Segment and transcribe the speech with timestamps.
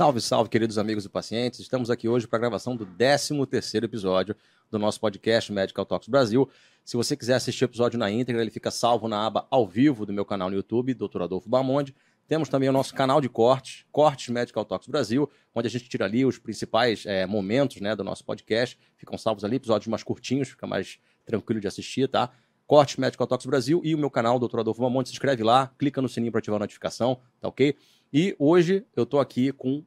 [0.00, 1.60] Salve, salve, queridos amigos e pacientes.
[1.60, 4.34] Estamos aqui hoje para a gravação do 13º episódio
[4.70, 6.48] do nosso podcast Medical Talks Brasil.
[6.82, 10.06] Se você quiser assistir o episódio na íntegra, ele fica salvo na aba ao vivo
[10.06, 11.20] do meu canal no YouTube, Dr.
[11.24, 11.94] Adolfo Bamonde.
[12.26, 16.06] Temos também o nosso canal de cortes, Cortes Medical Talks Brasil, onde a gente tira
[16.06, 18.78] ali os principais é, momentos né, do nosso podcast.
[18.96, 22.30] Ficam salvos ali, episódios mais curtinhos, fica mais tranquilo de assistir, tá?
[22.66, 24.60] Cortes Medical Talks Brasil e o meu canal, Dr.
[24.60, 25.10] Adolfo Bamonde.
[25.10, 27.76] Se inscreve lá, clica no sininho para ativar a notificação, tá ok?
[28.12, 29.84] E hoje eu tô aqui com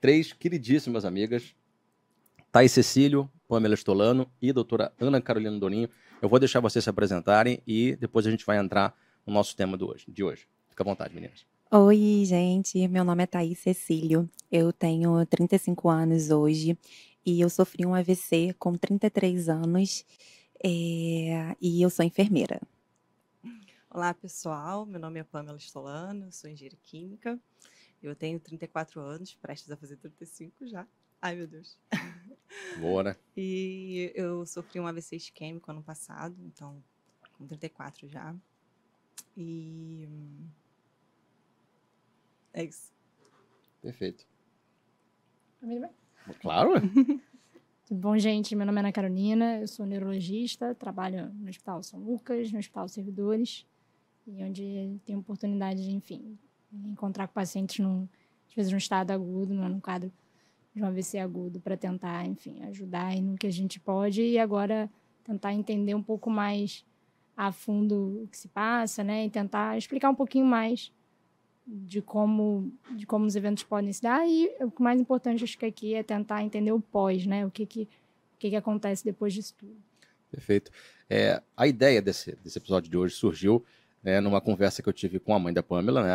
[0.00, 1.54] três queridíssimas amigas,
[2.50, 5.88] Thais Cecílio, Pamela Estolano e doutora Ana Carolina Doninho.
[6.20, 8.94] Eu vou deixar vocês se apresentarem e depois a gente vai entrar
[9.26, 10.46] no nosso tema do hoje, de hoje.
[10.68, 11.46] Fica à vontade, meninas.
[11.70, 12.86] Oi, gente.
[12.88, 14.28] Meu nome é Thaís Cecílio.
[14.50, 16.78] Eu tenho 35 anos hoje
[17.24, 20.04] e eu sofri um AVC com 33 anos
[20.64, 21.54] é...
[21.60, 22.60] e eu sou enfermeira.
[23.90, 24.86] Olá, pessoal.
[24.86, 27.38] Meu nome é Pamela Estolano, sou engenheira química.
[28.02, 30.86] Eu tenho 34 anos, prestes a fazer 35 já.
[31.20, 31.76] Ai, meu Deus.
[32.80, 33.16] Boa, né?
[33.36, 36.82] E eu sofri um AVC isquêmico ano passado, então
[37.36, 38.34] com 34 já.
[39.36, 40.08] E
[42.52, 42.92] é isso.
[43.80, 44.26] Perfeito.
[45.60, 45.90] Família
[46.40, 46.72] Claro.
[47.90, 48.54] bom, gente?
[48.54, 52.88] Meu nome é Ana Carolina, eu sou neurologista, trabalho no Hospital São Lucas, no Hospital
[52.88, 53.66] Servidores,
[54.26, 56.38] e onde tenho oportunidade de, enfim,
[56.72, 58.08] encontrar com pacientes, num,
[58.48, 60.12] às vezes, num estado agudo, num quadro
[60.74, 64.90] de um AVC agudo, para tentar, enfim, ajudar no que a gente pode e agora
[65.24, 66.84] tentar entender um pouco mais
[67.36, 70.92] a fundo o que se passa, né, e tentar explicar um pouquinho mais
[71.68, 75.66] de como de como os eventos podem se dar e o mais importante acho que
[75.66, 77.44] aqui é tentar entender o pós, né?
[77.44, 79.76] O que que o que, que acontece depois disso tudo.
[80.30, 80.70] Perfeito.
[81.10, 83.64] É, a ideia desse, desse episódio de hoje surgiu
[84.08, 86.02] né, numa conversa que eu tive com a mãe da Pamela.
[86.02, 86.10] Né,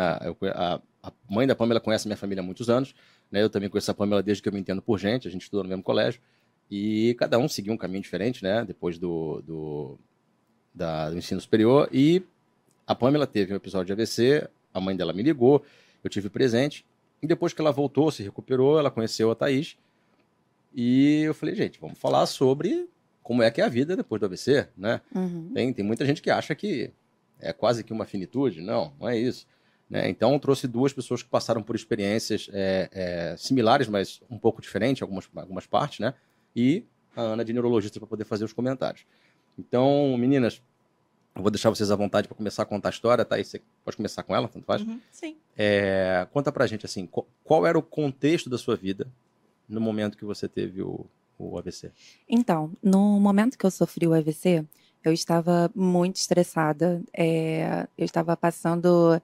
[0.52, 2.94] a, a, mãe da Pamela conhece minha família há muitos anos.
[3.30, 5.28] Né, eu também conheço a Pamela desde que eu me entendo por gente.
[5.28, 6.20] A gente estudou no mesmo colégio.
[6.70, 8.64] E cada um seguiu um caminho diferente, né?
[8.64, 9.98] Depois do, do,
[10.74, 11.88] da, do ensino superior.
[11.92, 12.22] E
[12.86, 15.62] a Pamela teve um episódio de AVC, a mãe dela me ligou,
[16.02, 16.84] eu tive presente.
[17.22, 19.76] E depois que ela voltou, se recuperou, ela conheceu a Thaís.
[20.74, 22.88] E eu falei, gente, vamos falar sobre
[23.22, 25.00] como é que é a vida depois do AVC, né?
[25.14, 25.50] Uhum.
[25.54, 26.90] Tem, tem muita gente que acha que
[27.44, 28.60] é quase que uma finitude.
[28.60, 29.46] Não, não é isso.
[29.88, 30.08] Né?
[30.08, 34.60] Então, eu trouxe duas pessoas que passaram por experiências é, é, similares, mas um pouco
[34.60, 36.14] diferentes, algumas, algumas partes, né?
[36.56, 36.84] E
[37.14, 39.06] a Ana de neurologista para poder fazer os comentários.
[39.58, 40.60] Então, meninas,
[41.34, 43.36] eu vou deixar vocês à vontade para começar a contar a história, tá?
[43.36, 44.82] Aí você pode começar com ela, tanto faz?
[44.82, 45.36] Uhum, sim.
[45.56, 49.06] É, conta pra gente, assim, qual, qual, era o contexto da sua vida
[49.68, 51.06] no momento que você teve o,
[51.38, 51.90] o AVC?
[52.28, 54.64] Então, no momento que eu sofri o AVC,
[55.08, 57.02] eu estava muito estressada.
[57.12, 59.20] É, eu estava passando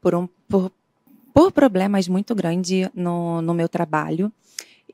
[0.00, 0.72] por, um, por,
[1.32, 4.32] por problemas muito grandes no, no meu trabalho.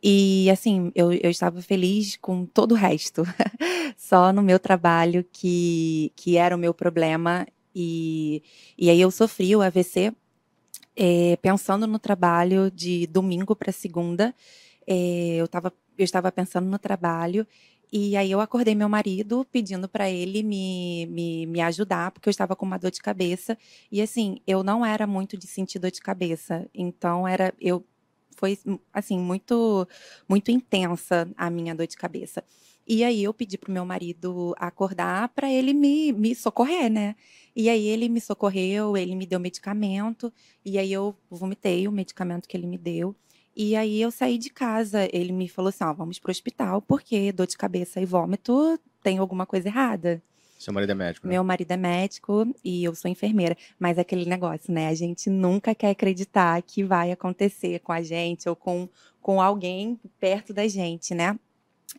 [0.02, 3.22] E assim, eu, eu estava feliz com todo o resto.
[3.96, 7.46] Só no meu trabalho que, que era o meu problema.
[7.74, 8.42] E,
[8.76, 10.12] e aí eu sofri o AVC
[10.96, 14.34] é, pensando no trabalho de domingo para segunda.
[14.86, 17.46] É, eu, tava, eu estava pensando no trabalho.
[17.92, 22.30] E aí eu acordei meu marido pedindo para ele me, me, me ajudar, porque eu
[22.30, 23.56] estava com uma dor de cabeça.
[23.90, 26.68] E assim, eu não era muito de sentir dor de cabeça.
[26.74, 27.84] Então era eu
[28.36, 28.58] foi
[28.92, 29.86] assim muito
[30.28, 32.42] muito intensa a minha dor de cabeça.
[32.86, 37.16] E aí eu pedi pro meu marido acordar para ele me, me socorrer, né?
[37.56, 40.32] E aí ele me socorreu, ele me deu medicamento,
[40.64, 43.16] e aí eu vomitei o medicamento que ele me deu.
[43.56, 47.32] E aí eu saí de casa, ele me falou assim: ó, vamos pro hospital, porque
[47.32, 50.22] dor de cabeça e vômito tem alguma coisa errada.
[50.58, 51.34] Seu marido é médico, né?
[51.34, 53.56] Meu marido é médico e eu sou enfermeira.
[53.78, 54.88] Mas é aquele negócio, né?
[54.88, 58.88] A gente nunca quer acreditar que vai acontecer com a gente ou com,
[59.20, 61.38] com alguém perto da gente, né?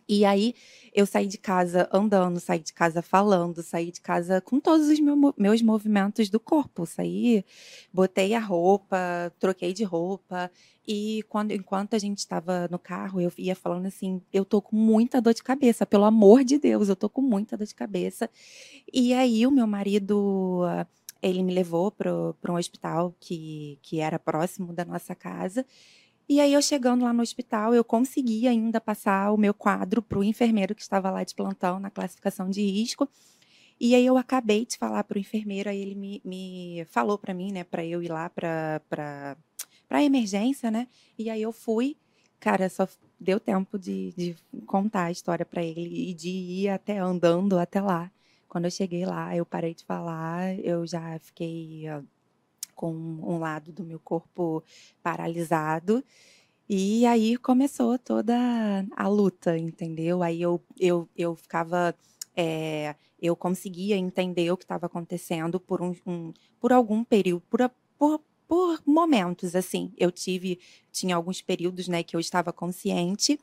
[0.08, 0.54] E aí
[0.94, 5.00] eu saí de casa andando, saí de casa falando, saí de casa com todos os
[5.00, 6.86] meu, meus movimentos do corpo.
[6.86, 7.44] Saí,
[7.92, 8.98] botei a roupa,
[9.40, 10.52] troquei de roupa.
[10.88, 14.76] E quando, enquanto a gente estava no carro, eu ia falando assim: eu tô com
[14.76, 18.30] muita dor de cabeça, pelo amor de Deus, eu tô com muita dor de cabeça.
[18.94, 20.64] E aí o meu marido
[21.22, 25.66] ele me levou para um hospital que, que era próximo da nossa casa.
[26.28, 30.18] E aí, eu chegando lá no hospital, eu consegui ainda passar o meu quadro para
[30.18, 33.08] o enfermeiro que estava lá de plantão na classificação de risco.
[33.80, 37.34] E aí, eu acabei de falar para o enfermeiro, aí ele me, me falou para
[37.34, 38.82] mim, né, para eu ir lá para
[39.90, 40.88] a emergência, né?
[41.18, 41.96] E aí, eu fui.
[42.40, 42.88] Cara, só
[43.20, 44.36] deu tempo de, de
[44.66, 48.12] contar a história para ele e de ir até andando até lá.
[48.50, 51.86] Quando eu cheguei lá, eu parei de falar, eu já fiquei
[52.76, 54.64] com um lado do meu corpo
[55.02, 56.04] paralisado.
[56.68, 58.36] E aí começou toda
[58.96, 60.24] a luta, entendeu?
[60.24, 61.96] Aí eu, eu, eu ficava.
[62.36, 67.72] É, eu conseguia entender o que estava acontecendo por, um, um, por algum período, por,
[67.98, 69.94] por, por momentos, assim.
[69.98, 70.60] Eu tive,
[70.92, 73.40] tinha alguns períodos, né, que eu estava consciente.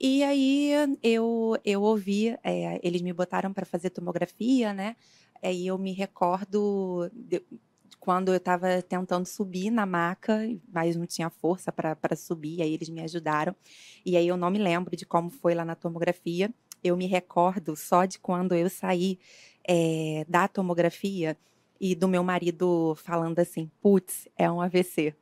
[0.00, 0.72] E aí
[1.02, 4.96] eu, eu ouvi, é, eles me botaram para fazer tomografia, né?
[5.42, 7.10] Aí eu me recordo
[8.04, 10.38] quando eu estava tentando subir na maca,
[10.70, 13.56] mas não tinha força para subir, aí eles me ajudaram.
[14.04, 16.52] E aí eu não me lembro de como foi lá na tomografia.
[16.82, 19.18] Eu me recordo só de quando eu saí
[19.66, 21.34] é, da tomografia
[21.80, 25.14] e do meu marido falando assim: putz, é um AVC.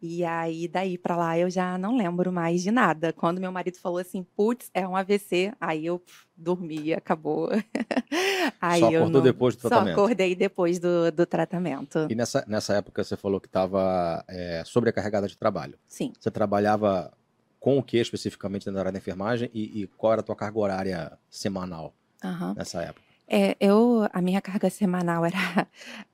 [0.00, 3.12] E aí, daí para lá, eu já não lembro mais de nada.
[3.12, 7.48] Quando meu marido falou assim, putz, é um AVC, aí eu pff, dormi, acabou.
[8.60, 9.22] aí só acordou não...
[9.22, 9.94] depois do tratamento?
[9.94, 12.06] Só acordei depois do, do tratamento.
[12.10, 15.78] E nessa, nessa época você falou que estava é, sobrecarregada de trabalho.
[15.86, 16.12] Sim.
[16.18, 17.12] Você trabalhava
[17.58, 20.58] com o que especificamente na área da enfermagem e, e qual era a tua carga
[20.58, 22.54] horária semanal uhum.
[22.54, 23.05] nessa época?
[23.28, 25.66] É, eu, a minha carga semanal era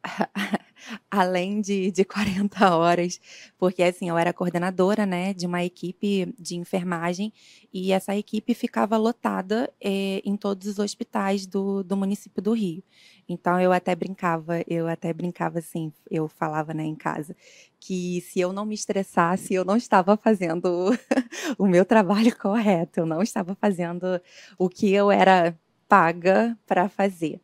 [1.10, 3.20] além de, de 40 horas,
[3.58, 7.32] porque assim, eu era coordenadora, né, de uma equipe de enfermagem
[7.72, 12.82] e essa equipe ficava lotada é, em todos os hospitais do, do município do Rio.
[13.28, 17.36] Então eu até brincava, eu até brincava assim, eu falava, né, em casa,
[17.78, 20.90] que se eu não me estressasse, eu não estava fazendo
[21.58, 24.20] o meu trabalho correto, eu não estava fazendo
[24.58, 25.54] o que eu era
[25.92, 27.38] paga para fazer.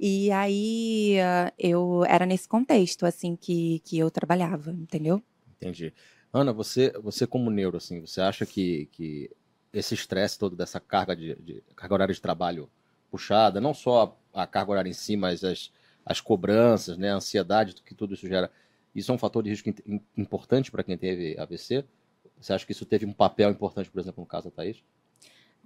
[0.00, 1.14] E aí
[1.56, 5.22] eu era nesse contexto assim que, que eu trabalhava, entendeu?
[5.56, 5.94] Entendi.
[6.32, 9.30] Ana, você você como neuro assim, você acha que, que
[9.72, 12.68] esse estresse todo dessa carga de, de, carga horária de trabalho
[13.12, 15.70] puxada, não só a carga horária em si, mas as,
[16.04, 18.50] as cobranças, né, a ansiedade que tudo isso gera,
[18.92, 19.72] isso é um fator de risco
[20.16, 21.84] importante para quem teve AVC?
[22.40, 24.82] Você acha que isso teve um papel importante, por exemplo, no caso da Thaís?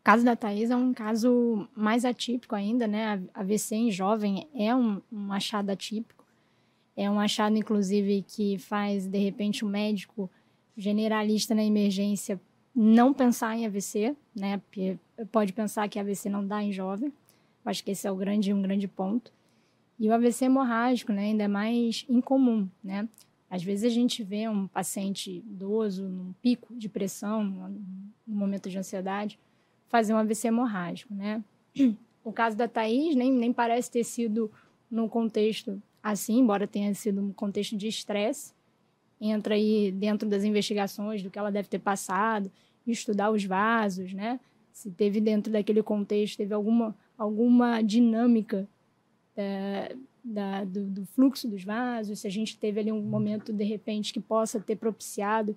[0.08, 3.28] Caso da Thais é um caso mais atípico ainda, né?
[3.34, 6.25] A AVC em jovem é um, um achado atípico.
[6.96, 10.31] É um achado, inclusive, que faz, de repente, o um médico
[10.75, 12.40] generalista na emergência
[12.75, 14.56] não pensar em AVC, né?
[14.56, 14.96] Porque
[15.31, 17.12] pode pensar que AVC não dá em jovem.
[17.62, 19.31] Acho que esse é o grande, um grande ponto.
[19.99, 21.25] E o AVC hemorrágico, né?
[21.25, 23.06] Ainda é mais incomum, né?
[23.50, 28.78] Às vezes a gente vê um paciente idoso num pico de pressão, num momento de
[28.78, 29.38] ansiedade,
[29.88, 31.43] fazer um AVC hemorrágico, né?
[32.25, 34.50] O caso da Thaís nem, nem parece ter sido
[34.90, 38.52] num contexto assim, embora tenha sido um contexto de estresse.
[39.20, 42.50] Entra aí dentro das investigações do que ela deve ter passado,
[42.87, 44.38] estudar os vasos, né?
[44.73, 48.69] Se teve dentro daquele contexto, teve alguma, alguma dinâmica
[49.37, 53.64] é, da, do, do, fluxo dos vasos, se a gente teve ali um momento, de
[53.64, 55.56] repente, que possa ter propiciado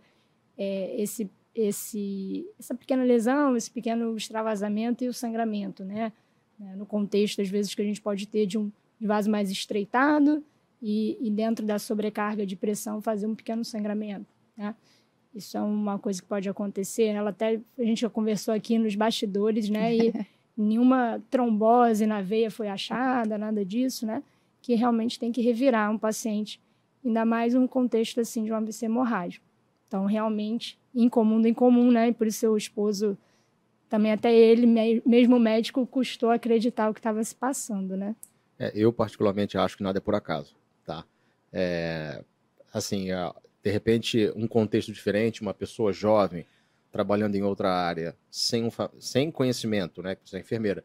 [0.57, 6.11] é, esse esse, essa pequena lesão, esse pequeno extravasamento e o sangramento, né?
[6.57, 6.75] né?
[6.75, 8.71] No contexto, às vezes, que a gente pode ter de um
[9.01, 10.43] de vaso mais estreitado
[10.79, 14.75] e, e, dentro da sobrecarga de pressão fazer um pequeno sangramento, né?
[15.33, 17.05] Isso é uma coisa que pode acontecer.
[17.05, 19.95] Ela até a gente já conversou aqui nos bastidores, né?
[19.95, 20.13] E
[20.55, 24.21] nenhuma trombose na veia foi achada, nada disso, né?
[24.61, 26.61] Que realmente tem que revirar um paciente,
[27.03, 29.45] ainda mais um contexto assim de um AVC hemorrágico.
[29.87, 32.09] Então, realmente, incomum do incomum, né?
[32.09, 33.17] E por isso seu esposo,
[33.89, 34.65] também até ele,
[35.05, 38.15] mesmo médico, custou acreditar o que estava se passando, né?
[38.59, 40.55] É, eu, particularmente, acho que nada é por acaso,
[40.85, 41.03] tá?
[41.51, 42.23] É,
[42.73, 43.07] assim,
[43.63, 46.45] de repente, um contexto diferente, uma pessoa jovem,
[46.91, 50.17] trabalhando em outra área, sem, um, sem conhecimento, né?
[50.23, 50.83] Você é enfermeira,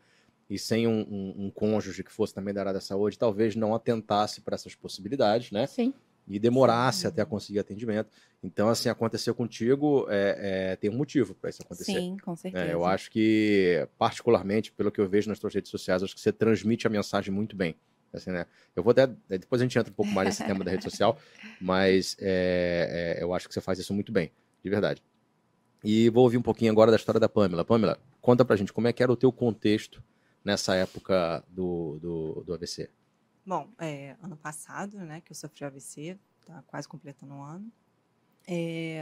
[0.49, 3.75] e sem um, um, um cônjuge que fosse também da área da saúde, talvez não
[3.75, 5.67] atentasse para essas possibilidades, né?
[5.67, 5.93] Sim
[6.29, 8.11] e demorasse até conseguir atendimento.
[8.43, 11.93] Então, assim, aconteceu contigo, é, é, tem um motivo para isso acontecer.
[11.93, 12.65] Sim, com certeza.
[12.65, 16.21] É, eu acho que, particularmente, pelo que eu vejo nas suas redes sociais, acho que
[16.21, 17.77] você transmite a mensagem muito bem.
[18.13, 18.47] Assim, né?
[18.75, 19.03] Eu vou até.
[19.29, 21.19] É, depois a gente entra um pouco mais nesse tema da rede social,
[21.61, 24.31] mas é, é, eu acho que você faz isso muito bem,
[24.63, 25.03] de verdade.
[25.85, 27.65] E vou ouvir um pouquinho agora da história da Pamela.
[27.65, 30.03] Pamela, conta pra gente como é que era o teu contexto
[30.45, 32.89] nessa época do, do, do AVC.
[33.47, 37.73] Bom, é, ano passado, né, que eu sofri AVC, tá quase completando um ano,
[38.45, 39.01] é,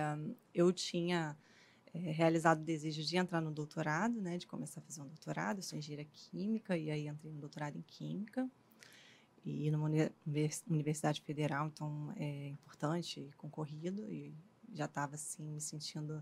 [0.53, 1.35] eu tinha
[1.95, 5.61] é, realizado o desejo de entrar no doutorado, né, de começar a fazer um doutorado,
[5.61, 8.47] eu sou engenheira química, e aí entrei no doutorado em química,
[9.43, 9.89] e numa
[10.69, 14.35] universidade federal, então é importante concorrido, e
[14.75, 16.21] já estava, assim, me sentindo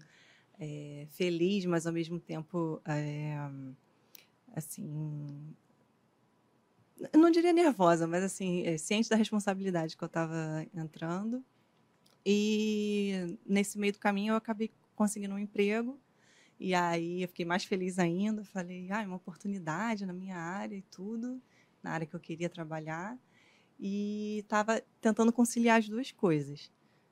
[0.61, 3.35] é, feliz, mas ao mesmo tempo, é,
[4.55, 5.57] assim,
[7.14, 11.44] não diria nervosa, mas assim, é, ciente da responsabilidade que eu estava entrando.
[12.25, 15.99] E nesse meio do caminho eu acabei conseguindo um emprego.
[16.59, 18.44] E aí eu fiquei mais feliz ainda.
[18.44, 21.42] Falei, ah, uma oportunidade na minha área e tudo,
[21.82, 23.18] na área que eu queria trabalhar.
[23.80, 26.71] E estava tentando conciliar as duas coisas.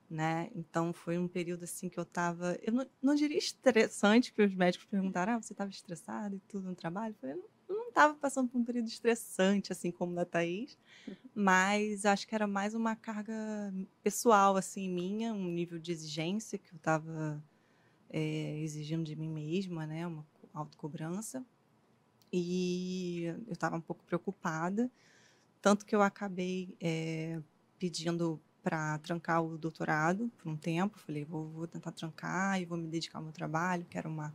[0.09, 0.49] Né?
[0.55, 4.53] Então foi um período assim que eu estava, eu não, não, diria estressante, que os
[4.53, 7.13] médicos perguntaram, ah, você estava estressado e tudo no trabalho?
[7.13, 11.15] Eu falei, não, não estava passando por um período estressante, assim como da Thaís, uhum.
[11.35, 13.33] mas acho que era mais uma carga
[14.03, 17.43] pessoal, assim, minha, um nível de exigência que eu estava
[18.09, 21.45] é, exigindo de mim mesma, né, uma autocobrança,
[22.31, 24.89] e eu estava um pouco preocupada,
[25.61, 27.39] tanto que eu acabei é,
[27.77, 32.77] pedindo para trancar o doutorado por um tempo, falei, vou, vou tentar trancar e vou
[32.77, 34.33] me dedicar ao meu trabalho, que era uma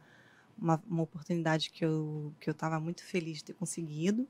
[0.59, 4.27] uma, uma oportunidade que eu que eu estava muito feliz de ter conseguido.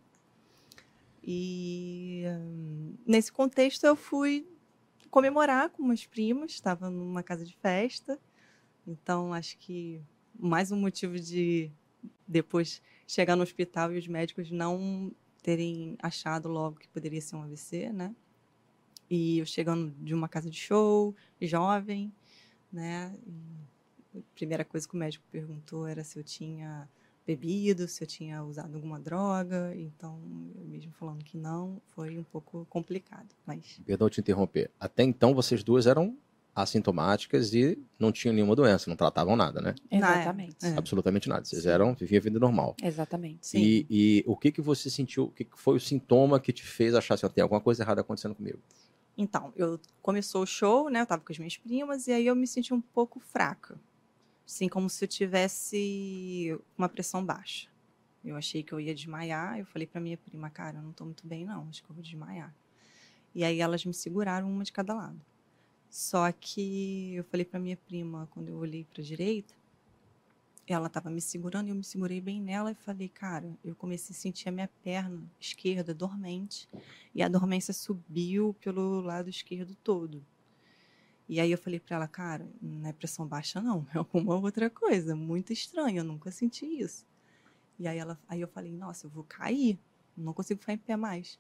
[1.23, 4.47] E hum, nesse contexto eu fui
[5.11, 8.19] comemorar com meus primos, estava numa casa de festa.
[8.87, 10.01] Então acho que
[10.39, 11.71] mais um motivo de
[12.27, 17.43] depois chegar no hospital e os médicos não terem achado logo que poderia ser um
[17.43, 18.15] AVC, né?
[19.09, 22.13] E eu chegando de uma casa de show, jovem,
[22.73, 23.17] né?
[24.17, 26.89] A primeira coisa que o médico perguntou era se eu tinha
[27.27, 29.75] bebido, se eu tinha usado alguma droga.
[29.77, 30.21] Então,
[30.57, 33.29] eu mesmo falando que não, foi um pouco complicado.
[33.45, 33.81] Mas...
[33.85, 34.71] Perdão te interromper.
[34.79, 36.17] Até então, vocês duas eram
[36.55, 39.75] assintomáticas e não tinham nenhuma doença, não tratavam nada, né?
[39.91, 40.57] Exatamente.
[40.65, 40.75] É.
[40.79, 41.45] Absolutamente nada.
[41.45, 42.75] Vocês eram, viviam a vida normal.
[42.83, 43.47] Exatamente.
[43.47, 43.59] Sim.
[43.59, 46.95] E, e o que que você sentiu, o que foi o sintoma que te fez
[46.95, 48.59] achar assim, tem alguma coisa errada acontecendo comigo?
[49.19, 51.03] Então, eu começou o show, né?
[51.03, 53.79] Eu tava com as minhas primas e aí eu me senti um pouco fraca.
[54.47, 57.69] Assim, como se eu tivesse uma pressão baixa.
[58.25, 59.59] Eu achei que eu ia desmaiar.
[59.59, 61.69] Eu falei para minha prima, cara, eu não estou muito bem, não.
[61.69, 62.55] Acho que eu vou desmaiar.
[63.35, 65.21] E aí elas me seguraram uma de cada lado.
[65.91, 69.55] Só que eu falei para minha prima, quando eu olhei para direita,
[70.67, 74.15] ela estava me segurando e eu me segurei bem nela e falei, cara, eu comecei
[74.15, 76.69] a sentir a minha perna esquerda dormente
[77.15, 80.25] e a dormência subiu pelo lado esquerdo todo.
[81.29, 84.71] E aí eu falei para ela, cara, não é pressão baixa não, é alguma outra
[84.71, 87.05] coisa, muito estranho, eu nunca senti isso.
[87.79, 89.79] E aí ela, aí eu falei, nossa, eu vou cair,
[90.17, 91.39] não consigo ficar em pé mais.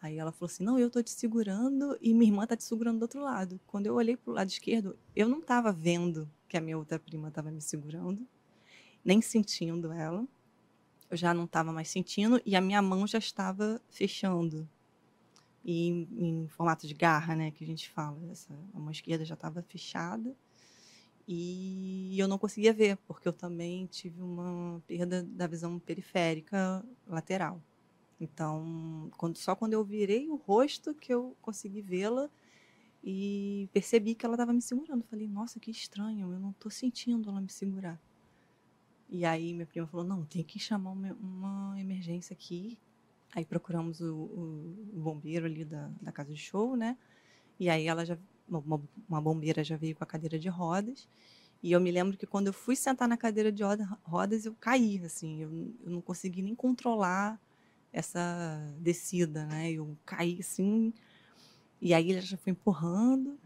[0.00, 3.00] Aí ela falou assim, não, eu tô te segurando e minha irmã tá te segurando
[3.00, 3.60] do outro lado.
[3.66, 7.30] Quando eu olhei pro lado esquerdo, eu não tava vendo que a minha outra prima
[7.30, 8.26] tava me segurando,
[9.04, 10.24] nem sentindo ela.
[11.10, 14.68] Eu já não tava mais sentindo e a minha mão já estava fechando
[15.68, 18.18] e em, em, formato de garra, né, que a gente fala.
[18.32, 20.34] Essa, a mão esquerda já estava fechada
[21.26, 27.60] e eu não conseguia ver, porque eu também tive uma perda da visão periférica lateral.
[28.18, 32.30] Então, quando, só quando eu virei o rosto que eu consegui vê-la
[33.04, 35.04] e percebi que ela estava me segurando.
[35.04, 38.00] Falei, nossa, que estranho, eu não estou sentindo ela me segurar.
[39.10, 42.78] E aí minha prima falou, não, tem que chamar uma, uma emergência aqui.
[43.34, 46.96] Aí procuramos o, o, o bombeiro ali da, da casa de show, né?
[47.60, 48.16] E aí ela já,
[48.48, 51.08] uma, uma bombeira já veio com a cadeira de rodas.
[51.62, 53.62] E eu me lembro que quando eu fui sentar na cadeira de
[54.04, 55.50] rodas, eu caí, assim, eu,
[55.84, 57.40] eu não consegui nem controlar
[57.92, 58.20] essa
[58.78, 59.72] descida, né?
[59.72, 60.92] Eu caí assim,
[61.80, 63.38] e aí ela já foi empurrando,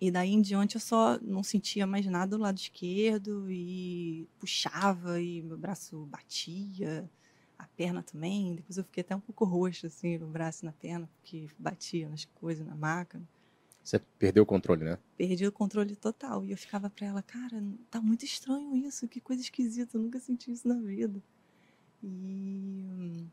[0.00, 5.20] e daí em diante eu só não sentia mais nada do lado esquerdo, e puxava,
[5.20, 7.08] e meu braço batia,
[7.58, 8.54] a perna também.
[8.54, 12.08] Depois eu fiquei até um pouco roxa, assim, no braço e na perna, porque batia
[12.08, 13.20] nas coisas, na maca.
[13.82, 14.98] Você perdeu o controle, né?
[15.16, 16.44] Perdi o controle total.
[16.44, 20.20] E eu ficava pra ela, cara, tá muito estranho isso, que coisa esquisita, eu nunca
[20.20, 21.22] senti isso na vida.
[22.02, 23.26] E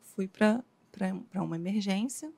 [0.00, 2.32] fui pra, pra, pra uma emergência.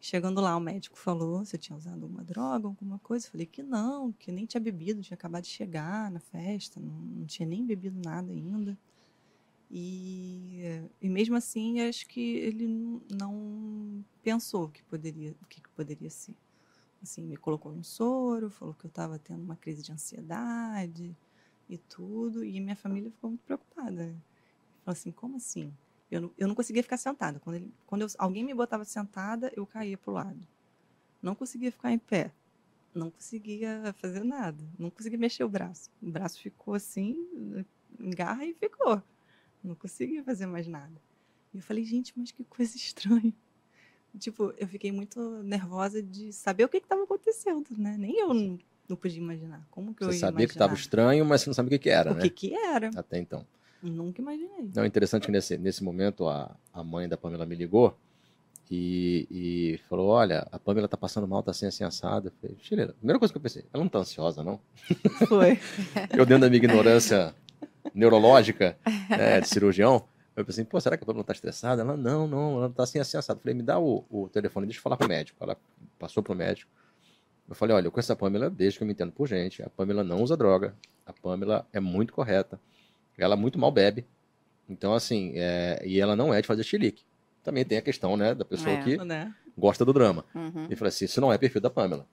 [0.00, 3.26] Chegando lá, o médico falou se eu tinha usado alguma droga, alguma coisa.
[3.26, 6.94] Eu falei que não, que nem tinha bebido, tinha acabado de chegar na festa, não,
[6.94, 8.78] não tinha nem bebido nada ainda.
[9.70, 10.62] E,
[11.00, 12.66] e mesmo assim, acho que ele
[13.10, 16.34] não pensou que poderia, o que, poderia ser.
[17.02, 21.14] Assim, me colocou no soro, falou que eu estava tendo uma crise de ansiedade
[21.68, 24.14] e tudo, e minha família ficou muito preocupada.
[24.84, 25.72] Falou assim, como assim?
[26.10, 27.40] Eu não, eu não conseguia ficar sentada.
[27.40, 30.46] Quando, ele, quando eu, alguém me botava sentada, eu caía para o lado.
[31.20, 32.32] Não conseguia ficar em pé.
[32.94, 34.62] Não conseguia fazer nada.
[34.78, 35.90] Não conseguia mexer o braço.
[36.00, 37.16] O braço ficou assim,
[37.98, 39.02] em garra e ficou.
[39.64, 40.92] Não conseguia fazer mais nada.
[41.52, 43.32] E eu falei, gente, mas que coisa estranha.
[44.18, 47.96] Tipo, eu fiquei muito nervosa de saber o que estava acontecendo, né?
[47.98, 49.66] Nem eu não, não, podia imaginar.
[49.70, 51.78] Como que você eu ia sabia que estava estranho, mas você não sabia o que,
[51.80, 52.20] que era, o né?
[52.20, 52.90] O que, que era.
[52.94, 53.44] Até então.
[53.82, 54.70] Nunca imaginei.
[54.74, 57.98] Não, é interessante que nesse, nesse momento a, a mãe da Pamela me ligou
[58.70, 62.28] e, e falou: Olha, a Pamela tá passando mal, tá assim, assim, assado.
[62.28, 64.60] Eu falei, Chilena, primeira coisa que eu pensei, ela não tá ansiosa, não?
[65.26, 65.58] Foi.
[66.16, 67.34] Eu, dentro da minha ignorância
[67.92, 70.04] neurológica, né, de cirurgião,
[70.36, 71.82] eu pensei, pô, será que a Pamela tá estressada?
[71.82, 73.38] Ela, não, não, ela tá assim, assim, assado.
[73.38, 75.38] Eu falei, me dá o, o telefone, deixa eu falar com o médico.
[75.42, 75.56] Ela
[75.98, 76.70] passou pro médico.
[77.48, 79.62] Eu falei, olha, eu conheço a Pamela desde que eu me entendo por gente.
[79.62, 80.74] A Pamela não usa droga.
[81.06, 82.58] A Pamela é muito correta.
[83.16, 84.04] Ela muito mal bebe.
[84.68, 85.80] Então, assim, é...
[85.86, 87.04] e ela não é de fazer chilique.
[87.44, 88.82] Também tem a questão, né, da pessoa É.
[88.82, 89.32] que Né?
[89.56, 90.24] gosta do drama.
[90.34, 90.66] Uhum.
[90.70, 92.06] E falei assim, isso não é perfil da Pamela.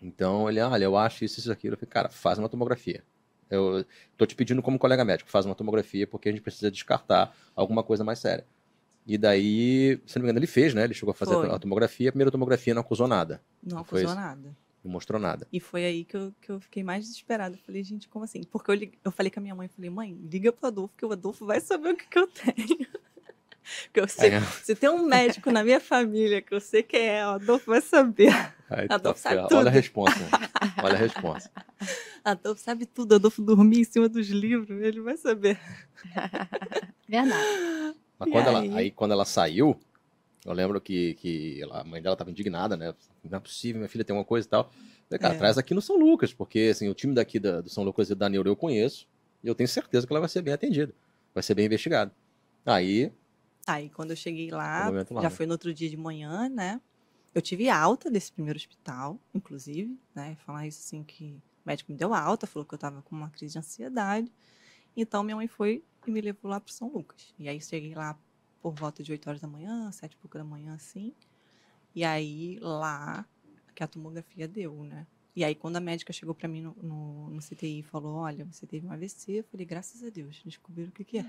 [0.00, 1.74] Então ele, olha, eu acho isso, isso, aquilo.
[1.74, 3.02] Eu falei, cara, faz uma tomografia.
[3.50, 3.84] Eu
[4.16, 7.82] tô te pedindo como colega médico, faz uma tomografia porque a gente precisa descartar alguma
[7.82, 8.44] coisa mais séria.
[9.06, 10.82] E daí, se não me engano, ele fez, né?
[10.82, 11.48] Ele chegou a fazer Foi.
[11.48, 14.14] a tomografia, a primeira tomografia não acusou nada, Não Foi acusou isso?
[14.16, 14.56] nada.
[14.84, 15.46] não mostrou nada.
[15.52, 17.56] E foi aí que eu, que eu fiquei mais desesperada.
[17.64, 18.42] Falei, gente, como assim?
[18.42, 21.04] Porque eu, lig- eu falei com a minha mãe, falei, mãe, liga pro Adolfo, que
[21.06, 22.86] o Adolfo vai saber o que, que eu tenho.
[23.86, 27.00] Porque eu sei, Aí, se tem um médico na minha família que eu sei quem
[27.00, 28.32] é, o Adolfo vai saber.
[28.70, 29.56] aí, Adolfo sabe tudo.
[29.58, 30.20] Olha a resposta.
[30.82, 31.50] Olha a resposta.
[32.24, 35.58] Adolfo sabe tudo, Adolfo dormia em cima dos livros, ele vai saber.
[37.08, 37.94] Verdade.
[38.18, 38.70] Mas E quando ela, aí?
[38.74, 39.78] aí quando ela saiu,
[40.44, 42.94] eu lembro que, que ela- a mãe dela estava indignada, né?
[43.28, 44.70] Não é possível, minha filha tem uma coisa e tal.
[44.72, 45.38] Eu falei, cara, É.
[45.38, 48.14] traz aqui no São Lucas, porque assim, o time daqui da- do São Lucas e
[48.14, 49.06] da Neuro eu conheço,
[49.42, 50.92] e eu tenho certeza que ela vai ser bem atendida,
[51.34, 52.12] vai ser bem investigada.
[52.64, 53.12] Aí,
[53.66, 55.30] Aí, quando eu cheguei lá, lá, já né?
[55.30, 56.80] foi no outro dia de manhã, né?
[57.34, 60.36] Eu tive alta desse primeiro hospital, inclusive, né?
[60.46, 63.28] Falar isso assim que o médico me deu alta, falou que eu tava com uma
[63.28, 64.32] crise de ansiedade.
[64.96, 67.34] Então, minha mãe foi e me levou lá pro São Lucas.
[67.38, 68.16] E aí, cheguei lá
[68.62, 71.12] por volta de 8 horas da manhã, 7 e pouco da manhã, assim.
[71.94, 73.26] E aí, lá,
[73.74, 75.06] que a tomografia deu, né?
[75.34, 78.46] E aí, quando a médica chegou para mim no, no, no CTI e falou, olha,
[78.46, 81.26] você teve um AVC, eu falei, graças a Deus, descobriram o que que é.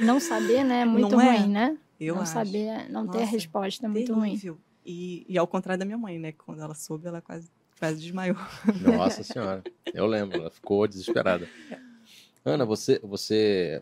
[0.00, 0.80] Não saber, né?
[0.80, 1.38] É muito Não é?
[1.38, 1.78] ruim, né?
[2.00, 2.32] Eu não acho.
[2.32, 4.30] saber, não ter a Nossa, resposta é muito ruim.
[4.30, 4.58] Terrível.
[4.84, 6.32] E, e ao contrário da minha mãe, né?
[6.32, 7.48] que Quando ela soube, ela quase,
[7.78, 8.36] quase desmaiou.
[8.80, 9.62] nossa senhora,
[9.94, 11.48] eu lembro, ela ficou desesperada.
[12.44, 13.80] Ana, você, você,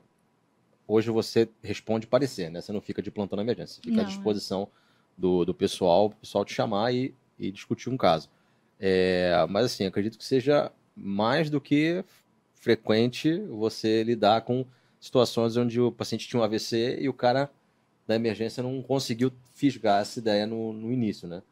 [0.87, 2.61] hoje você responde parecer, né?
[2.61, 4.15] Você não fica de plantão na emergência, você fica à Não, é.
[4.15, 4.69] disposição
[5.17, 8.29] do, do pessoal, o pessoal te chamar e, e discutir um caso.
[8.79, 12.05] É, mas assim, acredito que seja mais do que
[12.55, 14.67] frequente você lidar com
[15.01, 17.51] situações onde o paciente tinha um AVC e o cara
[18.07, 21.43] da emergência não conseguiu fisgar essa ideia no, no início, né?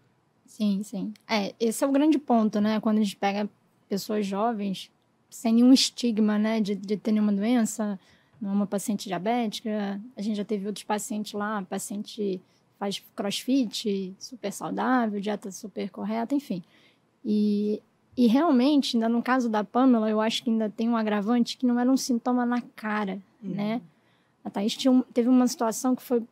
[0.45, 1.13] Sim, sim.
[1.29, 2.81] É, esse é o grande ponto, né?
[2.81, 3.49] Quando a gente pega
[3.89, 4.91] pessoas jovens
[5.31, 7.99] sem nenhum estigma, né, de, de ter nenhuma doença,
[8.41, 10.01] não é uma paciente diabética.
[10.17, 12.41] A gente já teve outros pacientes lá, paciente
[12.79, 16.63] faz crossfit, super saudável, dieta super correta, enfim.
[17.25, 17.83] E,
[18.17, 21.67] e realmente, ainda no caso da Pamela, eu acho que ainda tem um agravante que
[21.67, 23.81] não era um sintoma na cara, né?
[24.45, 26.23] A Thaís tinha um- teve uma situação que foi,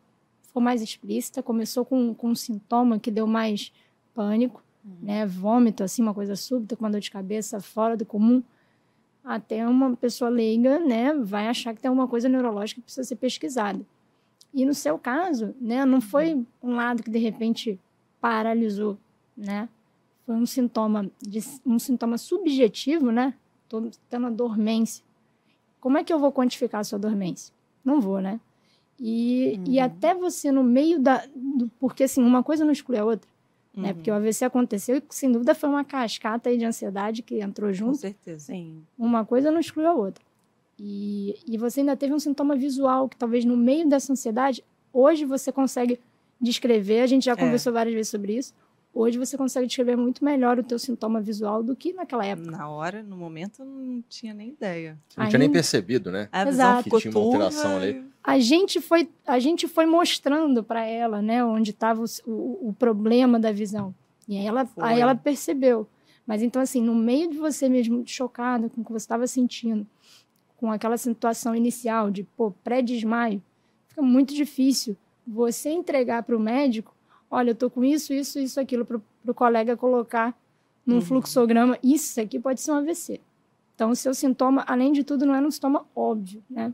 [0.52, 3.72] foi mais explícita, começou com, com um sintoma que deu mais
[4.14, 4.62] pânico,
[5.02, 5.26] né?
[5.26, 8.42] Vômito, assim, uma coisa súbita, com uma dor de cabeça fora do comum.
[9.24, 13.16] Até uma pessoa leiga, né, vai achar que tem alguma coisa neurológica que precisa ser
[13.16, 13.84] pesquisada.
[14.54, 17.78] E no seu caso, né, não foi um lado que de repente
[18.20, 18.96] paralisou,
[19.36, 19.68] né?
[20.24, 23.34] Foi um sintoma de, um sintoma subjetivo, né?
[23.68, 25.04] Tô tendo a dormência.
[25.86, 27.54] Como é que eu vou quantificar a sua dormência?
[27.84, 28.40] Não vou, né?
[28.98, 29.84] E, e Uhum.
[29.84, 31.24] até você no meio da.
[31.32, 33.30] do- porque assim, uma coisa não exclui a outra,
[33.72, 33.90] né?
[33.90, 33.94] Uhum.
[33.94, 37.68] Porque o AVC aconteceu e sem dúvida foi uma cascata aí de ansiedade que entrou
[37.70, 37.98] Com junto.
[37.98, 38.46] certeza.
[38.46, 38.82] Sim.
[38.98, 40.24] Uma coisa não exclui a outra.
[40.76, 45.24] E, e você ainda teve um sintoma visual que talvez no meio dessa ansiedade, hoje
[45.24, 46.00] você consegue
[46.40, 47.36] descrever, a gente já É.
[47.36, 48.52] conversou várias vezes sobre isso,
[48.98, 52.50] hoje você consegue descrever muito melhor o teu sintoma visual do que naquela época.
[52.50, 54.98] Na hora, no momento, eu não tinha nem ideia.
[55.16, 56.28] Não tinha nem Ainda- percebido, né?
[56.32, 56.84] A Exato.
[56.84, 58.04] visão Que tinha uma alteração ali.
[58.24, 62.72] A gente foi, a gente foi mostrando para ela, né, onde estava o, o, o
[62.72, 63.94] problema da visão.
[64.26, 64.82] E aí ela, Foi.
[64.82, 65.86] aí ela percebeu.
[66.26, 69.86] Mas então, assim, no meio de você mesmo chocada com o que você estava sentindo,
[70.56, 73.40] com aquela situação inicial de, pô, pré-desmaio,
[73.86, 76.95] fica muito difícil você entregar para o médico,
[77.30, 80.36] olha, eu tô com isso, isso, isso, aquilo, para o colega colocar
[80.84, 81.00] num Uhum.
[81.02, 83.20] fluxograma, isso aqui pode ser um AVC.
[83.74, 86.72] Então, o seu sintoma, além de tudo, não é um sintoma óbvio, né?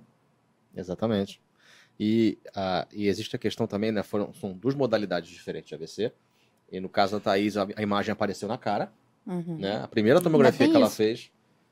[0.76, 1.40] Exatamente.
[1.98, 2.38] E,
[2.92, 4.02] e existe a questão também, né?
[4.02, 6.12] Foram, são duas modalidades diferentes de AVC.
[6.70, 8.92] E no caso da Thaís, a, a imagem apareceu na cara,
[9.24, 9.56] Uhum.
[9.58, 9.76] né?
[9.82, 10.96] A primeira tomografia que ela isso.
[10.96, 11.30] fez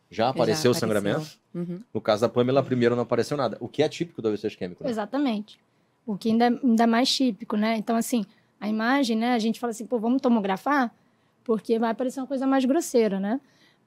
[0.08, 1.26] já apareceu o sangramento.
[1.54, 1.80] Uhum.
[1.92, 3.56] No caso da Pamela, a primeira não apareceu nada.
[3.60, 4.90] O que é típico do AVC isquêmico, né?
[4.90, 5.58] Exatamente.
[6.06, 7.76] O que ainda, ainda é mais típico, né?
[7.76, 8.24] Então, assim,
[8.60, 9.32] a imagem, né?
[9.34, 10.94] A gente fala assim, pô, vamos tomografar?
[11.42, 13.40] Porque vai aparecer uma coisa mais grosseira, né?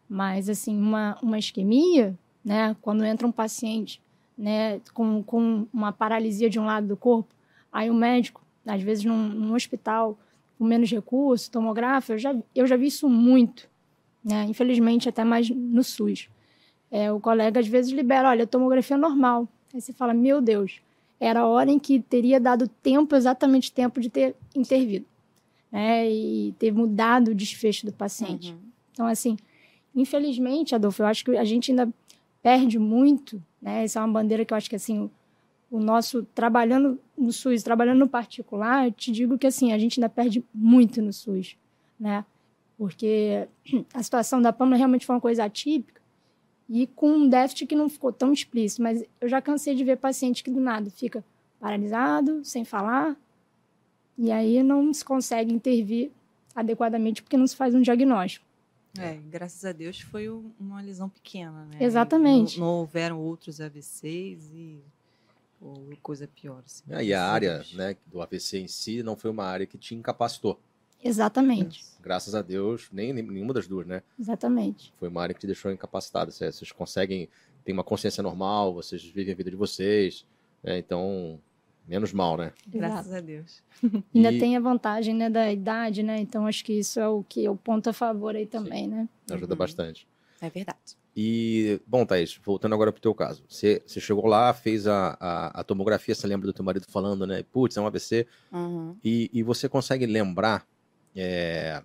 [0.09, 2.75] Mas, assim, uma, uma isquemia, né?
[2.81, 4.01] Quando entra um paciente,
[4.37, 4.81] né?
[4.93, 7.33] Com, com uma paralisia de um lado do corpo,
[7.71, 10.17] aí o médico às vezes num, num hospital
[10.57, 13.69] com menos recursos, tomográfico, eu já, eu já vi isso muito,
[14.23, 14.45] né?
[14.45, 16.29] Infelizmente, até mais no SUS.
[16.89, 19.47] É, o colega às vezes libera, olha, tomografia normal.
[19.73, 20.81] Aí você fala, meu Deus,
[21.19, 25.05] era a hora em que teria dado tempo, exatamente tempo de ter intervido,
[25.71, 26.09] né?
[26.09, 28.51] E ter mudado o desfecho do paciente.
[28.51, 28.59] Uhum.
[28.91, 29.37] Então, assim,
[29.95, 31.91] infelizmente, Adolfo, eu acho que a gente ainda
[32.41, 33.83] perde muito, né?
[33.83, 35.09] Essa é uma bandeira que eu acho que, assim,
[35.73, 39.99] o nosso trabalhando no SUS, trabalhando no particular, eu te digo que assim, a gente
[39.99, 41.57] ainda perde muito no SUS,
[41.99, 42.23] né?
[42.77, 43.47] Porque
[43.91, 46.02] a situação da PAMA realmente foi uma coisa atípica
[46.69, 49.97] e com um déficit que não ficou tão explícito, mas eu já cansei de ver
[49.97, 51.23] paciente que do nada fica
[51.59, 53.15] paralisado, sem falar,
[54.17, 56.11] e aí não se consegue intervir
[56.55, 58.45] adequadamente porque não se faz um diagnóstico.
[58.97, 61.77] É, graças a Deus foi uma lesão pequena, né?
[61.79, 62.59] Exatamente.
[62.59, 64.79] Não, não houveram outros AVCs e
[65.59, 66.61] ou coisa pior.
[66.65, 69.77] Assim, é, e a área né, do AVC em si não foi uma área que
[69.77, 70.59] te incapacitou.
[71.03, 71.83] Exatamente.
[72.01, 74.01] Graças a Deus, nem, nem nenhuma das duas, né?
[74.19, 74.93] Exatamente.
[74.97, 76.31] Foi uma área que te deixou incapacitado.
[76.31, 77.29] Vocês, vocês conseguem
[77.63, 80.25] ter uma consciência normal, vocês vivem a vida de vocês,
[80.63, 80.77] né?
[80.77, 81.39] então
[81.87, 82.53] menos mal, né?
[82.67, 83.17] Graças Exato.
[83.17, 83.63] a Deus.
[84.13, 84.39] Ainda e...
[84.39, 86.19] tem a vantagem né, da idade, né?
[86.19, 88.89] Então acho que isso é o que é o ponto a favor aí também, Sim.
[88.89, 89.09] né?
[89.31, 89.57] Ajuda uhum.
[89.57, 90.07] bastante.
[90.41, 90.97] É verdade.
[91.15, 93.43] E, bom, Thaís, voltando agora para o teu caso.
[93.47, 97.27] Você, você chegou lá, fez a, a, a, tomografia, você lembra do teu marido falando,
[97.27, 97.43] né?
[97.51, 98.27] Putz, é um AVC.
[98.51, 98.97] Uhum.
[99.03, 100.65] E, e você consegue lembrar
[101.15, 101.83] é,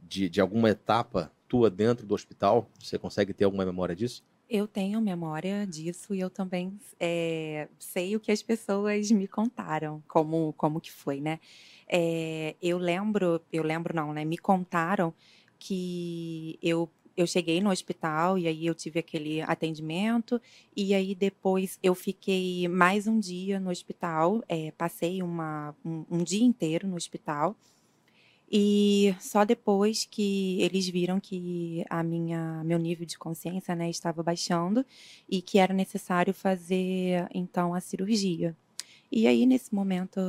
[0.00, 2.68] de, de alguma etapa tua dentro do hospital?
[2.78, 4.22] Você consegue ter alguma memória disso?
[4.48, 10.02] Eu tenho memória disso e eu também é, sei o que as pessoas me contaram,
[10.08, 11.38] como, como que foi, né?
[11.88, 14.24] É, eu lembro, eu lembro não, né?
[14.24, 15.14] Me contaram
[15.58, 20.40] que eu eu cheguei no hospital e aí eu tive aquele atendimento
[20.74, 26.24] e aí depois eu fiquei mais um dia no hospital, é, passei uma, um, um,
[26.24, 27.54] dia inteiro no hospital
[28.50, 34.22] e só depois que eles viram que a minha meu nível de consciência né, estava
[34.22, 34.84] baixando
[35.28, 38.56] e que era necessário fazer então a cirurgia.
[39.12, 40.20] E aí nesse momento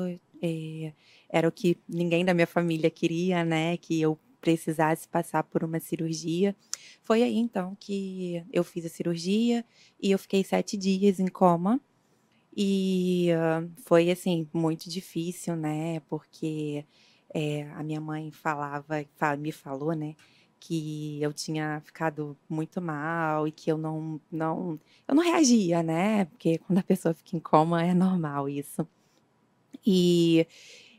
[0.42, 0.94] é,
[1.30, 5.80] era o que ninguém da minha família queria, né, que eu precisasse passar por uma
[5.80, 6.56] cirurgia.
[7.02, 9.66] Foi aí então que eu fiz a cirurgia
[10.02, 11.80] e eu fiquei sete dias em coma.
[12.56, 16.02] E uh, foi assim, muito difícil, né?
[16.10, 16.86] Porque
[17.34, 19.06] é, a minha mãe falava,
[19.38, 20.16] me falou, né?
[20.62, 26.26] que eu tinha ficado muito mal e que eu não, não, eu não reagia, né?
[26.26, 28.88] Porque quando a pessoa fica em coma é normal isso.
[29.84, 30.46] E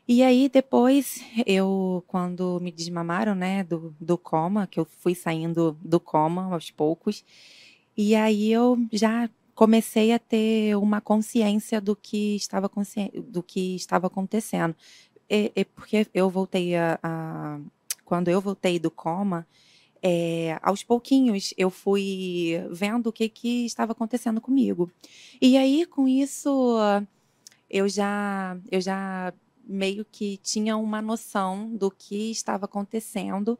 [0.07, 5.77] e aí depois eu, quando me desmamaram, né, do, do coma, que eu fui saindo
[5.81, 7.23] do coma aos poucos,
[7.95, 12.69] e aí eu já comecei a ter uma consciência do que estava
[13.29, 14.75] do que estava acontecendo.
[15.29, 17.59] E, e porque eu voltei a, a,
[18.03, 19.47] quando eu voltei do coma,
[20.01, 24.91] é, aos pouquinhos eu fui vendo o que, que estava acontecendo comigo.
[25.41, 26.77] E aí com isso
[27.69, 29.33] eu já eu já
[29.63, 33.57] meio que tinha uma noção do que estava acontecendo,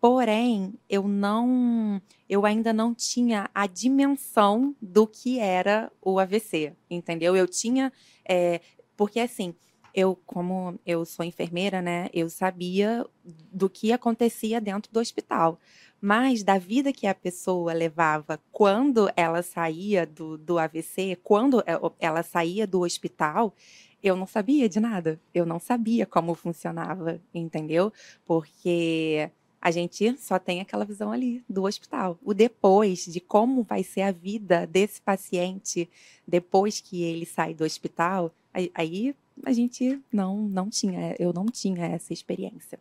[0.00, 7.36] porém eu não, eu ainda não tinha a dimensão do que era o AVC, entendeu?
[7.36, 7.92] Eu tinha,
[8.28, 8.60] é,
[8.96, 9.54] porque assim,
[9.94, 15.58] eu como eu sou enfermeira, né, eu sabia do que acontecia dentro do hospital,
[16.00, 21.78] mas da vida que a pessoa levava quando ela saía do, do AVC, quando é,
[22.00, 23.54] ela saía do hospital,
[24.02, 25.20] eu não sabia de nada.
[25.32, 27.92] Eu não sabia como funcionava, entendeu?
[28.26, 32.18] Porque a gente só tem aquela visão ali do hospital.
[32.20, 35.88] O depois, de como vai ser a vida desse paciente
[36.26, 38.34] depois que ele sai do hospital,
[38.74, 42.78] aí a gente não, não tinha, eu não tinha essa experiência.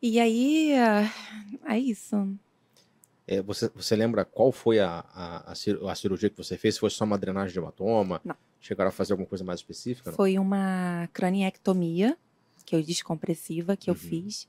[0.00, 0.72] E aí,
[1.66, 2.36] é isso.
[3.26, 6.76] É, você, você lembra qual foi a, a, a, cirurgia que você fez?
[6.76, 8.20] Foi só uma drenagem de hematoma?
[8.22, 8.36] Não.
[8.60, 10.10] Chegaram a fazer alguma coisa mais específica?
[10.10, 10.16] Não?
[10.16, 12.18] Foi uma craniectomia,
[12.66, 13.96] que eu descompressiva, que uhum.
[13.96, 14.48] eu fiz.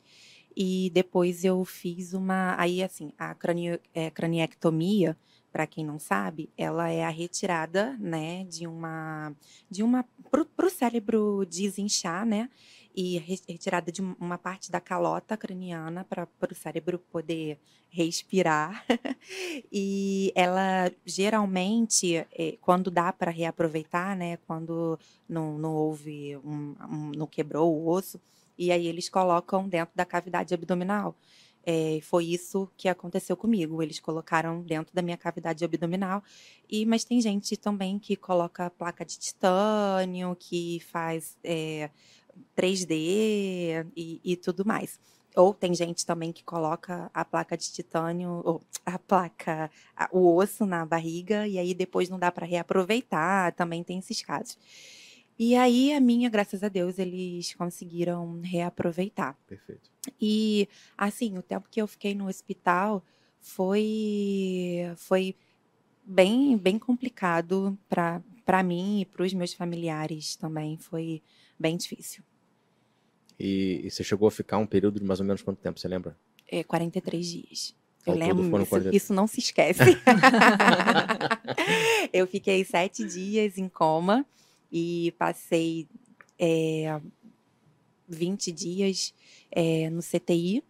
[0.55, 2.55] E depois eu fiz uma.
[2.57, 3.79] Aí, assim, a crani...
[3.93, 5.17] é, craniectomia,
[5.55, 9.33] para quem não sabe, ela é a retirada, né, de uma.
[9.71, 10.03] de uma.
[10.29, 12.49] para o cérebro desinchar, né?
[12.93, 17.57] e retirada de uma parte da calota craniana para o cérebro poder
[17.89, 18.85] respirar.
[19.71, 27.11] e ela geralmente, eh, quando dá para reaproveitar, né, quando não, não houve, um, um,
[27.15, 28.19] não quebrou o osso,
[28.57, 31.15] e aí eles colocam dentro da cavidade abdominal.
[31.65, 33.81] É, foi isso que aconteceu comigo.
[33.81, 36.23] Eles colocaram dentro da minha cavidade abdominal.
[36.69, 41.89] E mas tem gente também que coloca placa de titânio, que faz é,
[42.55, 44.99] 3D e, e tudo mais.
[45.35, 49.69] Ou tem gente também que coloca a placa de titânio, ou a placa,
[50.11, 53.53] o osso na barriga, e aí depois não dá para reaproveitar.
[53.53, 54.57] Também tem esses casos.
[55.37, 59.37] E aí, a minha, graças a Deus, eles conseguiram reaproveitar.
[59.45, 59.91] Perfeito.
[60.19, 60.67] E,
[60.97, 63.03] assim, o tempo que eu fiquei no hospital
[63.41, 65.35] foi, foi
[66.05, 70.77] bem, bem complicado para mim e para os meus familiares também.
[70.77, 71.21] Foi
[71.59, 72.23] bem difícil.
[73.37, 75.89] E, e, você chegou a ficar um período de mais ou menos quanto tempo, você
[75.89, 76.17] lembra?
[76.47, 77.75] É, 43 dias.
[78.05, 78.95] Eu Ao lembro, isso, 40...
[78.95, 79.81] isso não se esquece.
[82.13, 84.25] eu fiquei sete dias em coma
[84.77, 85.87] e passei
[86.37, 86.99] é,
[88.09, 89.13] 20 dias
[89.49, 90.61] é, no CTI.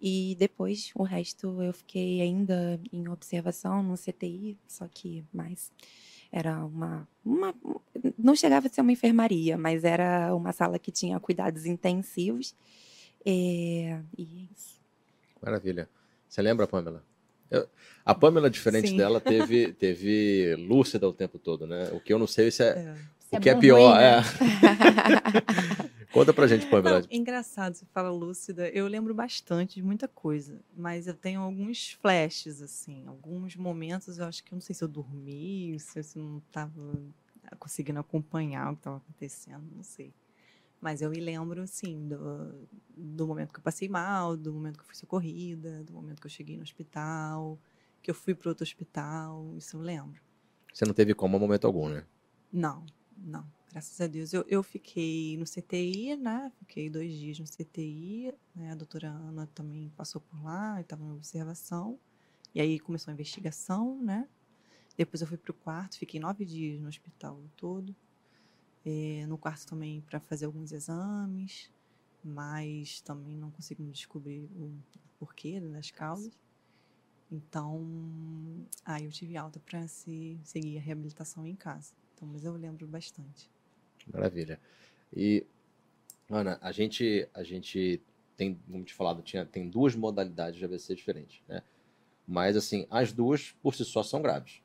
[0.00, 5.70] E depois o resto eu fiquei ainda em observação no CTI, só que mais
[6.32, 7.54] era uma, uma.
[8.18, 12.56] Não chegava a ser uma enfermaria, mas era uma sala que tinha cuidados intensivos.
[13.24, 14.80] É, e é isso.
[15.40, 15.88] Maravilha.
[16.28, 17.04] Você lembra, Pamela?
[17.48, 17.68] Eu,
[18.04, 18.96] a Pamela, diferente Sim.
[18.96, 21.90] dela, teve, teve lúcida o tempo todo, né?
[21.92, 22.96] O que eu não sei se é, é.
[23.32, 24.18] O é que é pior, ruim, né?
[24.18, 26.02] é.
[26.12, 27.00] Conta pra gente, Pamela.
[27.00, 28.68] Não, engraçado, você fala lúcida.
[28.68, 34.18] Eu lembro bastante de muita coisa, mas eu tenho alguns flashes, assim, alguns momentos.
[34.18, 36.94] Eu acho que eu não sei se eu dormi, se eu não estava
[37.58, 40.12] conseguindo acompanhar o que estava acontecendo, não sei.
[40.78, 44.82] Mas eu me lembro, assim, do, do momento que eu passei mal, do momento que
[44.82, 47.58] eu fui socorrida, do momento que eu cheguei no hospital,
[48.02, 50.20] que eu fui para outro hospital, isso eu lembro.
[50.74, 52.04] Você não teve como momento algum, né?
[52.52, 52.84] Não,
[53.16, 54.32] não, graças a Deus.
[54.32, 56.52] Eu, eu fiquei no CTI, né?
[56.58, 58.72] Fiquei dois dias no CTI, né?
[58.72, 61.98] A doutora Ana também passou por lá, estava na observação.
[62.54, 64.28] E aí começou a investigação, né?
[64.96, 67.94] Depois eu fui para o quarto, fiquei nove dias no hospital todo.
[68.84, 71.70] É, no quarto também para fazer alguns exames,
[72.22, 74.72] mas também não conseguimos descobrir o
[75.18, 76.36] porquê né, das causas.
[77.30, 81.94] Então, aí eu tive alta para se seguir a reabilitação em casa.
[82.22, 83.50] Então, mas eu lembro bastante.
[84.12, 84.60] Maravilha.
[85.12, 85.44] E,
[86.30, 88.00] Ana, a gente, a gente
[88.36, 91.62] tem, como te falado, tinha, tem duas modalidades de AVC diferentes, né?
[92.26, 94.62] Mas, assim, as duas, por si só, são graves.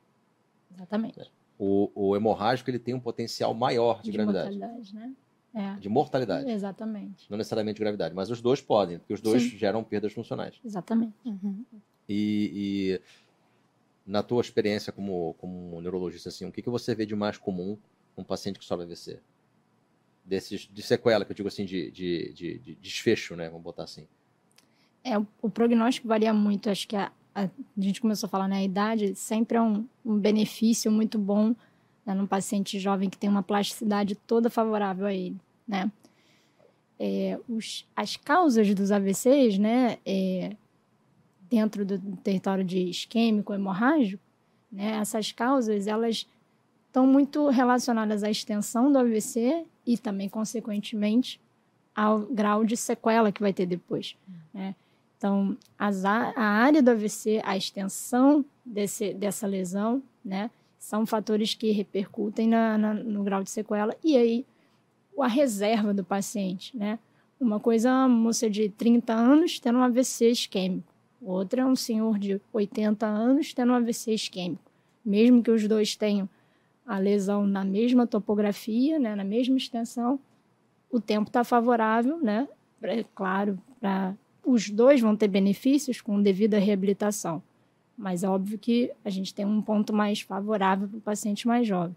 [0.72, 1.32] Exatamente.
[1.58, 4.56] O, o hemorrágico, ele tem um potencial maior de, de gravidade.
[4.56, 5.14] Mortalidade, né?
[5.52, 5.74] É.
[5.80, 6.48] De mortalidade.
[6.48, 7.28] Exatamente.
[7.28, 9.58] Não necessariamente gravidade, mas os dois podem, porque os dois Sim.
[9.58, 10.60] geram perdas funcionais.
[10.64, 11.16] Exatamente.
[11.24, 11.64] Uhum.
[12.08, 13.00] E, e
[14.08, 17.76] na tua experiência como, como neurologista, assim, o que, que você vê de mais comum
[18.16, 19.20] num paciente que sofre AVC?
[20.24, 23.48] Desses, de sequela, que eu digo assim, de, de, de, de desfecho, né?
[23.48, 24.08] Vamos botar assim.
[25.04, 26.70] É, o, o prognóstico varia muito.
[26.70, 28.56] Acho que a, a, a, gente começou a falar, né?
[28.56, 31.54] A idade sempre é um, um benefício muito bom
[32.04, 35.92] né, num paciente jovem que tem uma plasticidade toda favorável a ele, né?
[36.98, 39.98] É, os, as causas dos AVCs, né?
[40.04, 40.56] É,
[41.50, 44.22] dentro do território de isquêmico, hemorrágico,
[44.70, 46.26] né, essas causas elas
[46.86, 51.40] estão muito relacionadas à extensão do AVC e também, consequentemente,
[51.94, 54.16] ao grau de sequela que vai ter depois.
[54.52, 54.74] Né?
[55.16, 61.72] Então, as, a área do AVC, a extensão desse, dessa lesão, né, são fatores que
[61.72, 64.46] repercutem na, na, no grau de sequela e aí
[65.20, 66.76] a reserva do paciente.
[66.76, 66.98] Né?
[67.40, 70.87] Uma coisa, uma moça de 30 anos tendo um AVC isquêmico.
[71.20, 74.70] Outra é um senhor de 80 anos tendo um AVC isquêmico.
[75.04, 76.28] Mesmo que os dois tenham
[76.86, 80.18] a lesão na mesma topografia, né, na mesma extensão,
[80.90, 82.48] o tempo está favorável, né?
[82.82, 87.42] É claro, para os dois vão ter benefícios com devida reabilitação,
[87.96, 91.66] mas é óbvio que a gente tem um ponto mais favorável para o paciente mais
[91.66, 91.94] jovem.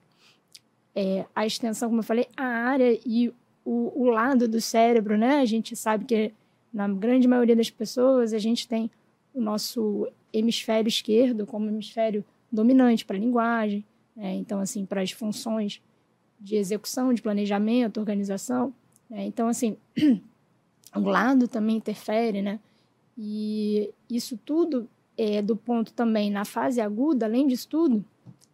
[0.93, 3.29] É, a extensão, como eu falei, a área e
[3.63, 5.39] o, o lado do cérebro, né?
[5.39, 6.33] A gente sabe que
[6.73, 8.91] na grande maioria das pessoas a gente tem
[9.33, 14.33] o nosso hemisfério esquerdo como hemisfério dominante para a linguagem, né?
[14.35, 15.81] então, assim, para as funções
[16.39, 18.73] de execução, de planejamento, organização.
[19.09, 19.25] Né?
[19.25, 19.77] Então, assim,
[20.95, 22.59] o lado também interfere, né?
[23.17, 28.03] E isso tudo é do ponto também na fase aguda, além disso tudo,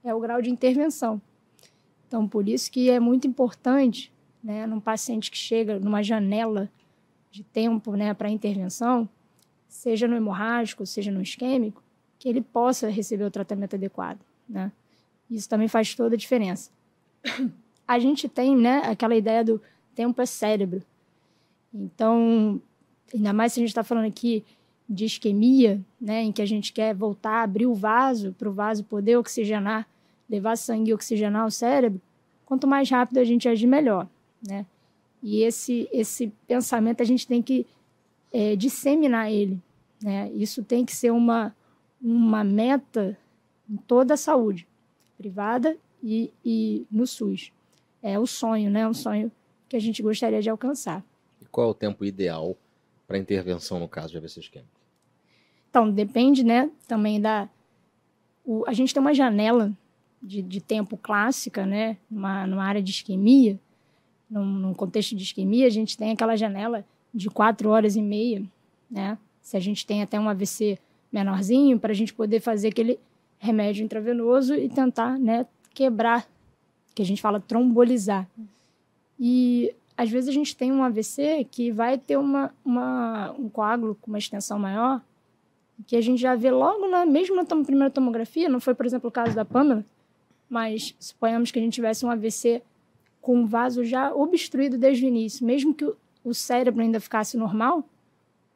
[0.03, 1.21] é o grau de intervenção.
[2.07, 4.11] Então, por isso que é muito importante,
[4.43, 6.69] né, num paciente que chega numa janela
[7.31, 9.07] de tempo, né, para intervenção,
[9.67, 11.83] seja no hemorrágico, seja no isquêmico,
[12.19, 14.71] que ele possa receber o tratamento adequado, né?
[15.29, 16.71] Isso também faz toda a diferença.
[17.87, 19.61] A gente tem, né, aquela ideia do
[19.95, 20.81] tempo é cérebro.
[21.73, 22.61] Então,
[23.13, 24.43] ainda mais se a gente está falando aqui
[24.89, 28.83] de isquemia, né, em que a gente quer voltar, abrir o vaso para o vaso
[28.83, 29.87] poder oxigenar,
[30.29, 32.01] levar sangue e oxigenar o cérebro,
[32.45, 34.07] quanto mais rápido a gente agir, melhor,
[34.45, 34.65] né?
[35.21, 37.65] E esse esse pensamento a gente tem que
[38.37, 39.59] é, disseminar ele,
[39.99, 40.29] né?
[40.31, 41.55] Isso tem que ser uma
[41.99, 43.17] uma meta
[43.67, 44.67] em toda a saúde,
[45.17, 47.51] privada e, e no SUS.
[48.03, 48.87] É o sonho, né?
[48.87, 49.31] Um sonho
[49.67, 51.03] que a gente gostaria de alcançar.
[51.41, 52.55] E qual é o tempo ideal
[53.07, 54.79] para intervenção no caso de AVC isquêmico?
[55.71, 57.49] Então, depende, né, também da...
[58.45, 59.75] O, a gente tem uma janela
[60.21, 63.59] de, de tempo clássica, né, numa, numa área de isquemia,
[64.29, 66.85] num, num, contexto de isquemia, a gente tem aquela janela
[67.17, 68.43] de quatro horas e meia,
[68.89, 70.77] né, se a gente tem até um AVC
[71.11, 72.99] menorzinho, para a gente poder fazer aquele
[73.39, 76.27] remédio intravenoso e tentar, né, quebrar,
[76.93, 78.27] que a gente fala trombolizar.
[79.19, 83.95] E às vezes a gente tem um AVC que vai ter uma, uma, um coágulo
[83.95, 85.01] com uma extensão maior,
[85.85, 89.09] que a gente já vê logo na mesmo tom, primeira tomografia, não foi, por exemplo,
[89.09, 89.85] o caso da Pamela,
[90.49, 92.61] mas suponhamos que a gente tivesse um AVC
[93.21, 95.91] com o vaso já obstruído desde o início, mesmo que
[96.27, 97.87] o cérebro ainda ficasse normal,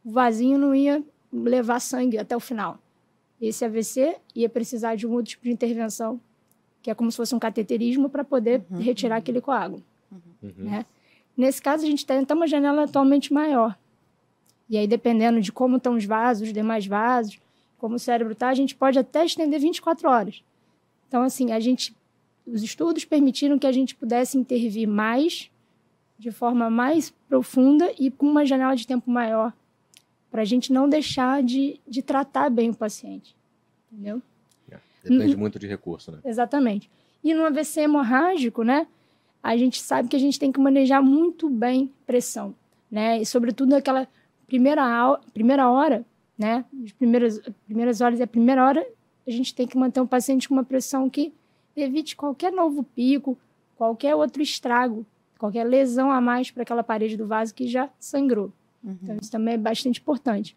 [0.03, 2.77] o vasinho não ia levar sangue até o final.
[3.39, 6.19] Esse AVC ia precisar de um outro tipo de intervenção,
[6.81, 8.79] que é como se fosse um cateterismo para poder uhum.
[8.79, 9.84] retirar aquele coágulo.
[10.43, 10.53] Uhum.
[10.57, 10.86] Né?
[11.38, 13.77] Nesse caso, a gente tem uma janela atualmente maior.
[14.69, 17.39] E aí, dependendo de como estão os vasos, os demais vasos,
[17.77, 20.43] como o cérebro está, a gente pode até estender 24 horas.
[21.07, 21.95] Então, assim, a gente,
[22.45, 25.50] os estudos permitiram que a gente pudesse intervir mais,
[26.21, 29.51] de forma mais profunda e com uma janela de tempo maior,
[30.29, 33.36] para a gente não deixar de, de tratar bem o paciente.
[33.91, 34.21] Entendeu?
[34.69, 36.19] É, depende muito de recurso, né?
[36.23, 36.89] Exatamente.
[37.23, 38.88] E no AVC hemorrágico, né?
[39.41, 42.53] a gente sabe que a gente tem que manejar muito bem pressão,
[42.89, 43.19] né?
[43.19, 44.07] E sobretudo naquela
[44.45, 46.05] primeira, primeira hora,
[46.38, 46.63] né?
[46.84, 48.86] As primeiras, primeiras horas e a primeira hora,
[49.27, 51.34] a gente tem que manter o um paciente com uma pressão que
[51.75, 53.38] evite qualquer novo pico,
[53.75, 55.05] qualquer outro estrago,
[55.41, 58.54] qualquer lesão a mais para aquela parede do vaso que já sangrou.
[58.84, 58.95] Uhum.
[59.01, 60.56] Então, isso também é bastante importante.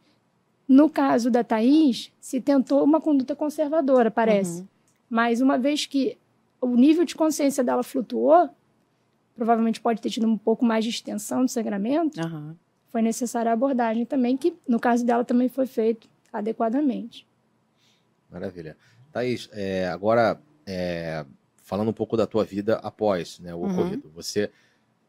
[0.68, 4.60] No caso da Thaís, se tentou uma conduta conservadora, parece.
[4.60, 4.68] Uhum.
[5.08, 6.18] Mas uma vez que
[6.60, 8.50] o nível de consciência dela flutuou,
[9.34, 12.54] provavelmente pode ter tido um pouco mais de extensão do sangramento, uhum.
[12.88, 17.26] foi necessária a abordagem também, que no caso dela também foi feito adequadamente.
[18.30, 18.76] Maravilha.
[19.10, 21.24] Thaís, é, agora é,
[21.62, 23.72] falando um pouco da tua vida após né, o uhum.
[23.72, 24.10] ocorrido.
[24.14, 24.50] Você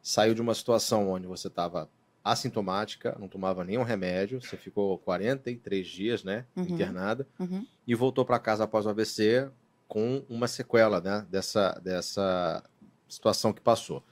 [0.05, 1.89] saiu de uma situação onde você estava
[2.23, 6.63] assintomática, não tomava nenhum remédio, você ficou 43 dias né, uhum.
[6.63, 7.65] internada uhum.
[7.87, 9.49] e voltou para casa após o AVC
[9.87, 12.63] com uma sequela né, dessa, dessa
[13.09, 14.03] situação que passou.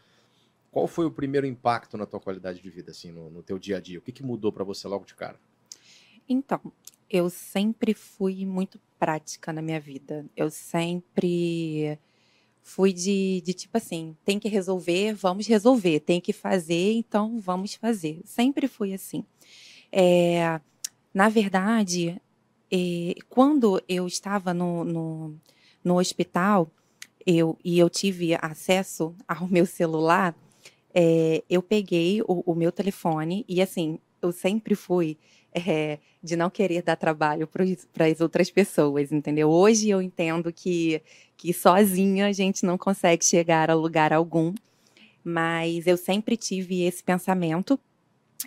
[0.71, 3.77] Qual foi o primeiro impacto na tua qualidade de vida, assim, no, no teu dia
[3.77, 3.99] a dia?
[3.99, 5.39] O que, que mudou para você logo de cara?
[6.27, 6.60] Então,
[7.08, 10.25] eu sempre fui muito prática na minha vida.
[10.36, 11.99] Eu sempre
[12.63, 15.99] fui de, de tipo assim, tem que resolver, vamos resolver.
[15.99, 18.21] Tem que fazer, então vamos fazer.
[18.23, 19.26] Sempre fui assim.
[19.91, 20.60] É,
[21.13, 22.19] na verdade,
[22.71, 25.36] é, quando eu estava no, no,
[25.84, 26.71] no hospital,
[27.26, 30.36] eu, e eu tive acesso ao meu celular,
[30.95, 35.17] é, eu peguei o, o, meu telefone e assim, eu sempre fui
[36.23, 39.49] de não querer dar trabalho para as outras pessoas, entendeu?
[39.49, 40.99] Hoje eu entendo que,
[41.43, 44.53] que sozinha a gente não consegue chegar a lugar algum,
[45.21, 47.77] mas eu sempre tive esse pensamento.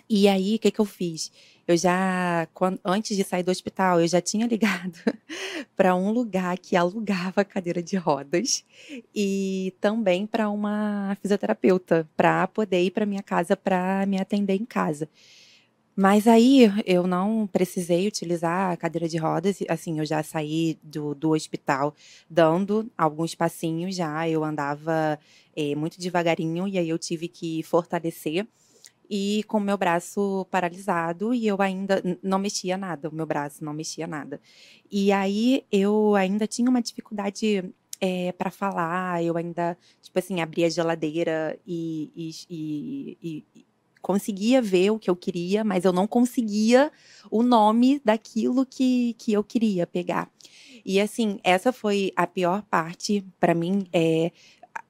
[0.09, 1.31] E aí, o que, que eu fiz?
[1.67, 4.97] eu já, quando, antes de sair do hospital, eu já tinha ligado
[5.75, 8.65] para um lugar que alugava cadeira de rodas
[9.13, 14.65] e também para uma fisioterapeuta, para poder ir para minha casa para me atender em
[14.65, 15.07] casa.
[15.99, 21.15] Mas aí eu não precisei utilizar a cadeira de rodas, assim, eu já saí do,
[21.15, 21.95] do hospital
[22.29, 25.19] dando alguns passinhos já, eu andava
[25.55, 28.45] é, muito devagarinho e aí eu tive que fortalecer
[29.09, 33.73] e com meu braço paralisado e eu ainda não mexia nada, o meu braço não
[33.73, 34.39] mexia nada.
[34.91, 37.63] E aí eu ainda tinha uma dificuldade
[37.99, 43.17] é, para falar, eu ainda, tipo assim, abria a geladeira e, e, e,
[43.55, 43.65] e,
[44.07, 46.89] conseguia ver o que eu queria, mas eu não conseguia
[47.29, 50.31] o nome daquilo que, que eu queria pegar.
[50.85, 53.85] E assim, essa foi a pior parte para mim.
[53.91, 54.31] É,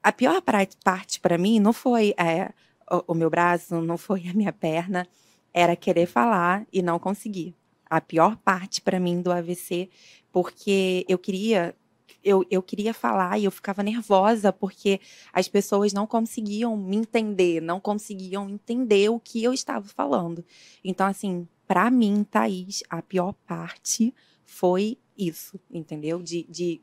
[0.00, 0.40] a pior
[0.84, 2.14] parte para mim não foi.
[2.16, 2.52] É,
[2.88, 5.04] o, o meu braço, não foi a minha perna,
[5.52, 7.56] era querer falar e não conseguir.
[7.90, 9.90] A pior parte para mim do AVC,
[10.30, 11.74] porque eu queria
[12.22, 15.00] eu, eu queria falar e eu ficava nervosa porque
[15.32, 20.44] as pessoas não conseguiam me entender, não conseguiam entender o que eu estava falando.
[20.84, 24.14] Então, assim, para mim, Thaís, a pior parte
[24.44, 26.22] foi isso, entendeu?
[26.22, 26.80] De, de,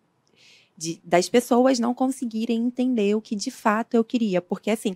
[0.77, 4.41] de, das pessoas não conseguirem entender o que de fato eu queria.
[4.41, 4.95] Porque, assim,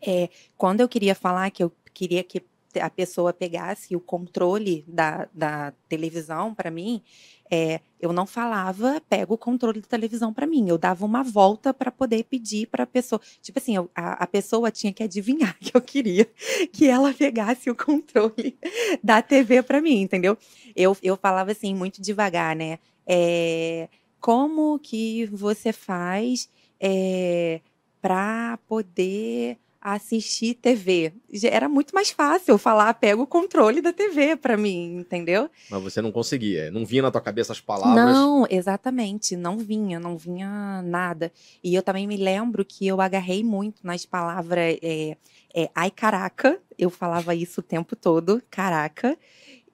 [0.00, 2.42] é, quando eu queria falar que eu queria que
[2.80, 7.02] a pessoa pegasse o controle da, da televisão para mim,
[7.50, 10.68] é, eu não falava, pega o controle da televisão para mim.
[10.68, 13.20] Eu dava uma volta para poder pedir para a pessoa.
[13.40, 16.28] Tipo assim, eu, a, a, pessoa tinha que adivinhar que eu queria
[16.72, 18.58] que ela pegasse o controle
[19.02, 20.36] da TV para mim, entendeu?
[20.74, 22.78] Eu, eu falava assim, muito devagar, né?
[23.06, 23.88] É,
[24.20, 26.48] como que você faz
[26.80, 27.60] é,
[28.00, 31.12] para poder assistir TV.
[31.44, 35.50] Era muito mais fácil falar, pega o controle da TV para mim, entendeu?
[35.70, 37.94] Mas você não conseguia, não vinha na tua cabeça as palavras?
[37.94, 41.30] Não, exatamente, não vinha, não vinha nada.
[41.62, 45.18] E eu também me lembro que eu agarrei muito nas palavras, é,
[45.54, 49.18] é, ai caraca, eu falava isso o tempo todo, caraca,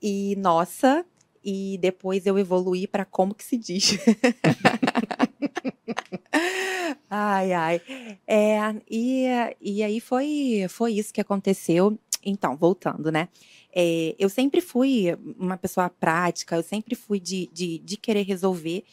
[0.03, 1.07] e nossa,
[1.45, 3.97] e depois eu evoluí para como que se diz.
[7.09, 7.81] ai, ai.
[8.27, 8.59] É,
[8.91, 9.27] e,
[9.61, 11.99] e aí foi, foi isso que aconteceu.
[12.25, 13.29] Então, voltando, né?
[13.75, 15.07] É, eu sempre fui
[15.39, 18.85] uma pessoa prática, eu sempre fui de, de, de querer resolver.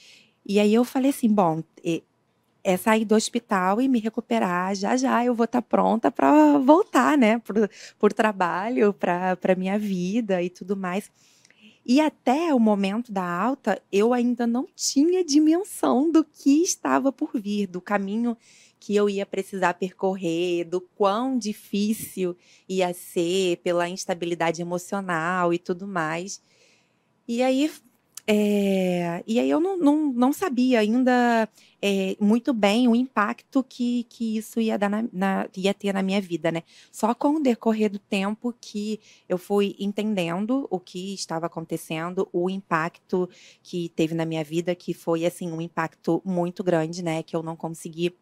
[0.45, 1.61] E aí eu falei assim: bom,
[2.67, 4.75] é sair do hospital e me recuperar.
[4.75, 7.39] Já já eu vou estar tá pronta para voltar, né?
[7.39, 11.09] Por, por trabalho, para minha vida e tudo mais.
[11.89, 17.39] E até o momento da alta, eu ainda não tinha dimensão do que estava por
[17.39, 18.35] vir, do caminho
[18.77, 22.35] que eu ia precisar percorrer, do quão difícil
[22.67, 26.41] ia ser pela instabilidade emocional e tudo mais.
[27.25, 27.71] E aí
[28.29, 31.47] é, e aí eu não, não, não sabia ainda
[31.81, 36.03] é, muito bem o impacto que, que isso ia, dar na, na, ia ter na
[36.03, 36.63] minha vida, né?
[36.91, 38.99] Só com o decorrer do tempo que
[39.29, 43.29] eu fui entendendo o que estava acontecendo, o impacto
[43.63, 47.23] que teve na minha vida, que foi, assim, um impacto muito grande, né?
[47.23, 48.13] Que eu não consegui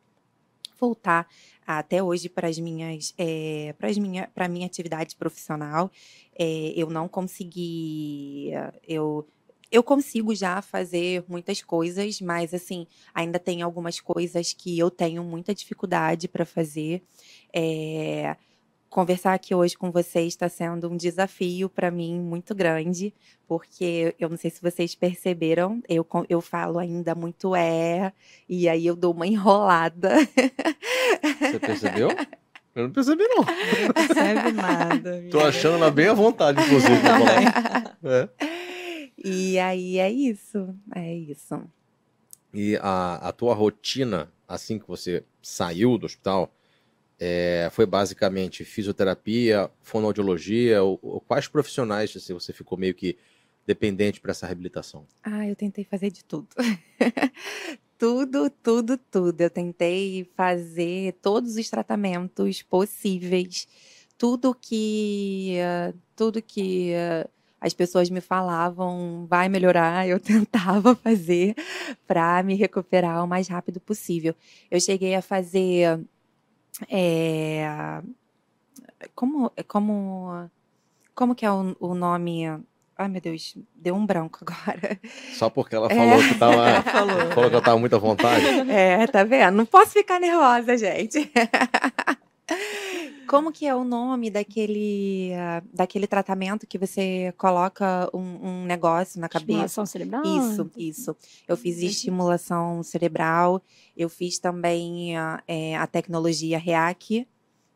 [0.80, 1.28] voltar
[1.66, 5.89] até hoje para as minhas é, para minha para minha atividade profissional
[6.38, 8.51] é, eu não consegui
[8.86, 9.26] eu
[9.72, 15.24] eu consigo já fazer muitas coisas, mas assim, ainda tem algumas coisas que eu tenho
[15.24, 17.03] muita dificuldade para fazer.
[17.53, 18.36] É,
[18.95, 23.13] conversar aqui hoje com vocês está sendo um desafio para mim muito grande,
[23.45, 28.13] porque eu não sei se vocês perceberam, eu, eu falo ainda muito é,
[28.47, 30.16] e aí eu dou uma enrolada.
[31.41, 32.09] Você percebeu?
[32.74, 33.38] Eu não percebi, não.
[33.38, 35.24] Não percebe nada.
[35.32, 36.93] Tô achando ela bem à vontade, inclusive.
[38.03, 38.30] é.
[39.18, 41.61] E aí é isso, é isso.
[42.53, 46.53] E a, a tua rotina, assim que você saiu do hospital,
[47.20, 53.18] é, foi basicamente fisioterapia, fonoaudiologia, ou, ou quais profissionais assim, você ficou meio que
[53.66, 55.05] dependente para essa reabilitação?
[55.24, 56.47] Ah, eu tentei fazer de tudo.
[57.97, 59.41] tudo, tudo, tudo.
[59.41, 63.68] Eu tentei fazer todos os tratamentos possíveis,
[64.18, 67.30] tudo que, uh, tudo que uh,
[67.66, 71.55] as pessoas me falavam, vai melhorar, eu tentava fazer
[72.05, 74.36] para me recuperar o mais rápido possível.
[74.70, 75.99] Eu cheguei a fazer.
[76.89, 78.01] É,
[79.16, 80.49] como, como,
[81.16, 82.45] como que é o, o nome?
[82.97, 84.99] Ai, meu Deus, deu um branco agora.
[85.34, 85.95] Só porque ela é.
[85.95, 86.28] falou é.
[86.28, 86.82] que tava.
[86.84, 87.32] falou.
[87.34, 88.45] falou que ela tava muito à vontade.
[88.70, 89.55] É, tá vendo?
[89.55, 91.32] Não posso ficar nervosa, gente.
[93.28, 99.19] Como que é o nome daquele, uh, daquele tratamento que você coloca um, um negócio
[99.19, 99.65] na cabeça?
[99.65, 100.23] Estimulação cerebral?
[100.23, 101.17] Isso, isso.
[101.47, 103.61] Eu fiz estimulação cerebral,
[103.95, 107.28] eu fiz também uh, é, a tecnologia REAC,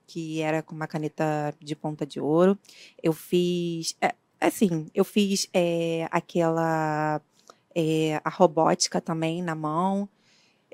[0.06, 2.58] que era com uma caneta de ponta de ouro.
[3.02, 7.22] Eu fiz, é, assim, eu fiz é, aquela,
[7.76, 10.10] é, a robótica também na mão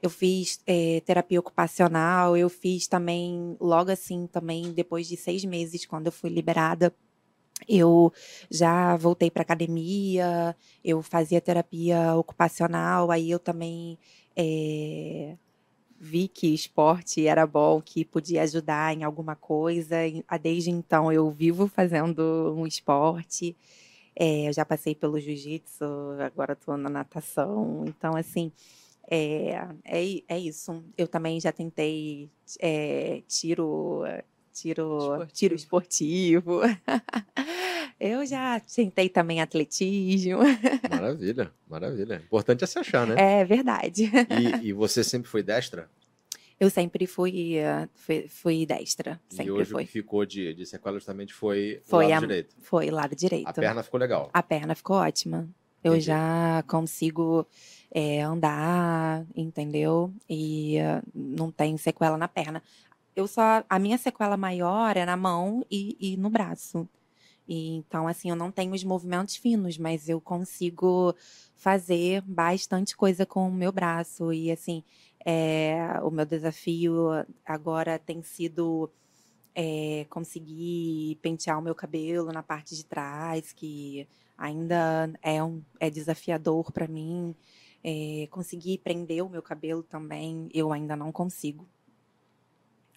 [0.01, 5.85] eu fiz é, terapia ocupacional, eu fiz também, logo assim, também, depois de seis meses,
[5.85, 6.93] quando eu fui liberada,
[7.67, 8.11] eu
[8.49, 13.97] já voltei para academia, eu fazia terapia ocupacional, aí eu também
[14.35, 15.37] é,
[15.99, 19.97] vi que esporte era bom, que podia ajudar em alguma coisa.
[20.41, 23.55] Desde então eu vivo fazendo um esporte.
[24.15, 25.83] É, eu já passei pelo jiu-jitsu,
[26.19, 27.85] agora estou na natação.
[27.87, 28.51] Então, assim,
[29.09, 30.83] é, é, é isso.
[30.97, 32.29] Eu também já tentei
[32.59, 34.03] é, tiro,
[34.53, 35.27] tiro, esportivo.
[35.33, 36.61] tiro esportivo.
[37.99, 40.39] Eu já tentei também atletismo.
[40.89, 42.21] Maravilha, maravilha.
[42.25, 43.15] Importante é se achar, né?
[43.17, 44.11] É verdade.
[44.61, 45.89] E, e você sempre foi destra?
[46.59, 49.19] Eu sempre fui, uh, fui, fui destra.
[49.29, 49.83] Sempre e hoje foi.
[49.83, 52.55] o que ficou de, de sequela justamente foi, Foi o lado a- direito.
[52.61, 53.47] Foi lado direito.
[53.47, 54.29] A perna ficou legal.
[54.33, 55.47] A perna ficou ótima.
[55.83, 56.07] Eu Entendi.
[56.07, 57.45] já consigo
[57.91, 60.13] é, andar, entendeu?
[60.29, 62.61] E ah, não tem sequela na perna.
[63.15, 63.63] Eu só.
[63.69, 66.87] A minha sequela maior é na mão e, e no braço.
[67.47, 71.15] E, então, assim, eu não tenho os movimentos finos, mas eu consigo
[71.55, 74.33] fazer bastante coisa com o meu braço.
[74.33, 74.83] E, assim,
[75.25, 77.09] é, o meu desafio
[77.45, 78.89] agora tem sido
[79.55, 84.07] é, conseguir pentear o meu cabelo na parte de trás, que
[84.37, 87.33] ainda é, um, é desafiador para mim.
[87.87, 91.67] É, conseguir prender o meu cabelo também, eu ainda não consigo.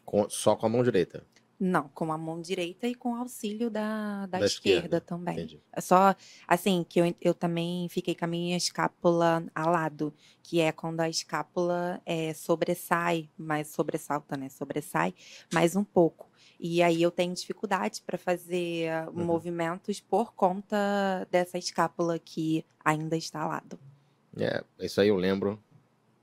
[0.04, 1.26] Com- só com a mão direita.
[1.60, 5.34] Não, com a mão direita e com auxílio da, da, Da esquerda, esquerda, também.
[5.34, 5.60] Entendi.
[5.72, 6.14] É só,
[6.46, 11.00] assim, que eu, eu também fiquei com a minha escápula a lado, que é quando
[11.00, 14.48] a escápula é, sobressai, mais sobressalta, né?
[14.48, 15.12] Sobressai
[15.52, 16.30] mais um pouco.
[16.60, 19.24] E aí eu tenho dificuldade para fazer uh, Uhum.
[19.24, 23.78] movimentos por conta dessa escápula que ainda está a lado.
[24.38, 25.62] É, isso aí eu lembro.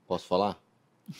[0.06, 0.58] Posso falar?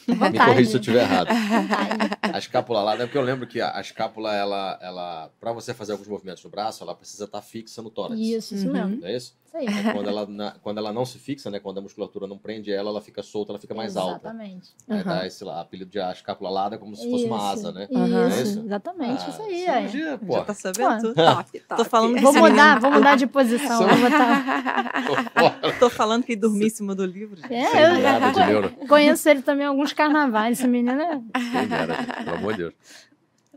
[0.09, 1.29] Me corrija se eu estiver errado.
[1.29, 2.11] Vontade.
[2.35, 5.73] A escápula lá, é porque eu lembro que a, a escápula, ela, ela para você
[5.73, 8.19] fazer alguns movimentos no braço, ela precisa estar fixa no tórax.
[8.21, 8.73] Isso, isso Uhum.
[8.73, 8.97] mesmo.
[9.01, 9.35] Não é isso?
[9.47, 9.67] Isso aí.
[9.69, 11.61] Aí quando, ela, na- quando ela não se fixa, né?
[11.61, 14.29] Quando a musculatura não prende ela, ela fica solta, ela fica mais alta.
[14.29, 14.71] Exatamente.
[14.89, 15.05] Aí Aham.
[15.05, 17.87] dá esse lá, apelido de escápula alada, como se fosse uma asa, né?
[17.89, 17.99] Isso,
[18.39, 18.59] É isso?
[18.67, 19.69] exatamente, Ah, isso aí.
[19.69, 19.89] aí.
[19.89, 20.33] cirurgia, pô.
[20.33, 21.15] Já tá sabendo?
[21.15, 21.77] Top, top.
[21.77, 23.79] Tô falando Vou mudar, vou mudar de posição.
[23.79, 24.93] São- Vou botar...
[25.63, 25.73] Tô.
[25.79, 27.37] Tô falando que dormi em cima do livro.
[27.41, 27.53] gente.
[27.55, 30.59] É, Sem eu de conheço ele também em alguns carnavais.
[30.59, 31.23] Esse menino é.
[31.53, 32.75] Quem dera, gente, pelo amor de Deus.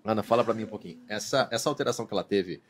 [0.03, 0.99] Ana, fala pra mim um pouquinho.
[1.07, 2.61] Essa, essa alteração que ela teve,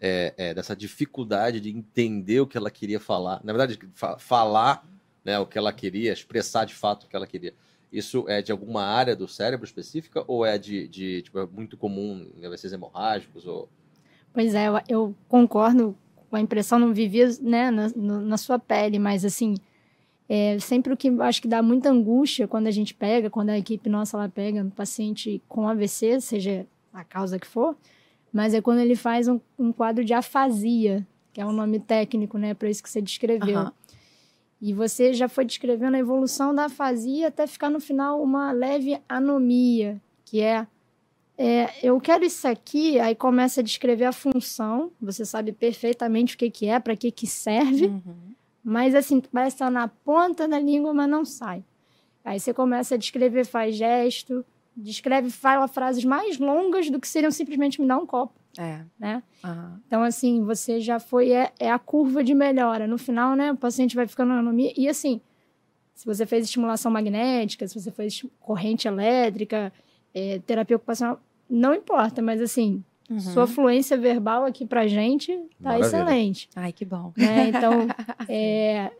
[0.00, 4.86] é, é, dessa dificuldade de entender o que ela queria falar, na verdade, fa- falar
[5.24, 7.54] né, o que ela queria, expressar de fato o que ela queria.
[7.92, 11.76] Isso é de alguma área do cérebro específica ou é de, de tipo, é muito
[11.76, 13.46] comum em AVCs hemorrágicos?
[13.46, 13.68] Ou...
[14.32, 15.96] Pois é, eu, eu concordo
[16.28, 19.54] com a impressão, não vivia né, na, na sua pele, mas assim,
[20.28, 23.58] é, sempre o que acho que dá muita angústia quando a gente pega, quando a
[23.58, 27.76] equipe nossa lá pega um paciente com AVC, seja a causa que for,
[28.32, 32.38] mas é quando ele faz um, um quadro de afasia, que é um nome técnico,
[32.38, 33.58] né, para isso que você descreveu.
[33.58, 33.72] Aham.
[34.60, 38.98] E você já foi descrevendo a evolução da afasia até ficar no final uma leve
[39.06, 40.66] anomia, que é,
[41.36, 46.38] é, eu quero isso aqui, aí começa a descrever a função, você sabe perfeitamente o
[46.38, 48.35] que, que é, para que, que serve, Uhum.
[48.68, 51.62] Mas assim, parece estar na ponta da língua, mas não sai.
[52.24, 54.44] Aí você começa a descrever, faz gesto,
[54.76, 58.80] descreve, fala frases mais longas do que seriam simplesmente me dar um copo, É.
[58.98, 59.22] né?
[59.44, 59.80] aham.
[59.86, 61.30] Então, assim, você já foi.
[61.30, 62.88] É, é a curva de melhora.
[62.88, 63.52] No final, né?
[63.52, 64.72] O paciente vai ficando na anomia.
[64.76, 65.20] E, assim,
[65.94, 69.72] se você fez estimulação magnética, se você fez corrente elétrica,
[70.12, 73.20] é, terapia ocupacional, não importa, mas, assim, Uhum.
[73.20, 75.32] sua fluência verbal aqui pra gente
[75.62, 75.86] tá Maravilha.
[75.86, 76.48] excelente.
[76.56, 77.12] Ai, que bom.
[77.16, 77.48] Né?
[77.50, 77.86] Então,
[78.28, 78.90] é,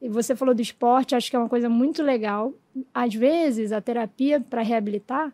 [0.00, 2.52] e você falou do esporte, acho que é uma coisa muito legal.
[2.94, 5.32] Às vezes, a terapia para reabilitar,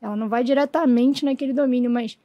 [0.00, 2.18] ela não vai diretamente naquele domínio, mas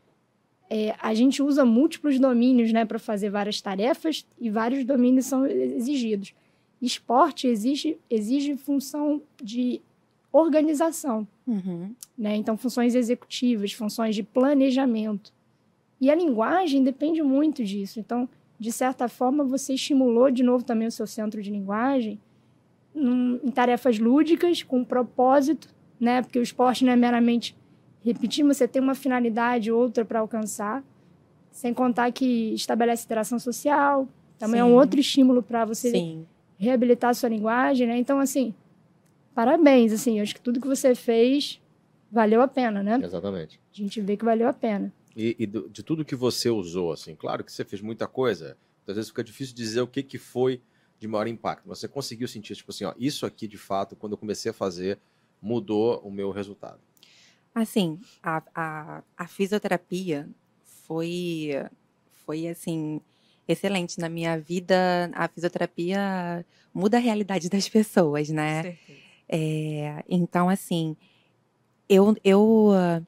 [0.70, 5.46] é, a gente usa múltiplos domínios né, para fazer várias tarefas e vários domínios são
[5.46, 6.34] exigidos.
[6.82, 9.82] Esporte exige, exige função de
[10.32, 11.94] organização Uhum.
[12.18, 12.36] né?
[12.36, 15.34] Então, funções executivas, funções de planejamento.
[16.00, 18.00] E a linguagem depende muito disso.
[18.00, 22.20] Então, de certa forma, você estimulou de novo também o seu centro de linguagem
[22.94, 25.68] num- em tarefas lúdicas, com propósito,
[26.00, 26.22] né?
[26.22, 27.56] Porque o esporte não é meramente
[28.04, 30.84] repetir, você tem uma finalidade, outra para alcançar.
[31.52, 34.08] Sem contar que estabelece interação social,
[34.38, 34.74] também é um Sim.
[34.74, 36.26] outro estímulo para você Sim.
[36.58, 37.98] reabilitar a sua linguagem, né?
[37.98, 38.54] Então, assim,
[39.40, 41.62] parabéns, assim, acho que tudo que você fez
[42.12, 43.00] valeu a pena, né?
[43.02, 43.58] Exatamente.
[43.74, 44.92] A gente vê que valeu a pena.
[45.16, 48.58] E, e do- de tudo que você usou, assim, claro que você fez muita coisa,
[48.86, 50.62] às vezes fica difícil dizer o que, que foi
[51.00, 51.66] de maior impacto.
[51.68, 55.00] Você conseguiu sentir, tipo assim, ó, isso aqui de fato, quando eu comecei a fazer,
[55.42, 56.82] mudou o meu resultado.
[57.56, 60.28] Assim, a, a, a fisioterapia
[60.86, 61.52] foi,
[62.26, 63.00] foi assim,
[63.48, 65.10] excelente na minha vida.
[65.14, 68.64] A fisioterapia muda a realidade das pessoas, né?
[68.64, 69.09] Certeza.
[69.30, 70.98] É, então, assim,
[71.90, 73.02] eu, eu, ah,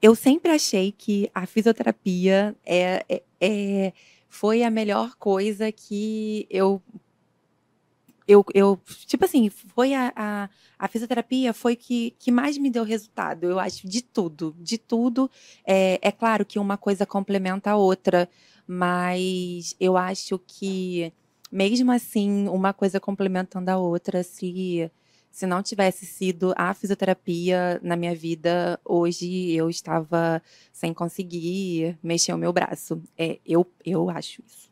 [0.00, 3.92] eu sempre achei que a fisioterapia é, é, é-
[4.28, 6.82] foi a melhor coisa que eu.
[8.26, 10.48] Eu, eu tipo assim, foi a, a,
[10.78, 13.44] a fisioterapia foi que, que mais me deu resultado.
[13.44, 15.30] Eu acho de tudo, de tudo.
[15.66, 18.28] É, é claro que uma coisa complementa a outra,
[18.66, 21.12] mas eu acho que
[21.52, 24.90] mesmo assim, uma coisa complementando a outra, se
[25.34, 30.40] se não tivesse sido a fisioterapia na minha vida, hoje eu estava
[30.72, 33.02] sem conseguir mexer o meu braço.
[33.18, 34.70] É, eu, eu acho isso.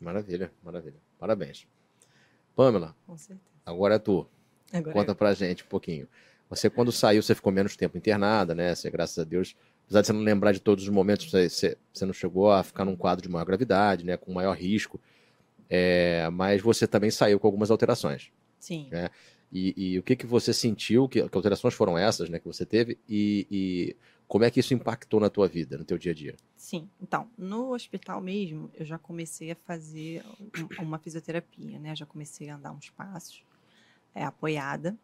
[0.00, 0.96] Maravilha, maravilha.
[1.20, 1.68] Parabéns.
[2.56, 3.48] Pamela, Com certeza.
[3.64, 4.26] agora é tu.
[4.72, 6.08] Agora Conta pra gente um pouquinho.
[6.50, 8.74] Você, quando saiu, você ficou menos tempo internada, né?
[8.74, 11.78] Você, graças a Deus, apesar de você não lembrar de todos os momentos, você, você,
[11.92, 14.16] você não chegou a ficar num quadro de maior gravidade, né?
[14.16, 15.00] Com maior risco.
[15.70, 18.32] É, mas você também saiu com algumas alterações.
[18.62, 18.88] Sim.
[18.92, 19.10] É.
[19.52, 22.38] E, e o que, que você sentiu, que, que alterações foram essas, né?
[22.38, 23.96] Que você teve e, e
[24.26, 26.36] como é que isso impactou na tua vida, no teu dia a dia?
[26.56, 30.24] Sim, então, no hospital mesmo, eu já comecei a fazer
[30.80, 31.94] um- uma fisioterapia, né?
[31.94, 33.44] Já comecei a andar uns passos,
[34.14, 34.96] é, apoiada.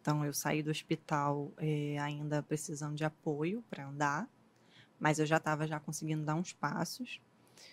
[0.00, 4.28] Então, eu saí do hospital é, ainda precisando de apoio para andar,
[5.00, 7.20] mas eu já estava já conseguindo dar uns passos.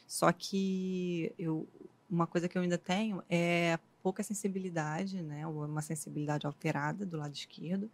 [0.07, 1.67] Só que eu,
[2.09, 5.47] uma coisa que eu ainda tenho é pouca sensibilidade, né?
[5.47, 7.89] ou Uma sensibilidade alterada do lado esquerdo.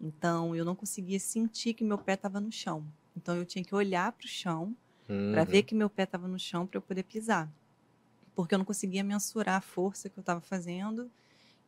[0.00, 2.86] Então, eu não conseguia sentir que meu pé estava no chão.
[3.16, 4.76] Então, eu tinha que olhar para o chão
[5.28, 5.50] para Uhum.
[5.50, 7.52] ver que meu pé estava no chão para eu poder pisar.
[8.34, 11.10] Porque eu não conseguia mensurar a força que eu estava fazendo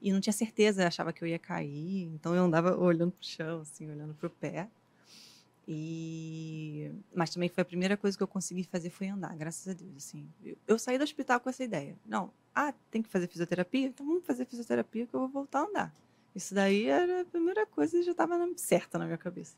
[0.00, 2.04] e não tinha certeza, achava que eu ia cair.
[2.14, 4.70] Então eu andava olhando para o chão, assim, olhando para o pé.
[5.70, 9.74] E mas também foi a primeira coisa que eu consegui fazer foi andar, graças a
[9.74, 10.26] Deus, assim.
[10.42, 11.94] Eu, eu saí do hospital com essa ideia.
[12.06, 13.88] Não, ah, tem que fazer fisioterapia?
[13.88, 15.94] Então vamos fazer fisioterapia que eu vou voltar a andar.
[16.34, 19.56] Isso daí era a primeira coisa e já estava certa na minha cabeça.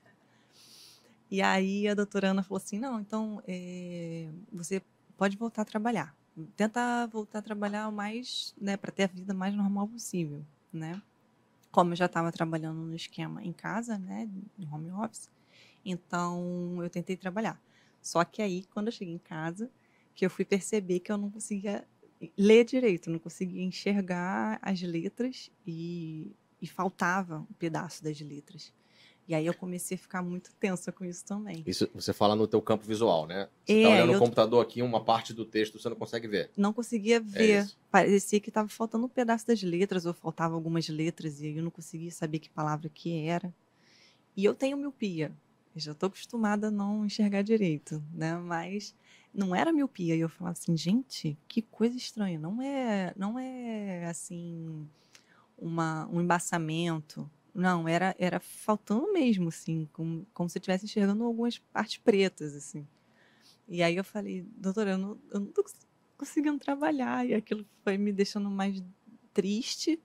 [1.31, 4.83] E aí a doutora Ana falou assim: não, então eh, você
[5.17, 6.13] pode voltar a trabalhar.
[6.57, 11.01] Tenta voltar a trabalhar o mais, né, para ter a vida mais normal possível, né?
[11.71, 15.29] Como eu já estava trabalhando no esquema em casa, né, em home office,
[15.85, 17.61] então eu tentei trabalhar.
[18.03, 19.71] Só que aí, quando eu cheguei em casa,
[20.15, 21.87] que eu fui perceber que eu não conseguia
[22.37, 28.73] ler direito, não conseguia enxergar as letras e, e faltava um pedaço das letras.
[29.29, 31.63] E aí eu comecei a ficar muito tensa com isso também.
[31.65, 33.49] Isso você fala no teu campo visual, né?
[33.65, 36.51] Você É, tá olhando no computador aqui, uma parte do texto você não consegue ver.
[36.57, 37.63] Não conseguia É ver.
[37.63, 37.79] isso.
[37.93, 41.71] Parecia que estava faltando um pedaço das letras, ou faltava algumas letras, e eu não
[41.71, 43.55] conseguia saber que palavra que era.
[44.37, 45.31] E eu tenho miopia.
[45.75, 48.37] Eu já estou acostumada a não enxergar direito, né?
[48.39, 48.95] Mas
[49.33, 50.17] não era miopia.
[50.17, 52.39] E eu falava assim, gente, que coisa estranha.
[52.39, 54.89] Não é, não é assim,
[55.59, 57.31] uma, um embaçamento.
[57.55, 62.55] Não, era, era faltando mesmo, assim, como, como se eu estivesse enxergando algumas partes pretas,
[62.55, 62.87] assim.
[63.69, 65.87] E aí eu falei, doutora, eu não, eu não tô cons-
[66.19, 67.27] conseguindo trabalhar.
[67.27, 68.83] E aquilo foi me deixando mais
[69.33, 70.01] triste.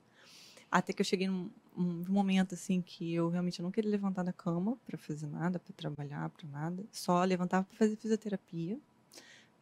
[0.71, 4.33] Até que eu cheguei num, um momento, assim, que eu realmente não queria levantar da
[4.33, 6.83] cama para fazer nada, para trabalhar, para nada.
[6.91, 8.79] Só levantava para fazer fisioterapia.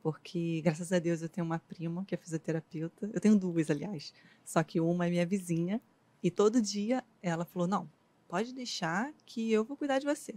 [0.02, 3.10] Porque, graças a Deus, eu tenho uma prima que é fisioterapeuta.
[3.14, 4.14] Eu tenho duas, aliás.
[4.46, 5.82] Só que uma é minha vizinha.
[6.22, 7.90] E todo dia ela falou: Não,
[8.28, 10.36] pode deixar que eu vou cuidar de você.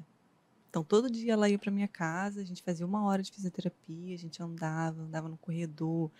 [0.70, 4.14] Então, todo dia ela ia para minha casa, a gente fazia uma hora de fisioterapia,
[4.14, 6.10] a gente andava, andava no corredor.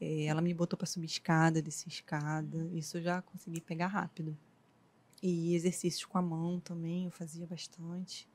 [0.00, 2.68] eh, ela me botou para subir escada, descer escada.
[2.72, 4.36] Isso eu já consegui pegar rápido.
[5.22, 8.28] E exercícios com a mão também, eu fazia bastante.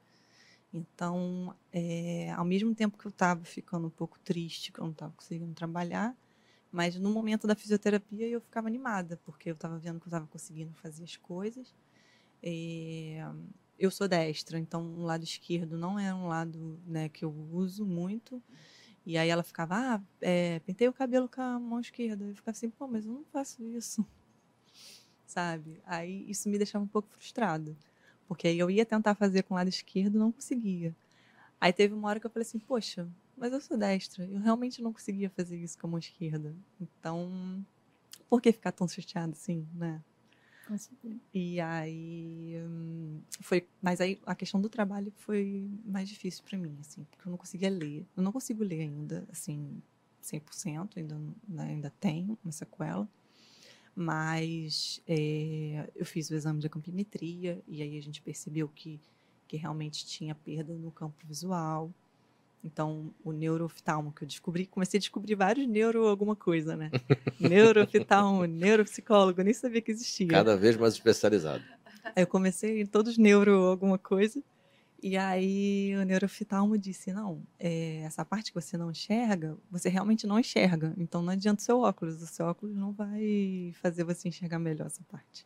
[0.73, 4.91] Então, eh, ao mesmo tempo que eu estava ficando um pouco triste, que eu não
[4.91, 6.15] estava conseguindo trabalhar,
[6.71, 10.27] mas no momento da fisioterapia eu ficava animada, porque eu estava vendo que eu estava
[10.27, 11.73] conseguindo fazer as coisas.
[12.43, 13.23] Eh,
[13.79, 17.85] eu sou destra, então o lado esquerdo não é um lado né, que eu uso
[17.85, 18.41] muito.
[19.05, 22.25] E aí ela ficava, ah, é, pentei o cabelo com a mão esquerda.
[22.25, 24.05] Eu ficava assim, pô, mas eu não faço isso.
[25.35, 25.81] Sabe?
[25.85, 27.75] Aí isso me deixava um pouco frustrado.
[28.25, 30.95] Porque aí eu ia tentar fazer com o lado esquerdo não conseguia.
[31.59, 33.05] Aí teve uma hora que eu falei assim, poxa,
[33.35, 34.23] mas eu sou destra.
[34.23, 36.55] Eu realmente não conseguia fazer isso com a mão esquerda.
[36.79, 37.65] Então,
[38.29, 40.01] por que ficar tão chateado assim, né?
[41.33, 46.77] E aí hum, foi, mas aí a questão do trabalho foi mais difícil para mim,
[46.79, 48.07] assim, porque eu não conseguia ler.
[48.15, 49.81] Eu não consigo ler ainda, assim,
[50.23, 53.05] 100%, ainda né, ainda tenho uma sequela.
[53.95, 58.99] Mas é, eu fiz o exame de campimetria e aí a gente percebeu que
[59.47, 61.91] que realmente tinha perda no campo visual.
[62.63, 66.89] Então, o neurooftalmo que eu descobri, comecei a descobrir vários neuro alguma coisa, né?
[67.39, 70.27] neurooftalmo, neuropsicólogo, eu nem sabia que existia.
[70.27, 71.63] Cada vez mais especializado.
[72.03, 74.41] Aí eu comecei em todos neuro alguma coisa.
[75.01, 80.25] E aí o neurooftalmo disse, não, é, essa parte que você não enxerga, você realmente
[80.25, 80.93] não enxerga.
[80.97, 84.87] Então não adianta o seu óculos, o seu óculos não vai fazer você enxergar melhor
[84.87, 85.45] essa parte.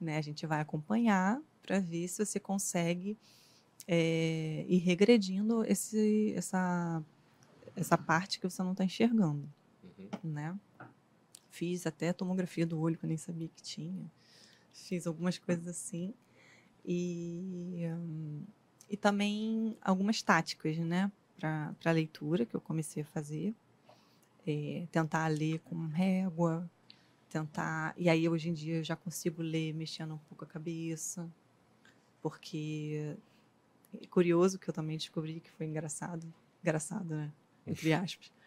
[0.00, 0.16] Né?
[0.16, 3.18] A gente vai acompanhar para ver se você consegue
[3.86, 7.02] é, ir regredindo esse, essa,
[7.76, 9.48] essa parte que você não está enxergando
[9.98, 10.30] Uhum.
[10.30, 10.58] né?
[11.50, 14.10] Fiz até tomografia do olho que eu nem sabia que tinha.
[14.72, 16.14] fiz algumas coisas assim.
[16.84, 18.44] E, hum,
[18.88, 21.10] e também algumas táticas, né?
[21.38, 23.54] Para leitura que eu comecei a fazer.
[24.46, 26.68] É, tentar ler com régua,
[27.28, 27.94] tentar.
[27.96, 31.30] E aí, hoje em dia, eu já consigo ler mexendo um pouco a cabeça,
[32.22, 33.14] porque
[34.02, 36.26] é curioso que eu também descobri que foi engraçado
[36.62, 37.32] engraçado, né?
[37.66, 38.30] Entre aspas.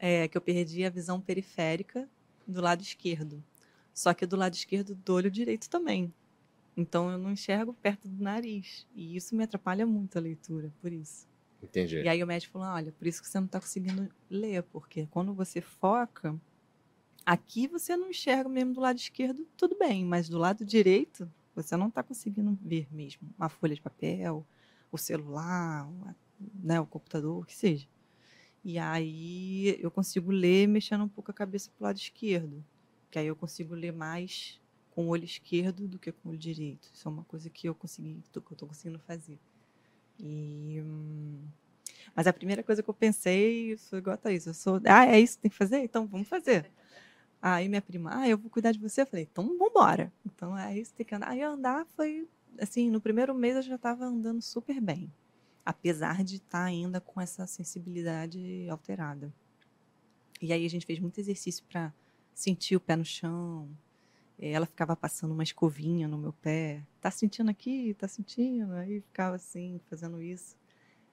[0.00, 2.08] É que eu perdi a visão periférica
[2.46, 3.42] do lado esquerdo.
[3.92, 6.14] Só que do lado esquerdo do olho direito também.
[6.78, 8.86] Então eu não enxergo perto do nariz.
[8.94, 11.26] E isso me atrapalha muito a leitura, por isso.
[11.60, 11.96] Entendi.
[11.96, 15.08] E aí o médico falou: olha, por isso que você não está conseguindo ler, porque
[15.10, 16.40] quando você foca,
[17.26, 21.76] aqui você não enxerga mesmo do lado esquerdo, tudo bem, mas do lado direito você
[21.76, 24.46] não está conseguindo ver mesmo uma folha de papel,
[24.92, 25.90] o celular,
[26.62, 27.88] né, o computador, o que seja.
[28.64, 32.64] E aí eu consigo ler mexendo um pouco a cabeça para o lado esquerdo,
[33.10, 34.60] que aí eu consigo ler mais
[34.98, 36.90] com o olho esquerdo do que com o olho direito.
[36.92, 39.38] Isso é uma coisa que eu consegui, que eu estou conseguindo fazer.
[40.18, 40.82] E,
[42.16, 44.48] mas a primeira coisa que eu pensei foi igual a isso.
[44.48, 45.78] Eu sou, ah, é isso que tem que fazer?
[45.84, 46.68] Então vamos fazer.
[47.40, 49.02] Aí minha prima, ah, eu vou cuidar de você.
[49.02, 50.12] Eu falei, então vamos embora.
[50.26, 51.28] Então é isso, tem que andar.
[51.28, 52.26] Aí andar foi,
[52.60, 55.08] assim, no primeiro mês eu já estava andando super bem
[55.64, 59.32] apesar de estar tá ainda com essa sensibilidade alterada.
[60.40, 61.92] E aí a gente fez muito exercício para
[62.34, 63.68] sentir o pé no chão.
[64.40, 66.82] Ela ficava passando uma escovinha no meu pé.
[67.00, 67.94] Tá sentindo aqui?
[67.94, 68.72] Tá sentindo?
[68.74, 70.56] Aí ficava assim, fazendo isso.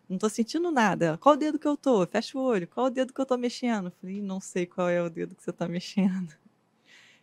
[0.08, 1.18] Não tô sentindo nada.
[1.18, 2.06] Qual o dedo que eu tô?
[2.06, 2.68] Fecha o olho.
[2.68, 3.92] Qual o dedo que eu tô mexendo?
[4.00, 6.32] Falei, não sei qual é o dedo que você tá mexendo.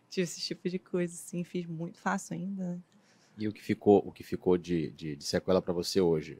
[0.09, 1.43] Tive esse tipo de coisa, assim.
[1.45, 2.81] Fiz muito fácil ainda.
[3.37, 6.37] E o que ficou, o que ficou de, de, de sequela para você hoje?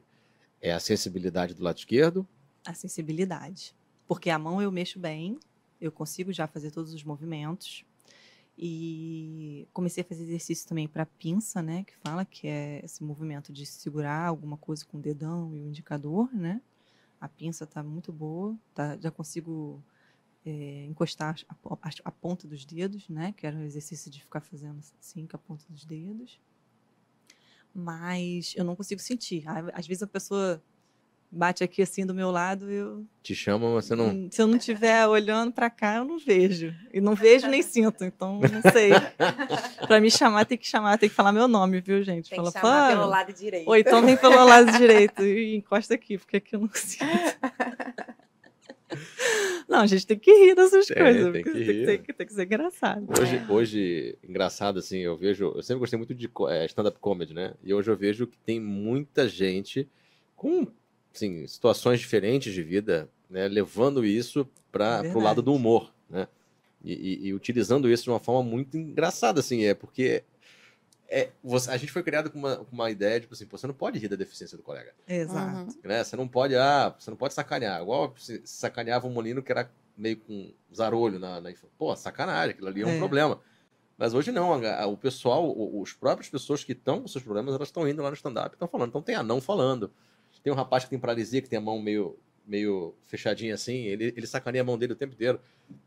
[0.60, 2.26] É a sensibilidade do lado esquerdo?
[2.64, 3.74] A sensibilidade.
[4.06, 5.38] Porque a mão eu mexo bem,
[5.80, 7.84] eu consigo já fazer todos os movimentos.
[8.56, 11.84] E comecei a fazer exercício também para pinça, né?
[11.84, 15.66] Que fala que é esse movimento de segurar alguma coisa com o dedão e o
[15.66, 16.60] indicador, né?
[17.20, 19.82] A pinça está muito boa, tá, já consigo
[20.46, 23.32] é, encostar a, a, a, ponta dos dedos, né?
[23.36, 26.40] Que era o exercício de ficar fazendo assim com a ponta dos dedos
[27.74, 29.44] mas eu não consigo sentir.
[29.72, 30.62] Às vezes a pessoa
[31.34, 34.08] bate aqui assim do meu lado, eu te chama, mas você não.
[34.08, 36.74] Hum, se eu não estiver olhando para cá, eu não vejo.
[36.92, 38.90] E não vejo nem sinto, então não sei.
[39.86, 42.30] para me chamar tem que chamar, tem que falar meu nome, viu, gente?
[42.30, 43.68] Tem Fala, que chamar pelo lado direito.
[43.68, 47.04] Ou então vem pelo lado direito e encosta aqui, porque aqui eu não sinto.
[49.68, 51.32] Não, a gente tem que rir dessas tem, coisas.
[51.32, 51.86] Tem que, rir.
[51.86, 53.06] Tem, que, tem que ser engraçado.
[53.18, 53.52] Hoje, é.
[53.52, 55.52] hoje, engraçado, assim, eu vejo.
[55.56, 57.54] Eu sempre gostei muito de é, stand-up comedy, né?
[57.62, 59.88] E hoje eu vejo que tem muita gente
[60.36, 60.66] com
[61.14, 63.48] assim, situações diferentes de vida, né?
[63.48, 66.26] Levando isso para é o lado do humor, né?
[66.82, 70.22] E, e, e, utilizando isso de uma forma muito engraçada, assim, é porque
[71.08, 73.66] é, você, a gente foi criado com uma, com uma ideia de, tipo assim, você
[73.66, 74.92] não pode rir da deficiência do colega.
[75.08, 75.70] Exato.
[75.70, 75.80] Uhum.
[75.82, 76.04] Né?
[76.04, 77.80] Você não pode, ah, você não pode sacanear.
[77.80, 82.68] Igual se sacaneava um molino que era meio com zarolho na, na Pô, sacanagem, aquilo
[82.68, 82.98] ali é um é.
[82.98, 83.40] problema.
[83.96, 84.60] Mas hoje não,
[84.90, 88.16] o pessoal, os próprias pessoas que estão com seus problemas, elas estão indo lá no
[88.16, 88.88] stand-up e estão falando.
[88.88, 89.92] Então tem anão falando.
[90.44, 94.12] Tem um rapaz que tem paralisia, que tem a mão meio, meio fechadinha assim, ele,
[94.14, 95.40] ele sacaneia a mão dele o tempo inteiro.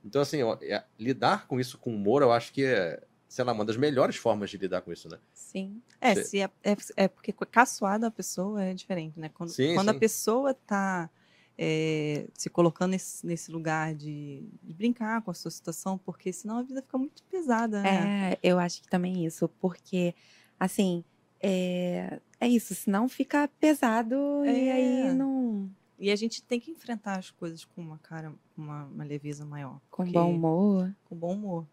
[0.03, 2.99] Então, assim, ó, é, lidar com isso com humor, eu acho que é,
[3.29, 5.19] sei lá, uma das melhores formas de lidar com isso, né?
[5.31, 5.79] Sim.
[6.01, 6.23] É, Você...
[6.23, 9.29] se é, é, é, porque caçoada a pessoa é diferente, né?
[9.29, 9.95] Quando, sim, quando sim.
[9.95, 11.07] a pessoa está
[11.55, 16.57] é, se colocando nesse, nesse lugar de, de, brincar com a sua situação, porque senão
[16.57, 18.31] a vida fica muito pesada, né?
[18.33, 20.15] É, eu acho que também isso, porque,
[20.59, 21.03] assim,
[21.39, 24.15] é, é isso, senão fica pesado
[24.45, 24.71] e é.
[24.71, 25.69] aí não...
[25.99, 29.81] E a gente tem que enfrentar as coisas com uma cara, uma, uma leveza maior.
[29.89, 30.95] Com bom humor.
[31.05, 31.67] Com bom humor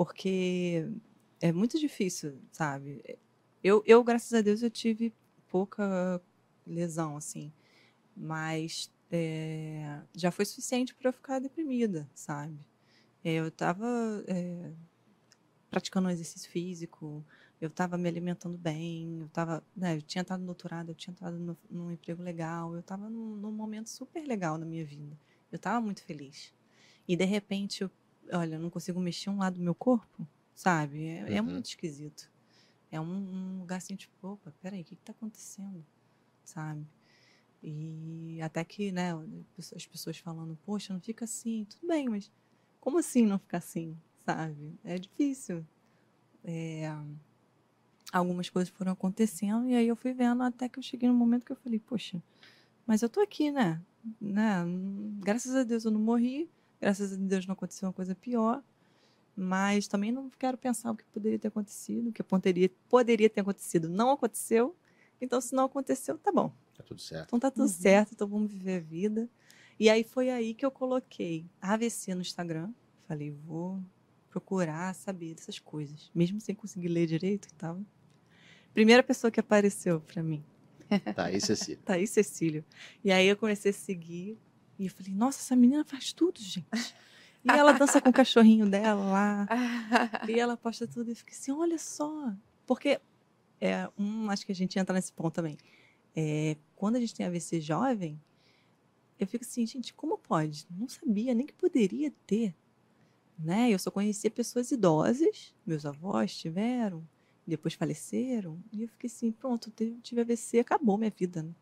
[0.00, 0.88] porque
[1.42, 3.04] é muito difícil, sabe?
[3.62, 5.12] Eu, eu, graças a Deus, eu tive
[5.46, 6.18] pouca
[6.66, 7.52] lesão, assim,
[8.16, 12.58] mas é, já foi suficiente para eu ficar deprimida, sabe?
[13.22, 13.86] É, eu estava
[14.26, 14.72] é,
[15.68, 17.22] praticando um exercício físico,
[17.60, 21.12] eu estava me alimentando bem, eu estava, né, eu tinha estado no doutorado, eu tinha
[21.12, 25.18] estado no, num emprego legal, eu estava num, num, momento super legal na minha vida.
[25.52, 26.54] Eu estava muito feliz.
[27.06, 27.90] E de repente eu
[28.32, 31.04] olha, eu não consigo mexer um lado do meu corpo, sabe?
[31.04, 31.36] É, é uhum.
[31.36, 32.30] é muito esquisito.
[32.90, 35.84] É um, um, lugar assim, tipo, opa, peraí, o que está acontecendo?
[36.44, 36.86] Sabe?
[37.62, 39.12] E até que, né,
[39.58, 42.30] as pessoas falando, poxa, não fica assim, tudo bem, mas
[42.80, 44.74] como assim não ficar assim, sabe?
[44.82, 45.64] É difícil.
[46.42, 46.90] É,
[48.12, 51.44] algumas coisas foram acontecendo e aí eu fui vendo até que eu cheguei no momento
[51.44, 52.22] que eu falei, poxa,
[52.86, 53.80] mas eu tô aqui, né?
[54.20, 54.64] né?
[55.20, 56.48] Graças a Deus eu não morri,
[56.80, 58.64] Graças a Deus não aconteceu uma coisa pior,
[59.36, 63.42] mas também não quero pensar o que poderia ter acontecido, o que poderia, poderia ter
[63.42, 63.86] acontecido.
[63.88, 64.74] Não aconteceu,
[65.20, 66.50] então se não aconteceu, tá bom.
[66.74, 67.26] Tá tudo certo.
[67.28, 67.68] Então tá tudo Uhum.
[67.68, 69.28] certo, então vamos viver a vida.
[69.78, 72.72] E aí foi aí que eu coloquei AVC no Instagram.
[73.06, 73.78] Falei, vou
[74.30, 77.78] procurar saber dessas coisas, mesmo sem conseguir ler direito e tal.
[78.72, 80.44] Primeira pessoa que apareceu para mim,
[81.14, 81.80] Tá aí, Cecília.
[81.84, 82.64] Thaís Cecílio.
[83.04, 84.38] E aí eu comecei a seguir
[84.78, 86.66] e eu falei, nossa, essa menina faz tudo, gente.
[87.44, 89.48] E ela dança com o cachorrinho dela lá.
[90.28, 92.32] E ela posta tudo e eu fiquei assim, olha só.
[92.66, 93.00] Porque,
[93.60, 95.56] é, um, acho que a gente entra nesse ponto também.
[96.14, 98.20] É, quando a gente tem AVC jovem,
[99.18, 100.66] eu fico assim, gente, como pode?
[100.70, 102.54] Não sabia nem que poderia ter.
[103.38, 103.70] Né?
[103.70, 107.06] Eu só conhecia pessoas idosas, meus avós tiveram,
[107.46, 109.70] depois faleceram, e eu fiquei assim, pronto,
[110.02, 111.42] tive AVC, acabou minha vida.
[111.42, 111.52] Né?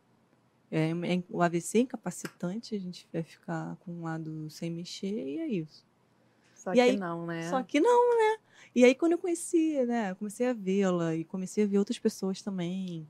[0.71, 5.27] É, é- o AVC é incapacitante, a gente vai ficar com um lado sem mexer,
[5.27, 5.87] e é isso.
[6.55, 7.49] Só E que aí- não, né?
[7.49, 8.39] Só que não, né?
[8.75, 10.15] E aí, quando eu conheci, né?
[10.17, 13.09] Comecei a vê-la e comecei a ver outras pessoas também.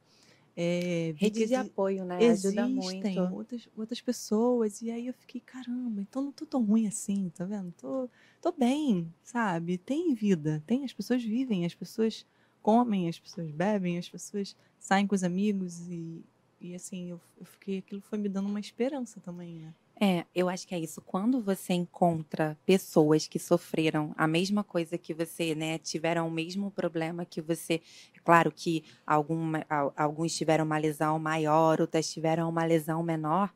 [0.60, 2.18] É, Rede de apoio, né?
[2.30, 3.20] Ajuda muito.
[3.32, 4.82] outras, outras pessoas.
[4.82, 7.72] E aí eu fiquei, caramba, então não tô tão ruim assim, tá vendo?
[7.72, 8.08] Tô,
[8.42, 9.78] tô bem, sabe?
[9.78, 12.26] Tem vida, tem, as pessoas vivem, as pessoas
[12.62, 16.24] comem, as pessoas bebem, as pessoas saem com os amigos e,
[16.60, 19.74] e assim, eu, eu fiquei, aquilo foi me dando uma esperança também, né?
[20.00, 21.00] É, eu acho que é isso.
[21.02, 25.76] Quando você encontra pessoas que sofreram a mesma coisa que você, né?
[25.78, 27.82] Tiveram o mesmo problema que você.
[28.14, 33.52] É Claro que alguma, al- alguns tiveram uma lesão maior, outras tiveram uma lesão menor.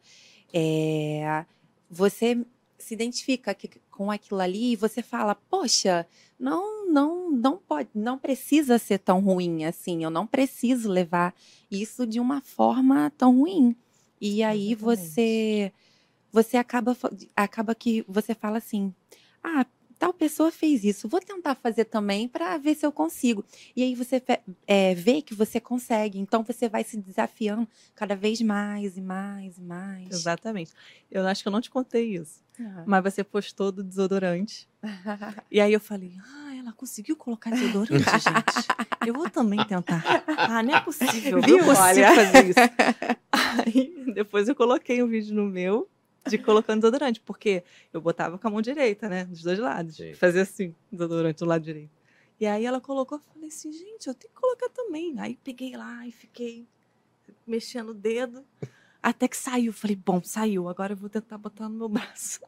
[0.53, 1.44] É,
[1.88, 2.44] você
[2.78, 3.57] se identifica
[3.90, 6.07] com aquilo ali e você fala, poxa,
[6.38, 10.05] não, não, não pode, não precisa ser tão ruim assim.
[10.05, 11.35] Eu não preciso levar
[11.70, 13.76] isso de uma forma tão ruim.
[14.20, 15.09] E aí Exatamente.
[15.09, 15.72] você
[16.33, 16.97] você acaba,
[17.37, 18.95] acaba que você fala assim:
[19.45, 19.66] ah,
[20.03, 23.45] tal pessoa fez isso, vou tentar fazer também para ver se eu consigo.
[23.76, 24.20] E aí você
[24.66, 29.59] é, vê que você consegue, então você vai se desafiando cada vez mais e mais
[29.59, 30.11] e mais.
[30.11, 30.72] Exatamente.
[31.09, 32.43] Eu acho que eu não te contei isso.
[32.59, 32.83] Ah.
[32.85, 34.68] Mas você postou do desodorante.
[35.51, 38.68] E aí eu falei, ah, ela conseguiu colocar desodorante, gente.
[39.06, 40.02] Eu vou também tentar.
[40.28, 41.38] Ah, não é possível.
[41.38, 41.58] Eu Viu?
[41.58, 42.14] não consigo Olha.
[42.14, 42.58] fazer isso.
[43.66, 45.88] Aí depois eu coloquei um vídeo no meu
[46.28, 49.24] de colocando desodorante, porque eu botava com a mão direita, né?
[49.24, 49.96] Dos dois lados.
[49.96, 50.14] Sim.
[50.14, 51.90] Fazia assim, desodorante do lado direito.
[52.38, 55.14] E aí ela colocou, eu falei assim, gente, eu tenho que colocar também.
[55.18, 56.66] Aí peguei lá e fiquei
[57.46, 58.44] mexendo o dedo.
[59.02, 59.72] Até que saiu.
[59.72, 60.68] Falei, bom, saiu.
[60.68, 62.40] Agora eu vou tentar botar no meu braço.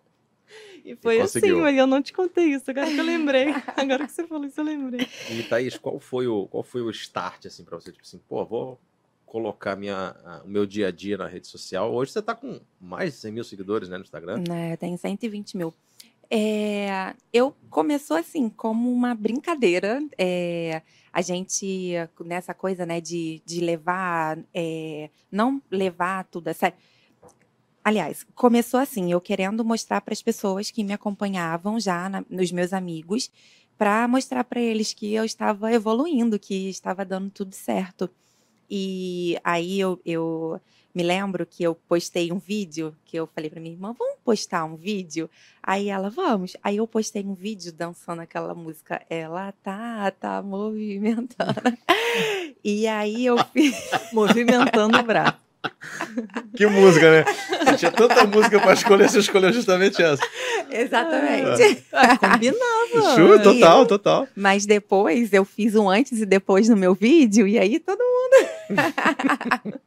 [0.84, 1.60] E foi assim, conseguiu.
[1.60, 2.70] mas eu não te contei isso.
[2.70, 3.46] Agora que eu lembrei.
[3.76, 5.06] Agora que você falou isso, eu lembrei.
[5.30, 7.90] E Thaís, qual foi o, qual foi o start, assim, pra você?
[7.90, 8.80] Tipo assim, pô, vou
[9.24, 11.92] colocar minha, a- o meu dia a dia na rede social.
[11.92, 14.42] Hoje você tá com mais de 100 mil seguidores, né, no Instagram.
[14.48, 15.74] Né, tem 120 mil.
[16.30, 20.00] É, eu começou assim como uma brincadeira.
[20.18, 20.82] é,
[21.12, 21.92] a gente
[22.24, 26.76] nessa coisa, né, de, de levar, é, não levar tudo a sério.
[27.84, 32.50] Aliás, começou assim, eu querendo mostrar para as pessoas que me acompanhavam já, na- nos
[32.50, 33.30] meus amigos,
[33.76, 38.08] para mostrar para eles que eu estava evoluindo, que estava dando tudo certo.
[38.70, 40.58] E aí eu, eu
[40.94, 44.64] me lembro que eu postei um vídeo que eu falei para minha irmã, vamos postar
[44.64, 45.28] um vídeo?
[45.62, 46.56] Aí ela, vamos.
[46.62, 51.60] Aí eu postei um vídeo dançando aquela música, ela tá, tá movimentando.
[52.64, 53.76] e aí eu fiz.
[54.10, 55.43] Movimentando o braço.
[56.56, 57.24] Que música, né?
[57.64, 60.22] Você tinha tanta música pra escolher, você escolheu justamente essa.
[60.70, 61.84] Exatamente.
[61.92, 63.14] Ah, combinava.
[63.16, 64.28] Chu, total, total.
[64.36, 68.48] Mas depois eu fiz um antes e depois no meu vídeo, e aí todo mundo.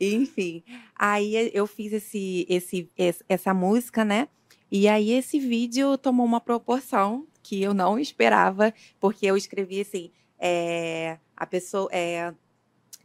[0.00, 0.62] Enfim,
[0.96, 2.88] aí eu fiz esse, esse-
[3.28, 4.28] essa música, né?
[4.70, 10.10] E aí esse vídeo tomou uma proporção que eu não esperava, porque eu escrevi assim:
[10.38, 12.32] é, a pessoa é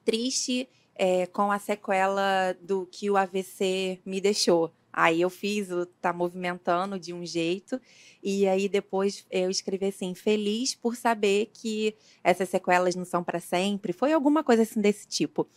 [0.03, 0.67] triste
[1.01, 4.69] é, com a sequela do que o AVC me deixou.
[4.91, 7.79] Aí eu fiz o tá movimentando de um jeito
[8.21, 13.39] e aí depois eu escrevi assim, feliz por saber que essas sequelas não são para
[13.39, 13.93] sempre.
[13.93, 15.47] Foi alguma coisa assim desse tipo.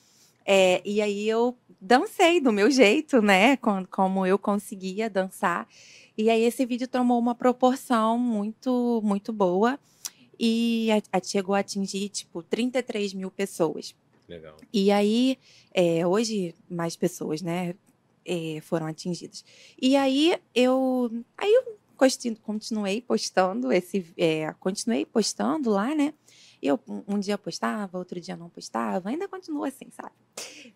[0.47, 3.57] É, e aí eu dancei do meu jeito, né?
[3.57, 5.67] com- como eu conseguia dançar.
[6.17, 9.77] E aí esse vídeo tomou uma proporção muito, muito boa.
[10.39, 13.95] E a- a- chegou a atingir, tipo, 33 mil pessoas.
[14.29, 14.57] Legal.
[14.73, 15.39] E aí,
[15.73, 17.75] é, hoje, mais pessoas, né,
[18.25, 19.45] é, foram atingidas.
[19.81, 21.79] E aí, eu, aí eu
[22.41, 26.13] continuei postando esse, é, continuei postando lá, né,
[26.63, 30.15] eu um, dia postava, outro dia não postava, ainda continua assim, sabe?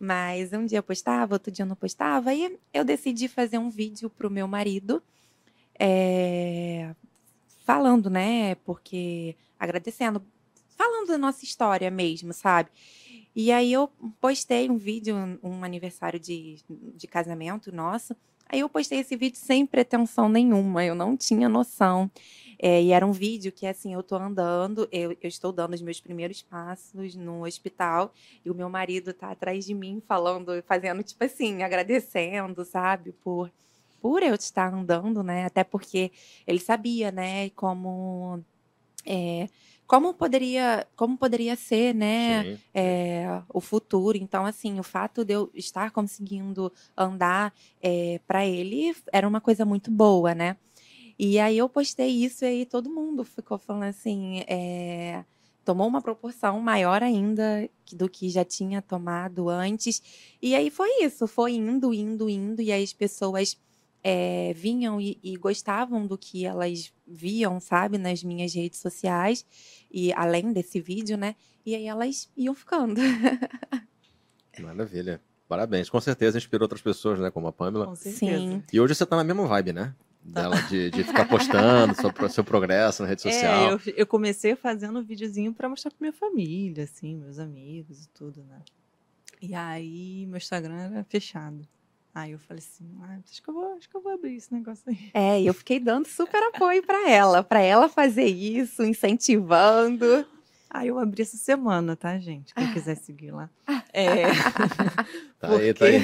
[0.01, 4.29] Mas um dia postava, outro dia não postava, e eu decidi fazer um vídeo pro
[4.29, 5.01] meu marido,
[5.79, 6.93] é,
[7.65, 8.57] falando, né?
[8.57, 10.21] Porque agradecendo,
[10.77, 12.69] falando da nossa história mesmo, sabe?
[13.37, 18.17] E aí eu postei um vídeo, um aniversário de, de casamento nosso.
[18.49, 22.11] Aí eu postei esse vídeo sem pretensão nenhuma, eu não tinha noção.
[22.59, 25.83] É, e era um vídeo que, assim, eu tô andando, eu, eu, estou dando os
[25.83, 31.03] meus primeiros passos no hospital, e o meu marido tá atrás de mim falando, fazendo,
[31.03, 33.53] tipo assim, agradecendo, sabe, por,
[34.01, 35.45] por eu estar andando, né?
[35.45, 36.11] Até porque
[36.47, 38.43] ele sabia, né, como.
[39.05, 39.47] É,
[39.87, 42.59] como poderia, como poderia ser, né.
[42.75, 44.17] É, o futuro.
[44.17, 49.65] Então, assim, o fato de eu estar conseguindo andar é, para ele era uma coisa
[49.65, 50.57] muito boa, né?
[51.19, 55.25] E aí eu postei isso e aí todo mundo ficou falando assim, é,
[55.65, 60.03] tomou uma proporção maior ainda do que já tinha tomado antes.
[60.43, 63.59] E aí foi isso, foi indo, indo, indo, e aí as pessoas
[64.09, 69.45] é, vinham e, e, gostavam do que elas viam, sabe, nas minhas redes sociais,
[69.91, 71.35] e além desse vídeo, né?
[71.65, 73.01] E aí elas iam ficando.
[74.63, 75.21] Maravilha.
[75.49, 75.91] Parabéns.
[75.91, 77.33] Com certeza inspirou outras pessoas, né?
[77.33, 77.87] Como a Pamela.
[77.87, 78.39] Com certeza.
[78.39, 78.63] Sim.
[78.73, 79.93] E hoje você tá na mesma vibe, né?
[80.23, 83.71] Dela de, de ficar postando seu, seu progresso na rede é, social.
[83.71, 88.05] É, eu, eu comecei fazendo um videozinho para mostrar pra minha família, assim, meus amigos
[88.05, 88.63] e tudo, né?
[89.43, 91.67] E aí meu Instagram era fechado.
[92.17, 94.51] Aí eu falei assim, ah, acho, que eu vou, acho que eu vou abrir esse
[94.51, 95.11] negócio aí.
[95.13, 100.25] É, e eu fiquei dando super apoio para ela, para ela fazer isso, incentivando.
[100.71, 102.55] Aí eu abri essa semana, tá, gente?
[102.55, 103.51] Quem quiser seguir lá.
[103.93, 104.23] É.
[105.39, 106.01] tá aí, tá aí.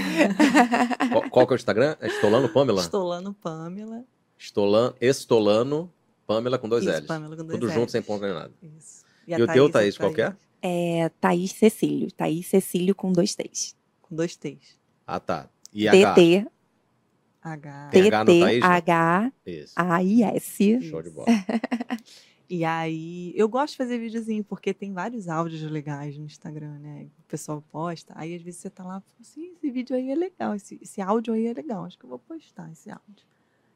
[1.10, 1.96] qual, qual que é o Instagram?
[1.98, 2.82] É Estolano Pamela?
[2.82, 4.04] Estolano Pamela.
[4.38, 5.90] Estolano, Estolano
[6.26, 7.06] Pamela com dois Isso, L's.
[7.06, 7.74] Pamela com dois Tudo L's.
[7.74, 8.52] junto, sem ponto nem nada.
[8.62, 9.02] Isso.
[9.26, 10.36] E, e o teu, Thaís, qual que é?
[10.60, 12.12] É Thaís Cecílio.
[12.12, 13.74] Thaís Cecílio com dois T's.
[14.02, 14.78] Com dois T's.
[15.06, 15.48] Ah, tá.
[15.72, 16.46] E TT.
[17.42, 17.88] H.
[17.90, 18.62] Tem H no Thaís?
[18.62, 19.32] H.
[19.74, 20.80] A I S.
[20.82, 21.26] Show de bola.
[22.54, 27.08] E aí, eu gosto de fazer videozinho, porque tem vários áudios legais no Instagram, né?
[27.20, 28.12] O pessoal posta.
[28.14, 30.78] Aí, às vezes, você tá lá e fala assim: esse vídeo aí é legal, esse,
[30.82, 33.26] esse áudio aí é legal, acho que eu vou postar esse áudio.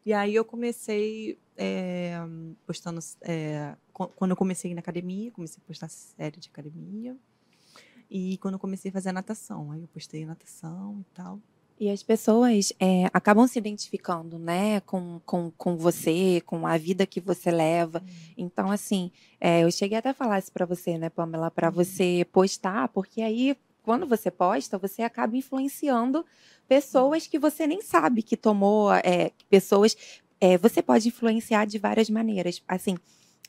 [0.05, 2.19] E aí, eu comecei é,
[2.67, 3.01] postando.
[3.23, 7.17] É, quando eu comecei na academia, comecei a postar série de academia.
[8.11, 11.41] E quando eu comecei a fazer natação, aí eu postei natação e tal.
[11.79, 17.07] E as pessoas é, acabam se identificando, né, com, com, com você, com a vida
[17.07, 17.99] que você leva.
[17.99, 18.35] Uhum.
[18.39, 21.75] Então, assim, é, eu cheguei até a falar isso para você, né, Pamela, para uhum.
[21.75, 26.25] você postar, porque aí, quando você posta, você acaba influenciando
[26.67, 29.97] pessoas que você nem sabe que tomou, é, pessoas.
[30.41, 32.63] É, você pode influenciar de várias maneiras.
[32.67, 32.97] Assim,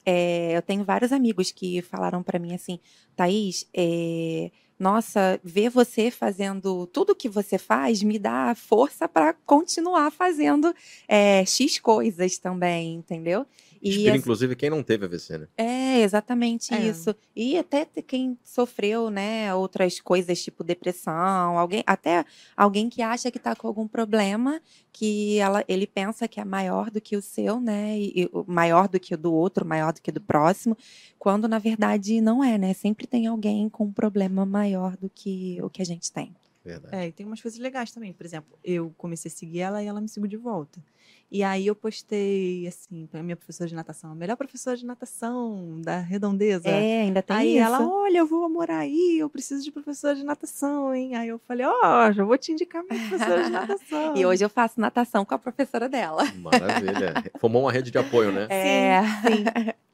[0.05, 2.79] é, eu tenho vários amigos que falaram para mim assim,
[3.15, 10.11] Thaís, é, nossa, ver você fazendo tudo que você faz me dá força para continuar
[10.11, 10.73] fazendo
[11.07, 13.45] é, X coisas também, entendeu?
[13.81, 15.47] Inspira, e, inclusive, quem não teve AVC, né?
[15.57, 16.87] É, exatamente é.
[16.87, 17.15] isso.
[17.35, 22.25] E até quem sofreu, né, outras coisas, tipo depressão, alguém, até
[22.55, 24.61] alguém que acha que está com algum problema,
[24.91, 28.87] que ela, ele pensa que é maior do que o seu, né, e, e, maior
[28.87, 30.77] do que o do outro, maior do que o do próximo,
[31.19, 32.73] quando na verdade não é, né?
[32.73, 36.35] Sempre tem alguém com um problema maior do que o que a gente tem.
[36.67, 36.95] Verdade.
[36.95, 38.11] É, e tem umas coisas legais também.
[38.11, 40.83] Por exemplo, eu comecei a seguir ela e ela me seguiu de volta.
[41.29, 45.81] E aí eu postei, assim, para minha professora de natação, a melhor professora de natação
[45.81, 46.69] da redondeza.
[46.69, 47.65] É, ainda tem aí isso.
[47.65, 51.15] ela, olha, eu vou morar aí, eu preciso de professora de natação, hein?
[51.15, 51.73] Aí eu falei, ó,
[52.07, 54.15] oh, já vou te indicar minha professora de natação.
[54.15, 56.23] e hoje eu faço natação com a professora dela.
[56.35, 57.13] Maravilha.
[57.39, 58.47] Formou uma rede de apoio, né?
[58.49, 59.01] É.
[59.03, 59.43] Sim,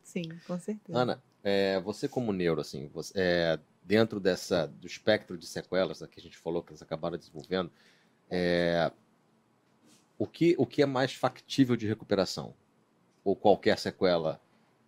[0.04, 1.00] sim, sim com certeza.
[1.00, 6.20] Ana, é, você como neuro, assim, você, é, dentro dessa, do espectro de sequelas que
[6.20, 7.72] a gente falou que eles acabaram desenvolvendo,
[8.30, 8.92] é,
[10.24, 12.54] o que, o que é mais factível de recuperação?
[13.26, 14.40] Ou qualquer sequela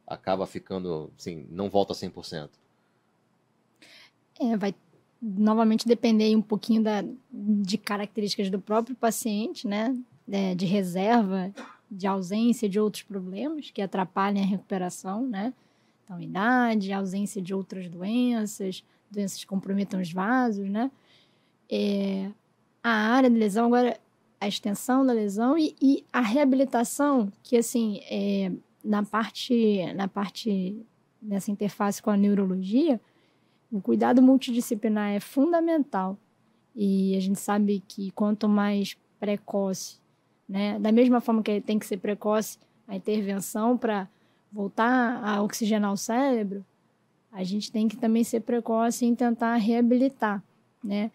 [0.08, 2.50] acaba ficando, assim, não volta 100%?
[4.40, 4.74] É, vai
[5.22, 9.94] novamente depender um pouquinho da, de características do próprio paciente, né?
[10.32, 11.54] É, de reserva,
[11.92, 15.54] de ausência de outros problemas que atrapalhem a recuperação, né?
[16.04, 20.90] Então, idade, ausência de outras doenças, doenças que comprometam os vasos, né?
[21.70, 22.32] É,
[22.82, 24.00] a área de lesão agora
[24.40, 28.52] a extensão da lesão e, e a reabilitação, que assim, é,
[28.84, 30.78] na parte, na parte
[31.22, 33.00] dessa interface com a neurologia,
[33.72, 36.18] o cuidado multidisciplinar é fundamental.
[36.76, 39.98] E a gente sabe que quanto mais precoce,
[40.48, 44.08] né, da mesma forma que tem que ser precoce a intervenção para
[44.52, 46.64] voltar a oxigenar o cérebro,
[47.32, 50.42] a gente tem que também ser precoce em tentar reabilitar,
[50.84, 51.12] né?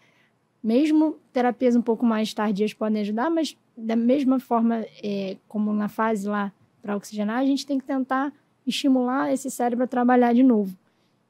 [0.62, 5.88] Mesmo terapias um pouco mais tardias podem ajudar, mas da mesma forma é, como na
[5.88, 6.52] fase lá
[6.82, 8.32] para oxigenar, a gente tem que tentar
[8.66, 10.76] estimular esse cérebro a trabalhar de novo.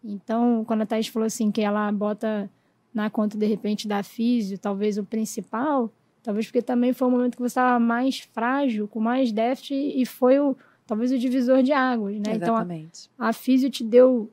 [0.02, 2.50] Então, quando a Thais falou assim que ela bota
[2.92, 7.36] na conta, de repente, da físio, talvez o principal, talvez porque também foi o momento
[7.36, 10.56] que você estava mais frágil, com mais déficit, e foi o,
[10.86, 12.34] talvez o divisor de águas, né?
[12.34, 13.08] Exatamente.
[13.14, 14.30] Então, a, a físio te deu,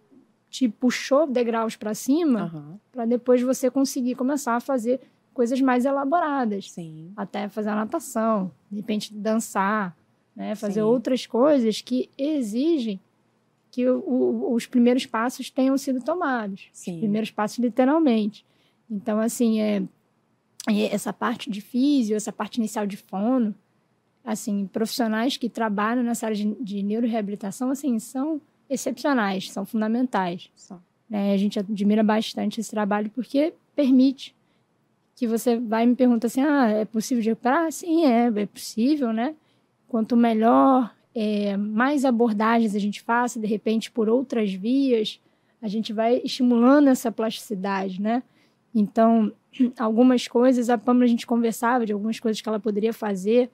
[0.50, 2.80] te puxou degraus para cima, Aham.
[2.92, 5.02] para depois você conseguir começar a fazer
[5.34, 7.12] coisas mais elaboradas Sim.
[7.16, 9.96] até fazer a natação, de repente dançar,
[10.36, 10.56] né?
[10.56, 10.88] fazer Sim.
[10.88, 13.00] outras coisas que exigem
[13.70, 16.68] que o- o- os primeiros passos tenham sido tomados.
[16.72, 16.94] Sim.
[16.94, 18.44] Os primeiros passos, literalmente.
[18.90, 19.84] Então, assim, é,
[20.70, 23.54] é essa parte de físio, essa parte inicial de fono,
[24.24, 30.50] assim, profissionais que trabalham nessa área de, de neuroreabilitação, assim, são excepcionais, são fundamentais.
[31.10, 31.34] Né?
[31.34, 34.36] A gente admira bastante esse trabalho porque permite
[35.16, 37.72] que você vai e me pergunta assim, ah, é possível de recuperar?
[37.72, 39.36] Sim, é, é possível, né?
[39.88, 45.20] Quanto melhor, é, mais abordagens a gente faça, de repente por outras vias,
[45.60, 48.22] a gente vai estimulando essa plasticidade, né?
[48.76, 49.32] Então,
[49.80, 53.50] algumas coisas, a Pamela a gente conversava de algumas coisas que ela poderia fazer,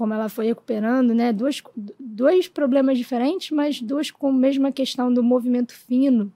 [0.00, 1.30] como ela foi recuperando, né?
[1.30, 1.62] Duas,
[1.98, 6.32] dois problemas diferentes, mas duas com a mesma questão do movimento fino,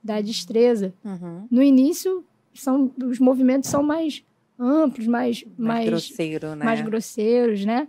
[0.00, 0.94] da destreza.
[1.04, 1.48] Uhum.
[1.50, 4.24] No início, são, os movimentos são mais
[4.56, 6.64] amplos, mais, Mais, mais, grosseiro, né?
[6.64, 7.88] mais grosseiros, né?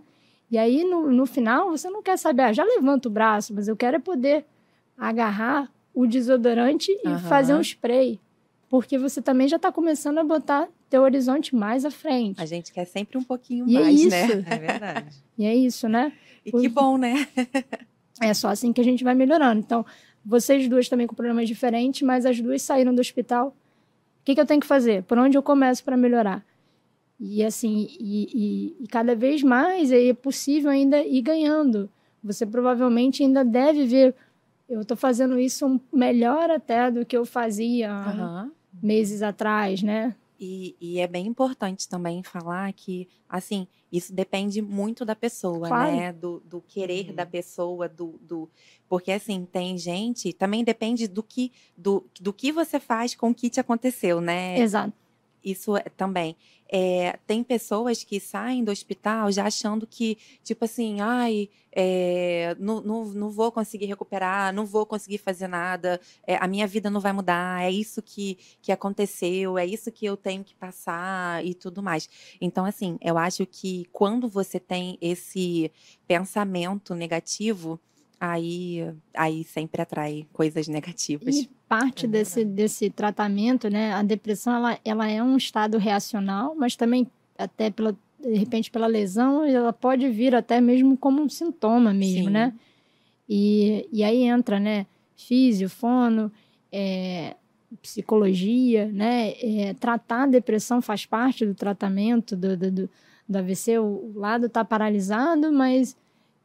[0.50, 3.68] E aí, no, no final, você não quer saber, ah, já levanta o braço, mas
[3.68, 4.44] eu quero é poder
[4.98, 7.18] agarrar o desodorante e Aham.
[7.18, 8.18] fazer um spray.
[8.68, 12.40] Porque você também já está começando a botar teu horizonte mais à frente.
[12.40, 14.10] A gente quer sempre um pouquinho E é mais, isso.
[14.10, 14.22] né?
[14.46, 15.16] É verdade.
[15.38, 16.12] E é isso, né?
[16.44, 17.26] E que bom, né?
[18.20, 19.58] É só assim que a gente vai melhorando.
[19.60, 19.86] Então,
[20.22, 23.48] vocês duas também com problemas diferentes, mas as duas saíram do hospital.
[23.48, 25.02] O que, que eu tenho que fazer?
[25.04, 26.44] Por onde eu começo para melhorar?
[27.18, 28.28] E assim, e,
[28.78, 31.88] e- e cada vez mais é possível ainda ir ganhando.
[32.22, 34.14] Você provavelmente ainda deve ver.
[34.68, 38.52] Eu estou fazendo isso melhor até do que eu fazia Aham.
[38.82, 40.14] meses atrás, né?
[40.42, 45.94] E, e é bem importante também falar que, assim, isso depende muito da pessoa, Claro.
[45.94, 46.12] né?
[46.14, 47.14] Do, do querer Uhum.
[47.14, 48.48] da pessoa, do, do.
[48.88, 50.32] Porque, assim, tem gente.
[50.32, 54.58] Também depende do que, do, do que você faz com o que te aconteceu, né?
[54.58, 54.94] Exato.
[55.44, 56.34] Isso é- também.
[56.72, 62.80] É, tem pessoas que saem do hospital já achando que, tipo assim, ai, é, não,
[62.80, 67.00] não, não vou conseguir recuperar, não vou conseguir fazer nada, é, a minha vida não
[67.00, 71.54] vai mudar, é isso que, que aconteceu, é isso que eu tenho que passar e
[71.54, 72.08] tudo mais.
[72.40, 75.72] Então, assim, eu acho que quando você tem esse
[76.06, 77.80] pensamento negativo,
[78.20, 81.34] aí, aí sempre atrai coisas negativas.
[81.34, 83.94] E parte É desse, desse tratamento, né?
[83.94, 87.06] A depressão, ela, ela é um estado reacional, mas também,
[87.38, 92.24] até pela, de repente, pela lesão, ela pode vir até mesmo como um sintoma mesmo,
[92.24, 92.30] Sim.
[92.30, 92.52] né?
[93.26, 94.86] E, e aí entra, né?
[95.16, 96.30] Físio, fono,
[96.70, 97.36] é,
[97.80, 99.32] psicologia, né?
[99.40, 102.90] É, tratar a depressão faz parte do tratamento do, do, do,
[103.26, 103.78] do AVC.
[103.78, 105.96] O, o lado está paralisado, mas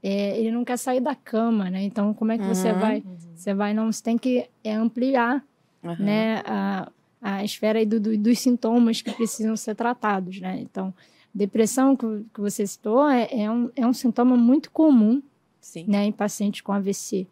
[0.07, 1.81] é, ele não quer sair da cama, né?
[1.83, 2.77] Então, como é que você Uhum.
[2.77, 3.03] vai
[3.35, 5.43] você vai não, você tem que é, ampliar,
[5.83, 5.95] Aham.
[6.03, 6.91] né, a,
[7.21, 10.59] a esfera aí do, do- dos sintomas que precisam ser tratados, né?
[10.61, 10.93] Então,
[11.33, 15.21] depressão que, que você citou é, é, um, é um sintoma muito comum,
[15.59, 15.85] Sim.
[15.87, 17.27] né, em pacientes com AVC.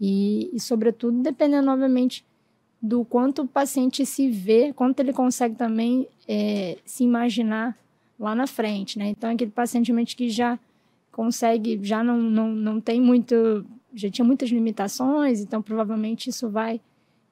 [0.00, 2.24] E, e, sobretudo, dependendo, obviamente,
[2.80, 7.76] do quanto o paciente se vê, quanto ele consegue também é, se imaginar
[8.18, 9.08] lá na frente, né?
[9.08, 10.58] Então, aquele paciente que já
[11.12, 13.64] consegue, já não, não, não tem muito,
[13.94, 16.80] já tinha muitas limitações, então provavelmente isso vai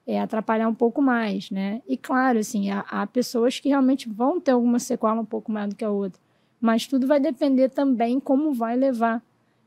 [0.05, 1.81] é, atrapalhar um pouco mais, né?
[1.87, 5.67] E claro, assim, há, há pessoas que realmente vão ter alguma sequela um pouco maior
[5.67, 6.21] do que a outra,
[6.59, 9.21] mas tudo vai depender também como vai levar,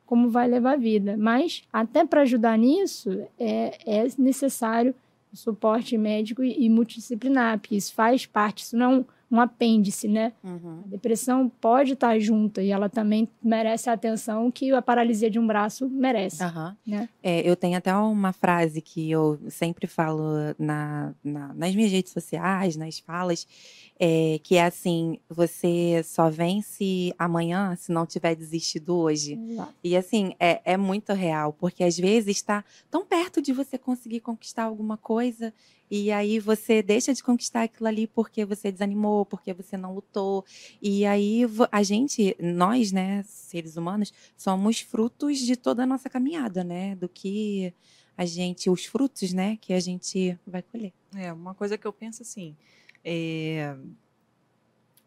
[0.06, 1.16] como vai levar a vida.
[1.18, 4.94] Mas até para ajudar nisso é, é necessário
[5.32, 9.04] suporte médico e, e multidisciplinar, porque isso faz parte, isso não é um,
[9.34, 10.32] um apêndice, né?
[10.42, 10.82] Uhum.
[10.84, 15.38] A depressão pode estar junta e ela também merece a atenção que a paralisia de
[15.38, 16.42] um braço merece.
[16.42, 16.76] Aham.
[16.86, 17.08] Né?
[17.22, 20.22] É, eu tenho até uma frase que eu sempre falo
[20.58, 23.46] na, na- nas minhas redes sociais, nas falas,
[23.98, 29.34] é, que é assim: você só vence amanhã se não tiver desistido hoje.
[29.34, 29.74] Exato.
[29.82, 34.20] E assim, é, é muito real, porque às vezes está tão perto de você conseguir
[34.20, 35.52] conquistar alguma coisa,
[35.90, 40.44] e aí você deixa de conquistar aquilo ali porque você desanimou, porque você não lutou.
[40.82, 46.64] E aí a gente, nós, né, seres humanos, somos frutos de toda a nossa caminhada,
[46.64, 46.96] né?
[46.96, 47.72] Do que
[48.16, 50.92] a gente, os frutos, né, que a gente vai colher.
[51.14, 52.56] É, uma coisa que eu penso assim,
[53.04, 53.76] é,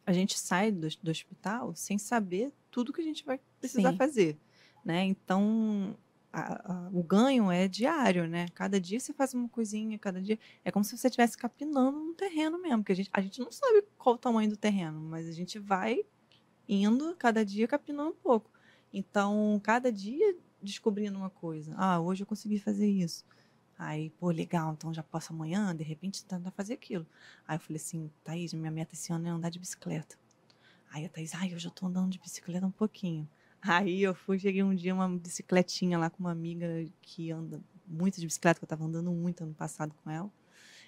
[0.05, 3.97] a gente sai do, do hospital sem saber tudo que a gente vai precisar Sim.
[3.97, 4.37] fazer.
[4.85, 5.03] né?
[5.03, 5.97] Então,
[6.31, 8.47] a, a, o ganho é diário, né?
[8.53, 10.39] Cada dia você faz uma coisinha, cada dia.
[10.63, 13.51] É como se você estivesse capinando no terreno mesmo, porque a gente, a gente não
[13.51, 16.05] sabe qual o tamanho do terreno, mas a gente vai
[16.69, 18.51] indo cada dia capinando um pouco.
[18.93, 21.73] Então, cada dia descobrindo uma coisa.
[21.77, 23.25] Ah, hoje eu consegui fazer isso.
[23.77, 27.05] Aí, pô, legal, então já posso amanhã, de repente, tentar fazer aquilo.
[27.47, 30.17] Aí eu falei assim, Thaís, minha meta esse ano é andar de bicicleta.
[30.91, 33.29] Aí a Thaís, ai, eu já tô andando de bicicleta um pouquinho.
[33.61, 36.67] Aí eu fui, cheguei um dia uma bicicletinha lá com uma amiga
[37.01, 40.31] que anda muito de bicicleta, que eu tava andando muito ano passado com ela.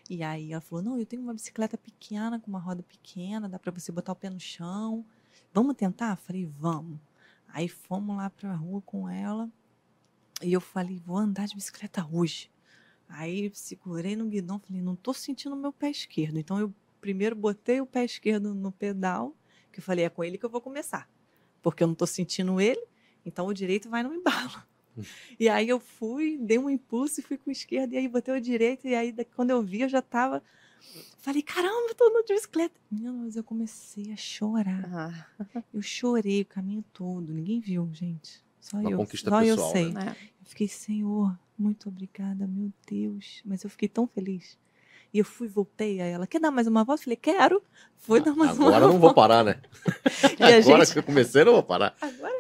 [0.10, 3.60] E aí ela falou: Não, eu tenho uma bicicleta pequena, com uma roda pequena, dá
[3.60, 5.06] para você botar o pé no chão.
[5.54, 6.16] Vamos tentar?
[6.16, 7.00] Falei: Vamos.
[7.48, 9.50] Aí fomos lá pra rua com ela.
[10.42, 12.50] E eu falei: Vou andar de bicicleta hoje.
[13.10, 16.38] Aí segurei no guidão, falei, não tô sentindo o meu pé esquerdo.
[16.38, 16.72] Então eu
[17.02, 19.36] primeiro botei o pé esquerdo no pedal,
[19.72, 21.10] que eu falei, é com ele que eu vou começar.
[21.62, 22.82] Porque eu não tô sentindo ele,
[23.26, 24.64] então o direito vai no embalo.
[25.40, 28.38] e aí eu fui, dei um impulso e fui com o esquerdo, e aí botei
[28.38, 30.44] o direito, e aí quando eu vi, eu já tava.
[31.18, 32.80] Falei, caramba, eu tô no de bicicleta.
[32.90, 35.28] Menina, mas eu comecei a chorar.
[35.40, 35.56] Ah.
[35.74, 37.34] Eu chorei o caminho todo.
[37.34, 38.42] Ninguém viu, gente.
[38.62, 38.98] Só Uma eu.
[39.00, 39.92] Só pessoal, eu sei.
[39.92, 40.16] Né?
[40.40, 43.42] Eu fiquei, Senhor, muito obrigada, meu Deus.
[43.46, 44.58] Mas eu fiquei tão feliz.
[45.14, 46.28] E eu fui, voltei a ela.
[46.28, 47.04] Quer dar mais uma volta?
[47.04, 47.62] Falei, quero.
[47.98, 49.60] Fui ah, dar mais agora uma Agora não vou parar, né?
[50.40, 50.94] agora gente...
[50.94, 51.96] que eu comecei, não vou parar.
[52.00, 52.40] Agora.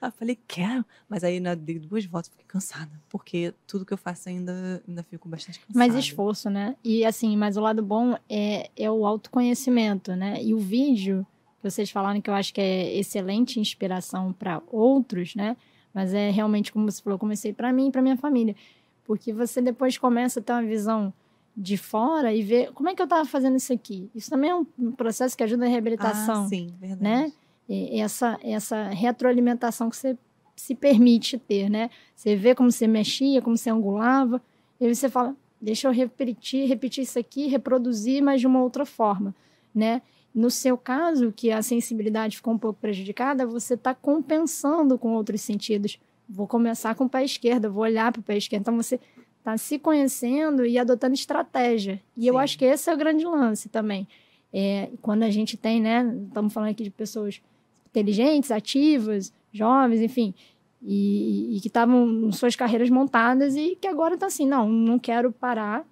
[0.00, 0.84] Ah, falei, quero.
[1.08, 2.90] Mas aí, na, dei duas voltas, fiquei cansada.
[3.08, 5.78] Porque tudo que eu faço ainda, ainda fico bastante cansada.
[5.78, 6.76] Mais esforço, né?
[6.82, 10.42] E assim, mas o lado bom é, é o autoconhecimento, né?
[10.42, 11.26] E o vídeo
[11.60, 15.56] que vocês falaram que eu acho que é excelente inspiração para outros, né?
[15.96, 18.54] Mas é realmente, como você falou, comecei para mim e para minha família.
[19.02, 21.10] Porque você depois começa a ter uma visão
[21.56, 24.10] de fora e ver como é que eu estava fazendo isso aqui.
[24.14, 26.44] Isso também é um processo que ajuda a reabilitação.
[26.44, 27.02] Ah, sim, verdade.
[27.02, 27.32] Né?
[27.66, 30.18] E essa, essa retroalimentação que você
[30.54, 31.88] se permite ter, né?
[32.14, 34.42] Você vê como você mexia, como você angulava,
[34.78, 38.84] e aí você fala, deixa eu repetir, repetir isso aqui, reproduzir, mas de uma outra
[38.84, 39.34] forma,
[39.74, 40.02] né?
[40.36, 45.40] No seu caso, que a sensibilidade ficou um pouco prejudicada, você está compensando com outros
[45.40, 45.98] sentidos.
[46.28, 48.60] Vou começar com o pé esquerdo, vou olhar para o pé esquerdo.
[48.60, 49.00] Então, você
[49.38, 52.02] está se conhecendo e adotando estratégia.
[52.14, 52.28] E Sim.
[52.28, 54.06] eu acho que esse é o grande lance também.
[54.52, 56.04] É, quando a gente tem, né?
[56.28, 57.40] Estamos falando aqui de pessoas
[57.88, 60.34] inteligentes, ativas, jovens, enfim,
[60.82, 64.98] e, e que estavam suas carreiras montadas e que agora estão tá assim: não, não
[64.98, 65.82] quero parar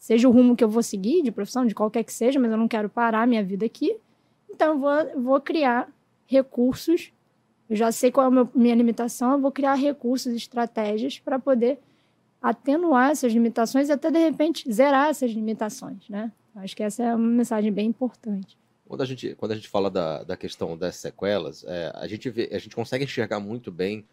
[0.00, 2.56] seja o rumo que eu vou seguir, de profissão, de qualquer que seja, mas eu
[2.56, 3.94] não quero parar minha vida aqui.
[4.50, 5.88] Então, eu vou, vou criar
[6.26, 7.12] recursos.
[7.68, 11.78] Eu já sei qual é a minha limitação, eu vou criar recursos, estratégias para poder
[12.40, 16.32] atenuar essas limitações e até, de repente, zerar essas limitações, né?
[16.56, 18.58] Acho que essa é uma mensagem bem importante.
[18.86, 22.28] Quando a gente, quando a gente fala da, da questão das sequelas, é, a, gente
[22.30, 24.04] vê, a gente consegue enxergar muito bem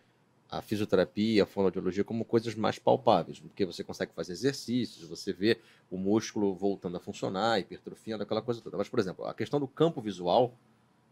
[0.49, 5.59] a fisioterapia, a fonoaudiologia como coisas mais palpáveis, porque você consegue fazer exercícios, você vê
[5.91, 8.77] o músculo voltando a funcionar, hipertrofiando, aquela coisa toda.
[8.77, 10.53] Mas, por exemplo, a questão do campo visual,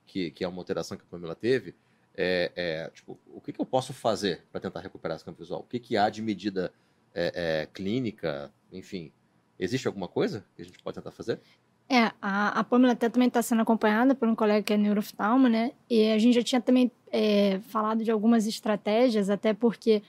[0.05, 1.75] que, que é uma alteração que a Pamela teve,
[2.17, 5.61] é, é tipo, o que, que eu posso fazer para tentar recuperar esse campo visual?
[5.61, 6.71] O que, que há de medida
[7.13, 9.11] é, é, clínica, enfim,
[9.59, 11.39] existe alguma coisa que a gente pode tentar fazer?
[11.87, 15.47] É, a, a Pamela até também está sendo acompanhada por um colega que é neuroftalmo,
[15.47, 15.71] né?
[15.87, 20.03] E a gente já tinha também é, falado de algumas estratégias, até porque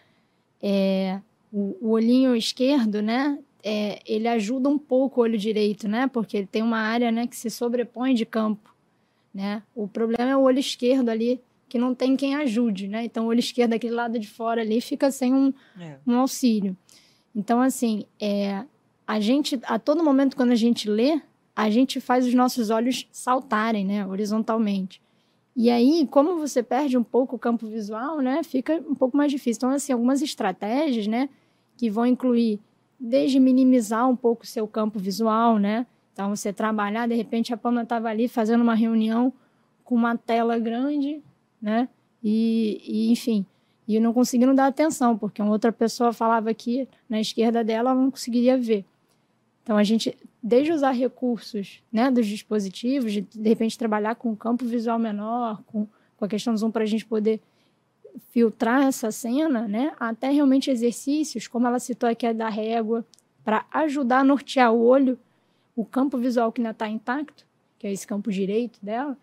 [0.61, 1.21] é,
[1.53, 3.39] o, o, olhinho esquerdo, né?
[3.63, 6.09] É, ele ajuda um pouco o olho direito, né?
[6.09, 8.75] Porque ele tem uma área né, que se sobrepõe de campo,
[9.33, 9.63] né?
[9.73, 13.05] O problema é o olho esquerdo ali, que não tem quem ajude, né?
[13.05, 15.99] Então, o olho esquerdo, aquele lado de fora ali, fica sem um, é.
[16.05, 16.77] um auxílio.
[17.33, 18.65] Então, assim, é,
[19.07, 21.21] a gente, a todo momento, quando a gente lê,
[21.55, 25.01] a gente faz os nossos olhos saltarem, né, horizontalmente.
[25.57, 29.33] E aí, como você perde um pouco o campo visual, né, fica um pouco mais
[29.33, 29.59] difícil.
[29.59, 31.31] Então, assim, algumas estratégias, né,
[31.79, 32.61] que vão incluir
[33.01, 35.87] desde minimizar um pouco o seu campo visual, né?
[36.13, 39.33] Então, você trabalhar, de repente a Pamela estava ali fazendo uma reunião
[39.85, 41.23] com uma tela grande,
[41.61, 41.89] né?
[42.23, 43.45] E, e, enfim,
[43.87, 48.01] e não conseguindo dar atenção, porque uma outra pessoa falava aqui na esquerda dela, ela
[48.01, 48.85] não conseguiria ver.
[49.63, 50.17] Então, a gente
[50.47, 55.61] desde usar recursos né, dos dispositivos, de, de repente trabalhar com um campo visual menor,
[55.67, 57.41] com, com a questão do zoom para a gente poder
[58.31, 63.05] filtrar essa cena, né, até realmente exercícios, como ela citou aqui, é da régua,
[63.45, 65.19] para ajudar a nortear o olho,
[65.75, 67.45] o campo visual que ainda está intacto,
[67.77, 69.19] que é esse campo direito dela,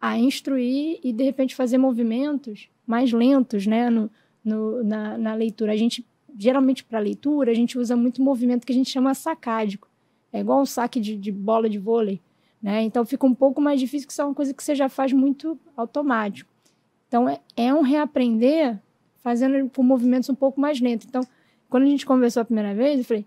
[0.00, 4.10] a instruir e, de repente, fazer movimentos mais lentos né, no,
[4.42, 5.72] no na, na leitura.
[5.72, 6.04] A gente,
[6.34, 9.91] geralmente, para leitura, a gente usa muito movimento que a gente chama sacádico,
[10.32, 12.20] é igual um saque de, de bola de vôlei,
[12.62, 12.82] né?
[12.82, 15.12] Então fica um pouco mais difícil, que isso é uma coisa que você já faz
[15.12, 16.50] muito automático.
[17.08, 18.78] Então é, é um reaprender
[19.22, 21.06] fazendo com movimentos um pouco mais lentos.
[21.08, 21.22] Então,
[21.68, 23.24] quando a gente conversou a primeira vez, eu falei,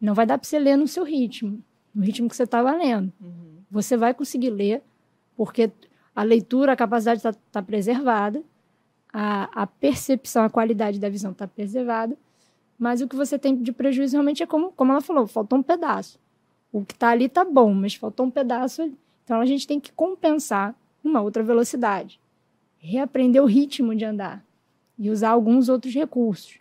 [0.00, 1.62] não vai dar para você ler no seu ritmo,
[1.94, 3.12] no ritmo que você estava lendo.
[3.20, 3.58] Uhum.
[3.70, 4.82] Você vai conseguir ler,
[5.36, 5.70] porque
[6.14, 8.42] a leitura, a capacidade está tá preservada,
[9.12, 12.16] a, a percepção, a qualidade da visão está preservada,
[12.78, 15.62] mas o que você tem de prejuízo realmente é como, como ela falou, faltou um
[15.62, 16.18] pedaço.
[16.72, 18.92] O que está ali está bom, mas faltou um pedaço.
[19.24, 22.20] Então a gente tem que compensar uma outra velocidade,
[22.78, 24.44] reaprender o ritmo de andar
[24.98, 26.58] e usar alguns outros recursos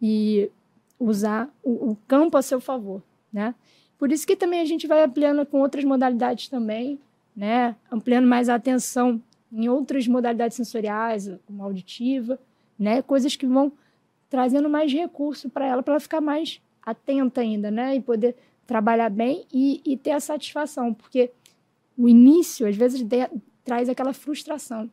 [0.00, 0.50] e
[0.98, 3.02] usar o, o campo a seu favor,
[3.32, 3.54] né?
[3.98, 6.98] Por isso que também a gente vai ampliando com outras modalidades também,
[7.36, 7.76] né?
[7.90, 9.22] Ampliando mais a atenção
[9.52, 12.38] em outras modalidades sensoriais, como auditiva,
[12.78, 13.02] né?
[13.02, 13.72] Coisas que vão
[14.28, 17.96] trazendo mais recurso para ela, para ela ficar mais atenta ainda, né?
[17.96, 18.36] E poder
[18.70, 21.32] trabalhar bem e, e ter a satisfação, porque
[21.98, 23.28] o início, às vezes, de,
[23.64, 24.88] traz aquela frustração.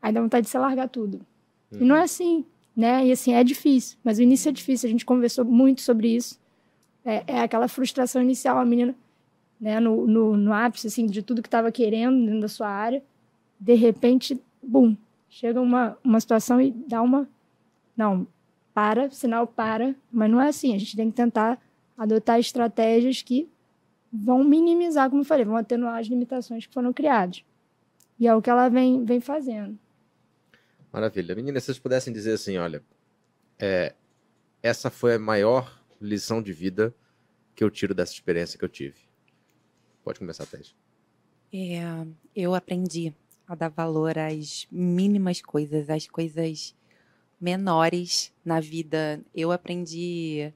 [0.00, 1.20] Aí dá vontade de se largar tudo.
[1.72, 1.80] Uhum.
[1.80, 2.04] E não é uhum.
[2.04, 2.44] assim,
[2.76, 3.04] né?
[3.04, 6.38] E assim, é difícil, mas o início é difícil, a gente conversou muito sobre isso.
[7.04, 8.94] É, é aquela frustração inicial, a menina,
[9.60, 13.02] né, no, no, no ápice, assim, de tudo que estava querendo dentro da sua área,
[13.58, 14.96] de repente, bum,
[15.28, 17.28] chega uma, uma situação e dá uma.
[17.96, 18.28] Não,
[18.72, 20.72] para, sinal para, mas não é assim.
[20.72, 21.60] A gente tem que tentar
[21.98, 23.50] adotar estratégias que
[24.12, 27.44] vão minimizar, como eu falei, vão atenuar as limitações que foram criadas.
[28.18, 29.78] E é o que ela vem, vem fazendo.
[30.92, 31.34] Maravilha.
[31.34, 32.82] Meninas, se vocês pudessem dizer assim, olha,
[33.58, 33.94] é,
[34.62, 36.94] essa foi a maior lição de vida
[37.54, 38.96] que eu tiro dessa experiência que eu tive.
[40.02, 40.74] Pode começar, Thais.
[41.52, 41.82] É,
[42.34, 43.12] eu aprendi
[43.46, 46.74] a dar valor às mínimas coisas, às coisas
[47.40, 49.20] menores na vida.
[49.34, 50.52] Eu aprendi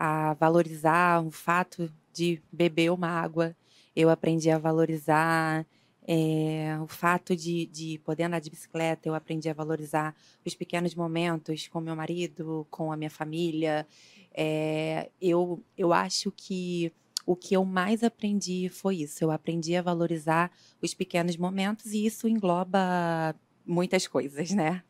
[0.00, 3.54] a valorizar o fato de beber uma água.
[3.94, 5.66] Eu aprendi a valorizar
[6.08, 9.06] é, o fato de, de poder andar de bicicleta.
[9.06, 13.86] Eu aprendi a valorizar os pequenos momentos com meu marido, com a minha família.
[14.32, 16.90] É, eu, eu acho que
[17.26, 19.22] o que eu mais aprendi foi isso.
[19.22, 20.50] Eu aprendi a valorizar
[20.80, 23.36] os pequenos momentos e isso engloba
[23.66, 24.82] muitas coisas, né?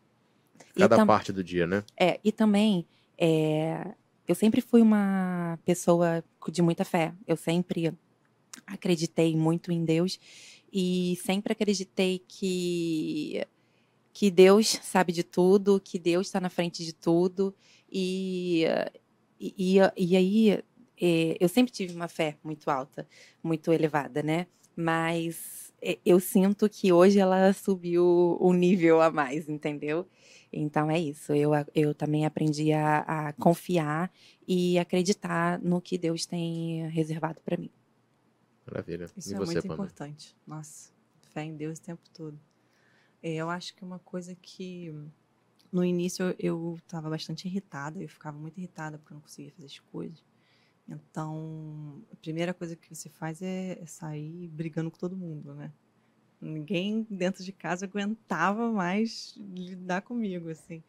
[0.76, 1.82] Cada parte do dia, né?
[1.98, 2.86] É, e também
[3.18, 3.92] é,
[4.30, 7.12] eu sempre fui uma pessoa de muita fé.
[7.26, 7.92] Eu sempre
[8.64, 10.20] acreditei muito em Deus
[10.72, 13.44] e sempre acreditei que
[14.12, 17.52] que Deus sabe de tudo, que Deus está na frente de tudo
[17.90, 18.64] e
[19.40, 20.62] e, e aí
[21.00, 23.08] é, eu sempre tive uma fé muito alta,
[23.42, 24.46] muito elevada, né?
[24.76, 30.06] Mas é, eu sinto que hoje ela subiu um nível a mais, entendeu?
[30.52, 31.32] Então é isso.
[31.32, 34.10] Eu, eu também aprendi a, a confiar
[34.46, 37.70] e acreditar no que Deus tem reservado para mim.
[38.66, 39.06] Maravilha.
[39.16, 39.74] Isso e é você, muito Pamela?
[39.74, 40.36] importante.
[40.46, 40.92] Nossa,
[41.32, 42.38] fé em Deus o tempo todo.
[43.22, 44.92] É, eu acho que uma coisa que
[45.70, 49.66] no início eu estava bastante irritada, eu ficava muito irritada porque eu não conseguia fazer
[49.66, 50.22] as coisas.
[50.88, 55.72] Então, a primeira coisa que você faz é, é sair brigando com todo mundo, né?
[56.40, 60.82] Ninguém dentro de casa aguentava mais lidar comigo, assim.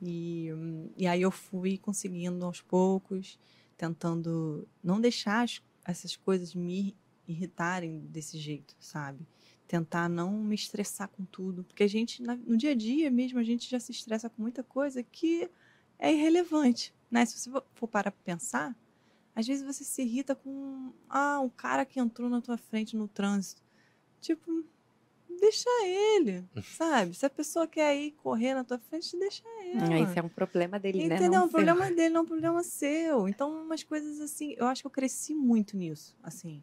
[0.00, 0.48] E,
[0.96, 3.38] e aí eu fui conseguindo aos poucos,
[3.76, 6.96] tentando não deixar as, essas coisas me
[7.26, 9.26] irritarem desse jeito, sabe?
[9.66, 13.44] Tentar não me estressar com tudo, porque a gente, no dia a dia mesmo, a
[13.44, 15.48] gente já se estressa com muita coisa que
[15.98, 17.24] é irrelevante, né?
[17.24, 18.76] Se você for para pensar,
[19.34, 23.08] às vezes você se irrita com ah, um cara que entrou na tua frente no
[23.08, 23.62] trânsito.
[24.20, 24.64] Tipo,
[25.42, 27.14] deixa ele, sabe?
[27.14, 29.42] Se a pessoa quer ir correr na tua frente, deixa
[29.74, 29.98] ela.
[29.98, 31.08] Isso é um problema dele, Entendeu?
[31.08, 31.16] né?
[31.16, 31.40] Entendeu?
[31.40, 33.28] É um problema dele, não é um problema seu.
[33.28, 36.62] Então, umas coisas assim, eu acho que eu cresci muito nisso, assim.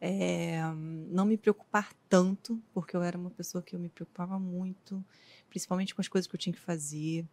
[0.00, 0.60] É,
[1.08, 5.04] não me preocupar tanto, porque eu era uma pessoa que eu me preocupava muito,
[5.48, 7.26] principalmente com as coisas que eu tinha que fazer.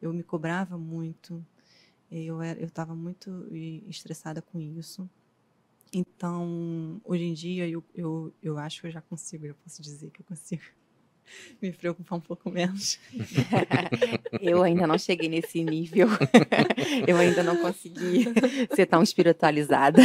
[0.00, 1.44] Eu me cobrava muito.
[2.10, 3.46] Eu estava muito
[3.88, 5.08] estressada com isso.
[5.92, 10.10] Então, hoje em dia, eu, eu, eu acho que eu já consigo, eu posso dizer
[10.10, 10.62] que eu consigo
[11.60, 13.00] me preocupar um pouco menos.
[14.40, 16.06] eu ainda não cheguei nesse nível.
[17.08, 18.26] eu ainda não consegui
[18.74, 20.00] ser tão espiritualizada.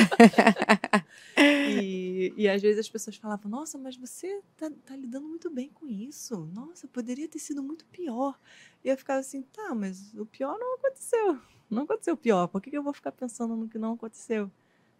[1.70, 5.70] e, e às vezes as pessoas falavam: Nossa, mas você tá, tá lidando muito bem
[5.70, 6.50] com isso.
[6.52, 8.40] Nossa, poderia ter sido muito pior.
[8.84, 11.40] E eu ficava assim: Tá, mas o pior não aconteceu.
[11.70, 12.48] Não aconteceu o pior.
[12.48, 14.52] Por que, que eu vou ficar pensando no que não aconteceu?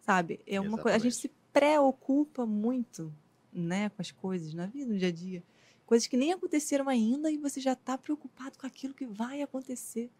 [0.06, 0.40] Sabe?
[0.46, 0.96] É uma coisa.
[0.96, 3.12] A gente se preocupa muito,
[3.52, 5.44] né, com as coisas na vida, no dia a dia.
[5.84, 10.12] Coisas que nem aconteceram ainda e você já está preocupado com aquilo que vai acontecer.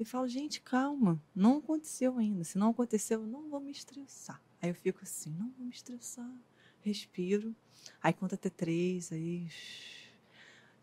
[0.00, 2.42] E falo, gente, calma, não aconteceu ainda.
[2.42, 4.40] Se não aconteceu, eu não vou me estressar.
[4.62, 6.32] Aí eu fico assim, não vou me estressar.
[6.80, 7.54] Respiro.
[8.02, 9.46] Aí conta até três, aí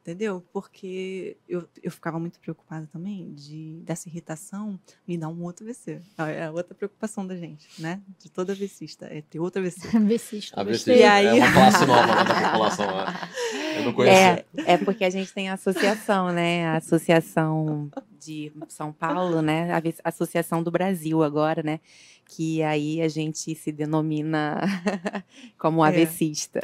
[0.05, 0.45] Entendeu?
[0.53, 5.99] Porque eu, eu ficava muito preocupada também de dessa irritação me dar um outro AVC.
[6.19, 7.99] É a outra preocupação da gente, né?
[8.19, 9.97] De toda AVCista, é ter outro AVC.
[9.97, 10.61] AVCista.
[10.61, 12.85] AVC E aí- é uma classe nova da população.
[12.85, 13.05] né?
[13.77, 14.45] Eu não conhecia.
[14.57, 16.67] É, é porque a gente tem a associação, né?
[16.67, 17.89] A Associação
[18.25, 19.71] de São Paulo, né?
[19.73, 21.79] A Associação do Brasil agora, né?
[22.27, 24.59] Que aí a gente se denomina
[25.59, 25.89] como É.
[25.89, 26.59] avecista.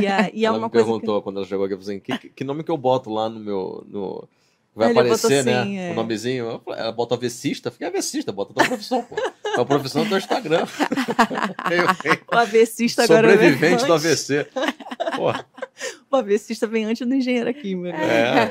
[0.00, 1.98] E, a, e é ela uma me coisa que- perguntou quando ela chegou aqui, assim,
[1.98, 3.84] que, que nome que eu boto lá no meu...
[3.88, 4.28] No...
[4.74, 5.58] Vai Ele aparecer, né?
[5.60, 5.90] assim, é.
[5.90, 6.46] O nomezinho.
[6.46, 7.70] Eu falei, Ela bota avessista.
[7.70, 9.16] Fiquei avessista, bota a tua profissão, pô.
[9.18, 10.64] É a profissão do teu Instagram.
[12.32, 13.92] o AVCista agora vem Sobrevivente do.
[13.92, 14.46] AVC.
[15.16, 15.30] Pô,
[16.10, 17.94] O AVCista vem antes do engenheiro químico.
[17.94, 18.48] É.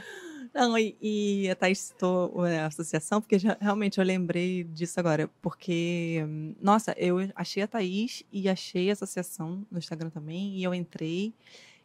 [0.56, 4.98] Não, e, e a Thaís citou é, a associação, porque já- realmente eu lembrei disso
[4.98, 5.28] agora.
[5.42, 6.22] Porque,
[6.58, 11.34] nossa, eu achei a Thaís e achei a associação no Instagram também, e eu entrei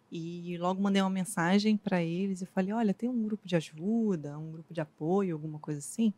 [0.10, 4.38] e logo mandei uma mensagem para eles e falei: olha, tem um grupo de ajuda,
[4.40, 6.14] um grupo de apoio, alguma coisa assim.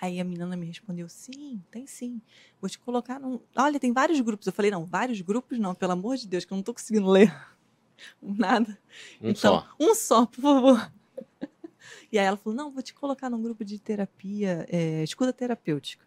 [0.00, 2.18] Aí a menina me respondeu: sim, tem sim.
[2.62, 3.38] Vou te colocar num.
[3.54, 4.46] Olha, tem vários grupos.
[4.46, 7.10] Eu falei: não, vários grupos não, pelo amor de Deus, que eu não estou conseguindo
[7.10, 7.30] ler
[8.20, 8.78] nada.
[9.20, 9.68] um Então, só.
[9.78, 10.92] Um só, por favor.
[12.10, 16.04] E aí ela falou: não, vou te colocar num grupo de terapia, é, escuta terapêutica.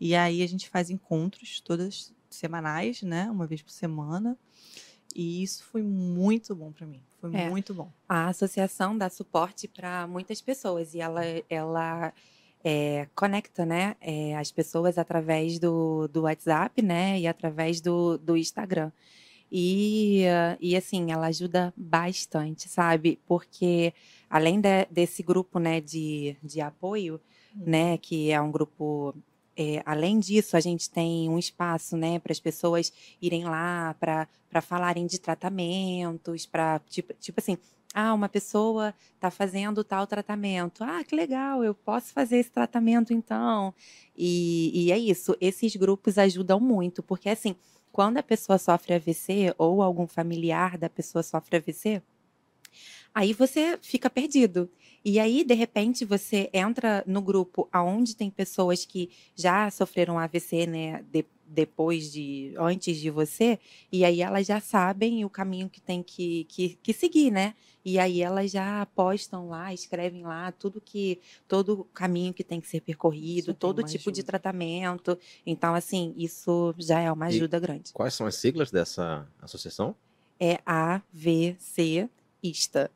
[0.00, 3.30] E aí a gente faz encontros todas semanais, né?
[3.30, 4.36] Uma vez por semana.
[5.14, 7.00] E isso foi muito bom para mim.
[7.20, 7.48] Foi É.
[7.48, 7.90] muito bom.
[8.08, 12.12] A associação dá suporte para muitas pessoas e ela, ela
[12.64, 18.36] é, conecta né, é, as pessoas através do, do WhatsApp né, e através do, do
[18.36, 18.90] Instagram.
[19.50, 23.20] E, eh, e assim, ela ajuda bastante, sabe?
[23.26, 23.92] Porque
[24.28, 27.20] além de- desse grupo né, de, de apoio,
[27.64, 29.14] né, que é um grupo.
[29.56, 32.92] é, além disso, a gente tem um espaço né, para as pessoas
[33.22, 37.56] irem lá para falarem de tratamentos, para tipo, tipo assim,
[37.94, 40.82] ah, uma pessoa está fazendo tal tratamento.
[40.82, 43.72] Ah, que legal, eu posso fazer esse tratamento então.
[44.16, 47.54] E, e é isso, esses grupos ajudam muito, porque assim,
[47.94, 52.02] quando a pessoa sofre AVC ou algum familiar da pessoa sofre AVC,
[53.14, 54.68] aí você fica perdido.
[55.04, 60.66] E aí, de repente, você entra no grupo aonde tem pessoas que já sofreram AVC,
[60.66, 63.60] né, de- depois de, antes de você,
[63.92, 67.54] e aí elas já sabem o caminho que tem que, que, que seguir, né?
[67.84, 72.58] E aí elas já postam lá, escrevem lá tudo que, todo o caminho que tem
[72.60, 74.26] que ser percorrido, Super todo tipo de ajuda.
[74.26, 75.18] tratamento.
[75.44, 77.92] Então, assim, isso já é uma E- ajuda grande.
[77.92, 79.94] Quais são as siglas dessa associação?
[80.40, 80.58] É
[81.64, 82.90] AVC-ista.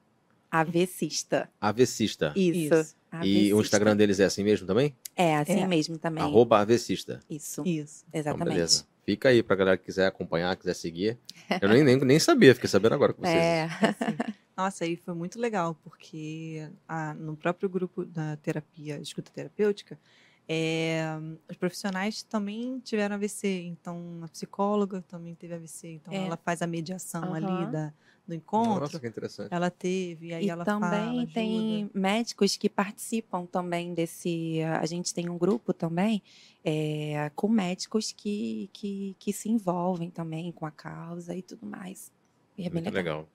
[0.51, 1.51] AVCista.
[1.61, 2.33] Avecista.
[2.35, 2.75] Isso.
[2.75, 2.97] Isso.
[3.23, 3.61] E o.
[3.61, 4.95] Instagram deles é assim mesmo também?
[5.15, 5.67] É, assim É.
[5.67, 6.23] mesmo também.
[6.23, 7.21] Arroba Avecista.
[7.29, 8.05] Isso, Isso.
[8.09, 8.55] Então, exatamente.
[8.55, 8.85] beleza.
[9.09, 11.19] Fica aí pra galera que quiser acompanhar, quiser seguir.
[11.63, 13.35] Eu nem, nem, nem sabia, fiquei sabendo agora com vocês.
[13.43, 13.65] É.
[13.81, 14.17] Assim,
[14.55, 19.99] Nossa, aí foi muito legal, porque ah, no próprio grupo da terapia, escuta terapêutica,
[20.47, 21.07] é,
[21.49, 23.63] os profissionais também tiveram AVC.
[23.63, 25.89] Então, a psicóloga também teve AVC.
[25.93, 26.27] Então, É.
[26.27, 27.71] ela faz a mediação ali Aham.
[27.71, 27.95] da,
[28.29, 28.81] do encontro.
[28.81, 29.49] Nossa, que interessante.
[29.53, 31.91] Ela teve, e aí E ela também fala, tem ajuda.
[31.99, 34.61] médicos que participam também desse.
[34.63, 36.23] A gente tem um grupo também
[36.65, 42.13] é, com médicos que, que, que se envolvem também com a causa e tudo mais.
[42.57, 43.17] E é bem Muito legal.
[43.21, 43.29] legal.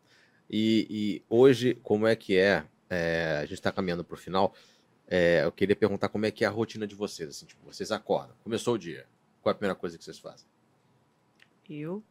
[0.50, 2.64] E, e hoje, como é que é?
[2.90, 4.54] é, a gente está caminhando para o final.
[5.08, 7.30] é, eu queria perguntar como é que é a rotina de vocês.
[7.30, 9.06] Assim, tipo, vocês acordam, começou o dia.
[9.42, 10.48] Qual é a primeira coisa que vocês fazem?
[11.70, 12.04] Eu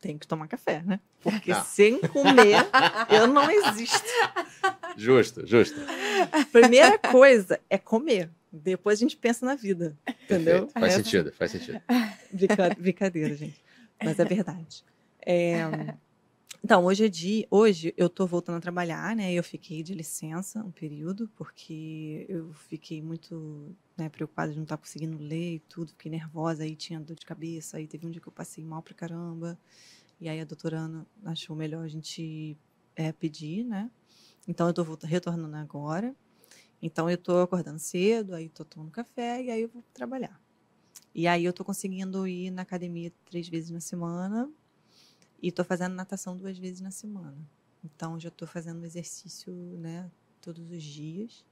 [0.00, 1.00] tenho que tomar café, né?
[1.20, 2.56] Porque sem comer,
[3.10, 4.06] eu não existo.
[4.96, 5.76] Justo, justo.
[6.52, 8.30] Primeira coisa é comer.
[8.50, 9.96] Depois a gente pensa na vida.
[10.24, 10.66] Entendeu?
[10.66, 10.80] Perfeito.
[10.80, 11.80] Faz sentido, faz sentido.
[12.32, 13.62] Brinca- Brincadeira, gente.
[14.02, 14.84] Mas é verdade.
[15.24, 15.62] É,
[16.64, 17.46] Então, hoje é dia.
[17.50, 19.32] Hoje eu tô voltando a trabalhar, né?
[19.32, 24.76] Eu fiquei de licença um período, porque eu fiquei muito né, preocupada de não estar
[24.76, 28.20] conseguindo ler e tudo, fiquei nervosa, aí tinha dor de cabeça, aí teve um dia
[28.20, 29.58] que eu passei mal pra caramba.
[30.20, 32.56] E aí a doutora Ana achou melhor a gente
[32.96, 33.90] é, pedir, né?
[34.46, 36.14] Então eu tô retornando agora.
[36.82, 40.40] Então eu tô acordando cedo, aí tô tomando café e aí eu vou trabalhar.
[41.14, 44.50] E aí eu tô conseguindo ir na academia três vezes na semana
[45.42, 47.36] e tô fazendo natação duas vezes na semana.
[47.84, 50.10] Então já tô fazendo exercício, né,
[50.40, 51.44] todos os dias,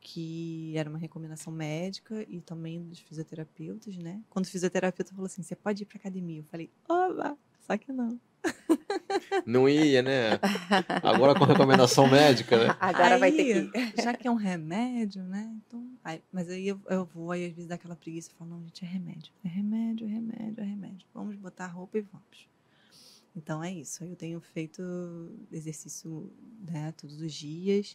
[0.00, 4.22] que era uma recomendação médica e também dos fisioterapeutas, né?
[4.30, 7.36] Quando o fisioterapeuta falou assim, você pode ir pra academia, eu falei, oba,
[7.66, 8.20] só que não.
[9.44, 10.38] Não ia, né?
[11.02, 12.76] Agora com recomendação médica, né?
[12.78, 14.02] Agora vai ter Aí, que ir.
[14.02, 15.52] Já que é um remédio, né?
[15.66, 18.50] Então, aí- mas aí eu, eu vou, aí às vezes dá aquela preguiça e falo,
[18.50, 19.32] não, gente, é remédio.
[19.44, 21.06] É remédio, é remédio, é remédio.
[21.12, 22.48] Vamos botar a roupa e vamos.
[23.36, 24.02] Então é isso.
[24.02, 24.82] Eu tenho feito
[25.52, 26.32] exercício
[26.66, 27.94] né, todos os dias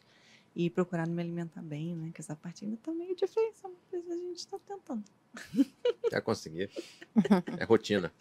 [0.55, 2.11] e procurado me alimentar bem, né?
[2.13, 5.03] Que essa parte ainda tá meio difícil, mas a gente está tentando.
[6.09, 6.69] Quer conseguir.
[7.59, 8.13] É rotina.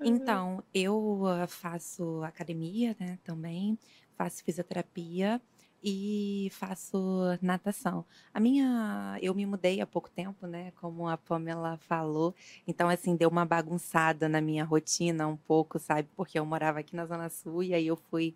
[0.00, 3.78] Então, eu ah, faço academia, né, também,
[4.14, 5.40] faço fisioterapia
[5.82, 6.98] e faço
[7.40, 8.04] natação.
[8.32, 12.34] A minha, eu me mudei há pouco tempo, né, como a Pamela falou,
[12.66, 16.96] então assim deu uma bagunçada na minha rotina um pouco, sabe, porque eu morava aqui
[16.96, 18.34] na Zona Sul e aí eu fui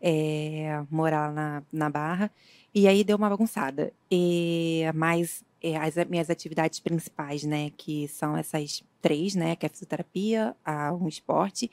[0.00, 2.30] é, morar na, na Barra
[2.74, 3.92] e aí deu uma bagunçada.
[4.10, 9.68] E mas é, as minhas atividades principais, né, que são essas três, né, que é
[9.68, 11.70] a fisioterapia, a, um esporte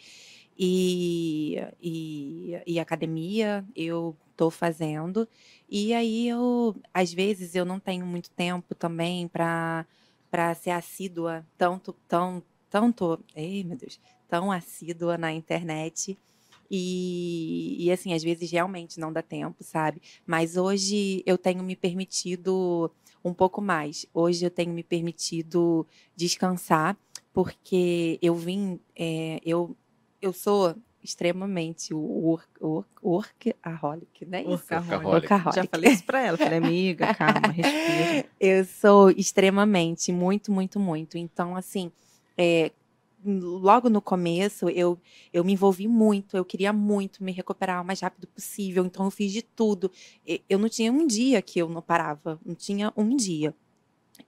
[0.57, 5.27] e, e, e academia, eu estou fazendo.
[5.69, 9.85] E aí eu, às vezes, eu não tenho muito tempo também para
[10.33, 16.17] para ser assídua, tanto, tão, tanto, ei meu Deus, tão assídua na internet.
[16.71, 20.01] E, e assim, às vezes realmente não dá tempo, sabe?
[20.25, 22.91] Mas hoje eu tenho me permitido
[23.23, 24.07] um pouco mais.
[24.11, 25.85] Hoje eu tenho me permitido
[26.15, 26.97] descansar,
[27.31, 29.77] porque eu vim, é, eu,
[30.23, 30.73] eu sou
[31.03, 34.43] extremamente work, work, workaholic, né?
[34.43, 35.05] Workaholic.
[35.05, 35.55] workaholic.
[35.55, 38.25] Já falei isso para ela, falei, amiga, calma, respira.
[38.39, 41.17] Eu sou extremamente, muito, muito, muito.
[41.17, 41.91] Então, assim,
[42.37, 42.71] é,
[43.25, 44.97] logo no começo, eu,
[45.33, 49.11] eu me envolvi muito, eu queria muito me recuperar o mais rápido possível, então eu
[49.11, 49.91] fiz de tudo.
[50.49, 53.53] Eu não tinha um dia que eu não parava, não tinha um dia.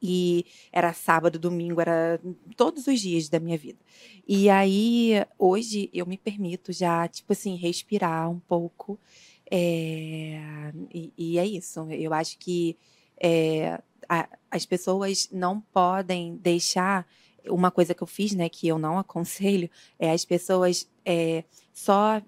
[0.02, 2.20] E era sábado, domingo, era
[2.56, 3.80] todos os dias da minha vida.
[4.28, 9.00] E aí, hoje, eu me permito já, tipo assim, respirar um pouco.
[9.50, 10.40] É...
[10.94, 11.80] E, e, é isso.
[11.92, 12.78] Eu acho que
[13.22, 17.08] é, a, as pessoas não podem deixar
[17.48, 21.44] uma coisa que eu fiz, né, que eu não aconselho, é as pessoas é,
[21.74, 22.22] só.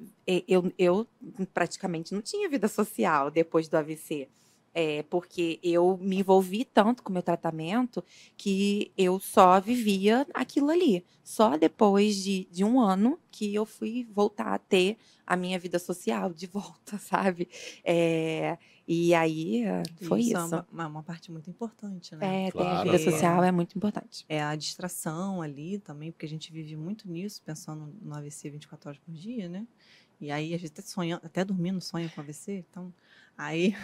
[0.47, 1.07] Eu, eu
[1.53, 4.27] praticamente não tinha vida social depois do AVC.
[4.79, 8.03] É, porque eu me envolvi tanto com o meu tratamento
[8.37, 11.03] que eu só vivia aquilo ali.
[11.23, 14.95] Só depois de, de um ano que eu fui voltar a ter
[15.25, 17.49] a minha vida social de volta, sabe?
[17.83, 19.63] É, e aí
[20.03, 20.29] foi isso.
[20.29, 20.55] isso.
[20.55, 22.45] É uma, uma, parte muito importante, né?
[22.45, 22.69] É, claro.
[22.69, 24.25] ter a vida social é muito importante.
[24.29, 28.89] É a distração ali também, porque a gente vive muito nisso, pensando no AVC 24
[28.89, 29.65] horas por dia, né?
[30.21, 32.93] E aí a gente até sonha, até dormindo sonha com AVC, então
[33.35, 33.75] aí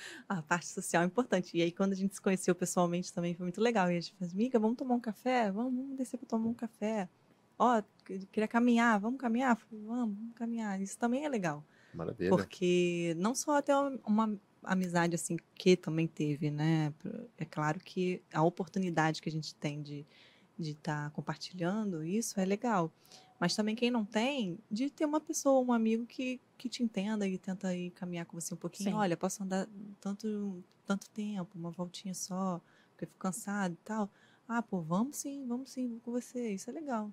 [0.28, 1.56] a parte social é importante.
[1.56, 3.90] E aí, quando a gente se conheceu pessoalmente também foi muito legal.
[3.90, 5.50] E a gente falou, amiga, vamos tomar um café?
[5.50, 7.08] Vamos, vamos descer para tomar um café.
[7.58, 9.56] Ó, oh, queria caminhar, vamos caminhar?
[9.56, 10.80] Falei, vamos, vamos caminhar.
[10.80, 11.64] Isso também é legal.
[11.92, 12.30] Maravilha.
[12.30, 16.92] Porque não só até uma, uma amizade assim que também teve, né?
[17.36, 20.06] É claro que a oportunidade que a gente tem de
[20.58, 22.92] de estar tá compartilhando isso é legal.
[23.38, 27.26] Mas também quem não tem, de ter uma pessoa, um amigo que, que te entenda
[27.26, 28.90] e tenta ir caminhar com você um pouquinho.
[28.90, 28.96] Sim.
[28.96, 29.68] Olha, posso andar
[30.00, 32.60] tanto, tanto tempo, uma voltinha só,
[32.90, 34.10] porque eu fico cansado e tal.
[34.48, 36.52] Ah, pô, vamos sim, vamos sim, vou com você.
[36.52, 37.12] Isso é legal.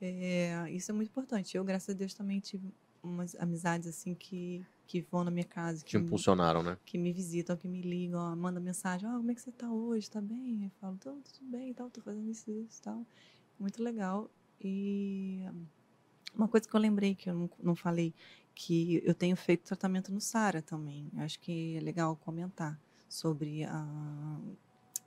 [0.00, 1.56] É, isso é muito importante.
[1.56, 2.70] Eu, graças a Deus, também tive
[3.02, 5.82] umas amizades assim que, que vão na minha casa.
[5.84, 6.78] Que, que impulsionaram, me, né?
[6.84, 9.52] Que me visitam, que me ligam, ó, mandam mensagem, ó, oh, como é que você
[9.52, 10.10] tá hoje?
[10.10, 10.64] Tá bem?
[10.64, 13.06] Eu falo, tudo, bem, tal, tô fazendo isso, isso, tal.
[13.58, 14.30] Muito legal.
[14.60, 15.44] E
[16.34, 18.14] uma coisa que eu lembrei, que eu não, não falei,
[18.54, 21.10] que eu tenho feito tratamento no SARA também.
[21.18, 22.78] Acho que é legal comentar
[23.08, 24.40] sobre a,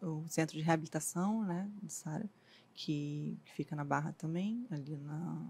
[0.02, 2.30] o centro de reabilitação, né, do SARA,
[2.74, 5.46] que, que fica na Barra também, ali na,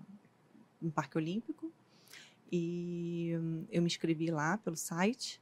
[0.82, 1.72] no Parque Olímpico.
[2.52, 3.32] E
[3.70, 5.42] eu me inscrevi lá pelo site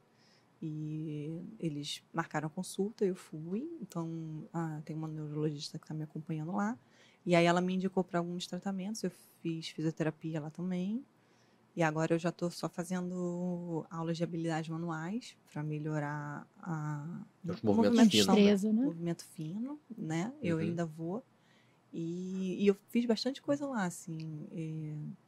[0.60, 3.70] e eles marcaram a consulta, eu fui.
[3.80, 6.76] Então, ah, tem uma neurologista que está me acompanhando lá.
[7.24, 9.02] E aí ela me indicou para alguns tratamentos.
[9.02, 9.10] Eu
[9.42, 11.04] fiz fisioterapia lá também.
[11.76, 17.62] E agora eu já estou só fazendo aulas de habilidades manuais para melhorar a Os
[17.62, 18.64] movimentos finos.
[18.64, 18.72] Né?
[18.72, 20.32] Movimento fino, né?
[20.42, 20.62] Eu uhum.
[20.62, 21.22] ainda vou.
[21.92, 24.46] E, e, eu fiz bastante coisa lá, assim.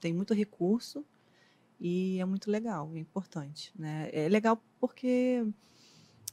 [0.01, 1.05] tem muito recurso
[1.81, 4.11] e é muito legal, é importante, né?
[4.13, 5.47] É legal porque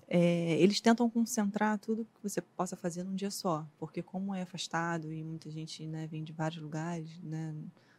[0.07, 4.41] é, eles tentam concentrar tudo que você possa fazer num dia só, porque como é
[4.41, 7.53] afastado e muita gente né, vem de vários lugares, né,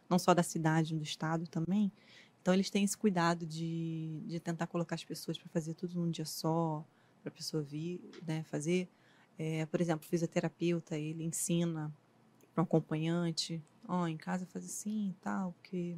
[0.09, 1.91] não só da cidade, do estado também,
[2.41, 6.09] então eles têm esse cuidado de, de tentar colocar as pessoas para fazer tudo num
[6.09, 6.83] dia só,
[7.21, 8.89] para a pessoa vir, né, fazer.
[9.37, 11.93] É, por exemplo, o fisioterapeuta, ele ensina
[12.53, 15.95] para um acompanhante, ó, oh, em casa faz assim e tal, porque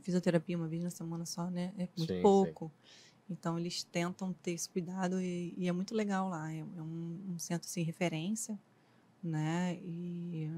[0.00, 1.72] fisioterapia uma vez na semana só, né?
[1.76, 2.72] É muito sim, pouco.
[2.74, 3.07] Sim.
[3.30, 6.52] Então eles tentam ter esse cuidado e, e é muito legal lá.
[6.52, 8.58] É, é um, um, centro assim referência,
[9.22, 9.78] né?
[9.82, 10.50] E,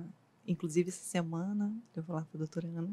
[0.51, 2.91] Inclusive, essa semana, eu vou lá para a doutora Ana,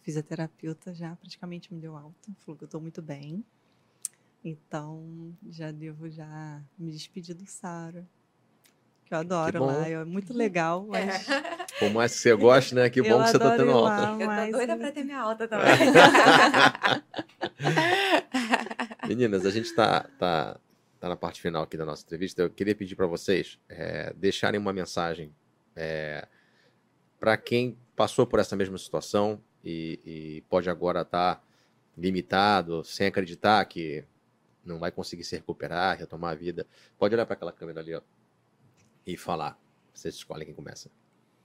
[0.00, 3.44] fisioterapeuta já praticamente me deu alta, falou que eu estou muito bem.
[4.44, 8.06] Então, já devo já me despedir do Sara.
[9.04, 10.86] Que eu adoro que lá, é muito legal.
[10.88, 11.28] Mas...
[11.28, 11.66] É.
[11.80, 12.88] Por mais que você goste, né?
[12.88, 14.24] Que bom que você está tendo alta.
[14.24, 15.66] Lá, eu tô doida para ter minha alta também.
[19.10, 20.56] Meninas, a gente está tá,
[21.00, 22.42] tá na parte final aqui da nossa entrevista.
[22.42, 25.34] Eu queria pedir para vocês é, deixarem uma mensagem
[25.74, 26.28] é,
[27.18, 31.42] para quem passou por essa mesma situação e, e pode agora estar tá
[31.98, 34.04] limitado, sem acreditar que
[34.64, 36.64] não vai conseguir se recuperar, retomar a vida.
[36.96, 38.02] Pode olhar para aquela câmera ali ó,
[39.04, 39.58] e falar.
[39.92, 40.88] Vocês escolhem quem começa.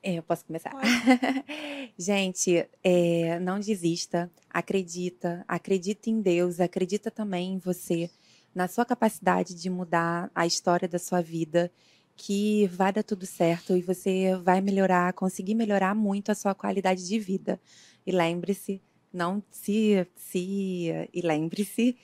[0.08, 0.72] É, eu posso começar?
[1.98, 8.12] Gente, é, não desista, acredita, acredita em Deus, acredita também em você,
[8.54, 11.72] na sua capacidade de mudar a história da sua vida,
[12.16, 17.08] que vai dar tudo certo e você vai melhorar, conseguir melhorar muito a sua qualidade
[17.08, 17.60] de vida.
[18.06, 21.98] E lembre-se, não se, se e lembre-se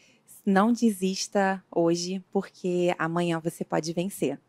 [0.43, 4.39] não desista hoje, porque amanhã você pode vencer.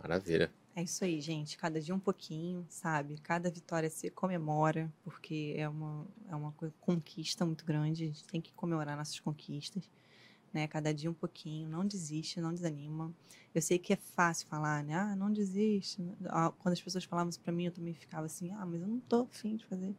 [0.00, 0.52] Maravilha.
[0.74, 1.58] É isso aí, gente.
[1.58, 3.18] Cada dia um pouquinho, sabe?
[3.18, 8.04] Cada vitória se comemora, porque é uma, é uma conquista muito grande.
[8.04, 9.88] A gente tem que comemorar nossas conquistas.
[10.52, 10.66] Né?
[10.66, 11.68] Cada dia um pouquinho.
[11.68, 13.14] Não desiste, não desanima.
[13.54, 14.94] Eu sei que é fácil falar, né?
[14.94, 16.02] Ah, não desiste.
[16.26, 18.88] Ah, quando as pessoas falavam isso pra mim, eu também ficava assim, ah, mas eu
[18.88, 19.94] não tô afim de fazer.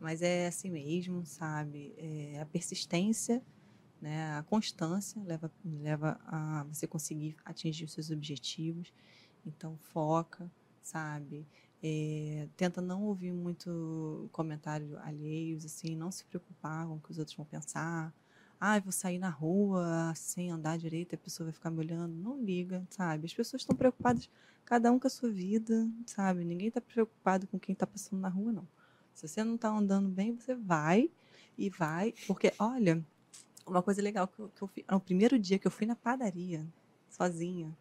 [0.00, 1.94] Mas é assim mesmo, sabe?
[1.98, 3.42] É a persistência
[4.00, 4.36] né?
[4.36, 8.92] A constância leva, leva a você conseguir atingir os seus objetivos.
[9.48, 10.50] Então, foca,
[10.82, 11.46] sabe?
[11.82, 17.18] É, tenta não ouvir muito comentário alheios, assim, não se preocupar com o que os
[17.18, 18.12] outros vão pensar.
[18.60, 22.12] Ah, vou sair na rua sem andar direito, a pessoa vai ficar me olhando.
[22.14, 23.26] Não liga, sabe?
[23.26, 24.28] As pessoas estão preocupadas,
[24.64, 26.44] cada um com a sua vida, sabe?
[26.44, 28.68] Ninguém está preocupado com quem está passando na rua, não.
[29.14, 31.10] Se você não está andando bem, você vai
[31.56, 33.04] e vai, porque, olha,
[33.66, 34.84] uma coisa legal que eu, que eu fiz.
[34.90, 36.66] No primeiro dia que eu fui na padaria,
[37.08, 37.76] sozinha,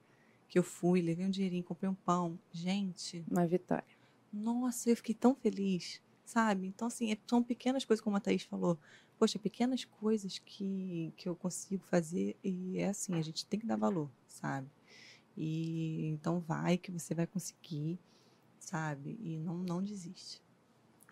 [0.48, 2.38] que eu fui, levei um dinheirinho, comprei um pão.
[2.52, 3.24] Gente.
[3.30, 3.86] Uma vitória.
[4.32, 6.68] Nossa, eu fiquei tão feliz, sabe?
[6.68, 8.78] Então, assim, é, são pequenas coisas, como a Thaís falou.
[9.18, 13.66] Poxa, pequenas coisas que, que eu consigo fazer e é assim, a gente tem que
[13.66, 14.68] dar valor, sabe?
[15.36, 17.98] E então vai que você vai conseguir,
[18.60, 19.18] sabe?
[19.22, 20.42] E não, não desiste.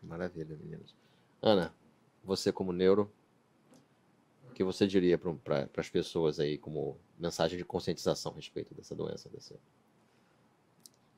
[0.04, 0.94] Maravilha, meninas.
[1.42, 1.74] Ana,
[2.24, 3.12] você como neuro,
[4.54, 9.30] que você diria para as pessoas aí como mensagem de conscientização a respeito dessa doença?
[9.30, 9.56] Desse...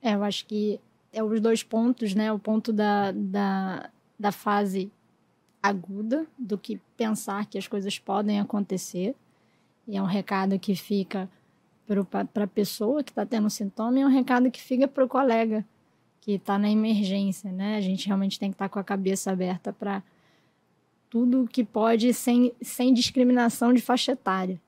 [0.01, 0.79] É, eu acho que
[1.11, 2.31] é os dois pontos, né?
[2.31, 4.91] O ponto da, da, da fase
[5.61, 9.15] aguda, do que pensar que as coisas podem acontecer.
[9.87, 11.29] E é um recado que fica
[12.31, 15.07] para a pessoa que está tendo sintoma e é um recado que fica para o
[15.07, 15.65] colega
[16.19, 17.77] que está na emergência, né?
[17.77, 20.03] A gente realmente tem que estar tá com a cabeça aberta para
[21.09, 24.59] tudo que pode sem, sem discriminação de faixa etária.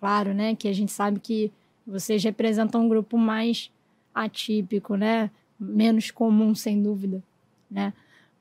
[0.00, 1.52] Claro, né, que a gente sabe que
[1.86, 3.70] vocês representam um grupo mais
[4.14, 7.22] atípico, né, menos comum, sem dúvida,
[7.70, 7.92] né,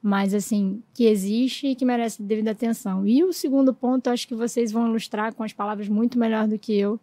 [0.02, 3.06] mas assim, que existe e que merece devida atenção.
[3.06, 6.48] E o segundo ponto, eu acho que vocês vão ilustrar com as palavras muito melhor
[6.48, 6.98] do que eu,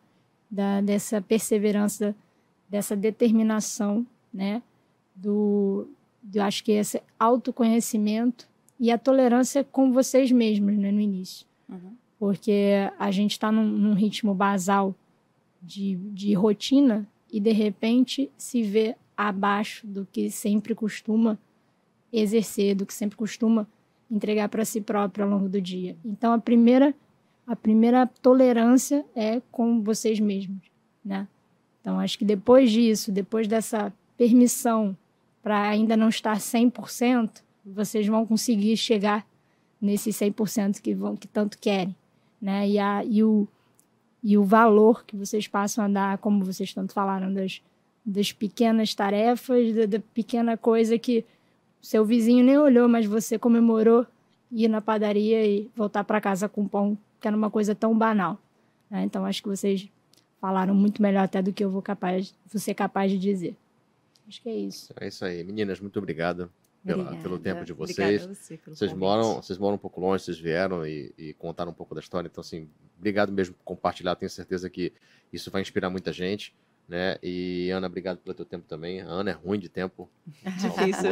[0.51, 2.17] da, dessa perseverança,
[2.69, 4.63] dessa determinação, né,
[5.15, 5.87] do,
[6.35, 11.47] eu acho que esse autoconhecimento e a tolerância com vocês mesmos né, no início.
[11.69, 11.95] Uhum.
[12.19, 14.95] Porque a gente está num, num, ritmo basal
[15.61, 21.39] de, de rotina e, de repente, se vê abaixo do que sempre costuma
[22.13, 23.67] exercer, do que sempre costuma
[24.11, 25.97] entregar para si próprio ao longo do dia.
[26.05, 26.95] Então, a primeira,
[27.47, 30.63] a primeira tolerância é com vocês mesmos,
[31.05, 31.29] né?
[31.81, 34.97] Então, acho que depois disso, depois dessa permissão
[35.43, 39.25] para ainda não estar 100%, vocês vão conseguir chegar
[39.81, 41.95] nesse 100% que, vão, que tanto querem.
[42.41, 42.69] Né?
[42.69, 43.47] E, a, e, o,
[44.23, 47.63] e o valor que vocês passam a dar, como vocês tanto falaram, das,
[48.05, 51.25] das pequenas tarefas, da, da pequena coisa que
[51.81, 54.07] seu vizinho nem olhou, mas você comemorou
[54.51, 58.39] ir na padaria e voltar para casa com pão, que era uma coisa tão banal.
[58.91, 59.05] Né?
[59.05, 59.89] Então, acho que vocês
[60.41, 63.57] falaram muito melhor até do que eu vou, capaz, vou ser capaz de dizer.
[64.29, 64.93] Acho que é isso.
[65.01, 65.45] É isso aí.
[65.45, 66.51] Meninas, muito obrigado
[66.87, 68.25] pela, pelo tempo de vocês.
[68.25, 71.95] Você vocês moram, vocês moram um pouco longe, vocês vieram e, e, contaram um pouco
[71.95, 72.29] da história.
[72.29, 74.15] Então, assim, obrigado mesmo por compartilhar.
[74.15, 74.93] Tenho certeza que
[75.33, 76.55] isso vai inspirar muita gente.
[76.89, 77.19] Né?
[77.21, 79.01] E Ana, obrigado pelo teu tempo também.
[79.01, 80.09] A Ana é ruim de tempo.
[80.45, 81.11] Difícil.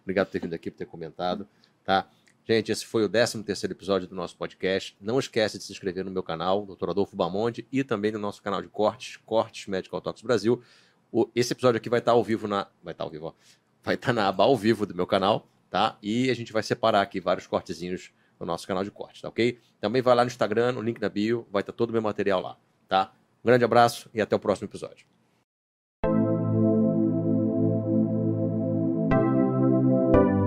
[0.00, 1.46] obrigado por ter vindo aqui, por ter comentado.
[1.84, 2.08] Tá?
[2.46, 4.96] Gente, esse foi o 13 terceiro episódio do nosso podcast.
[5.00, 6.90] Não esquece de se inscrever no meu canal, Dr.
[6.90, 10.62] Adolfo Bamonde, e também no nosso canal de cortes, Cortes Medical Talks Brasil.
[11.10, 12.68] O, esse episódio aqui vai estar ao vivo na.
[12.84, 15.96] Vai estar ao vivo, ó vai estar na aba ao vivo do meu canal, tá?
[16.02, 19.60] E a gente vai separar aqui vários cortezinhos no nosso canal de cortes, tá ok?
[19.80, 22.40] Também vai lá no Instagram, no link da bio, vai estar todo o meu material
[22.40, 22.58] lá,
[22.88, 23.12] tá?
[23.44, 25.06] Um grande abraço e até o próximo episódio.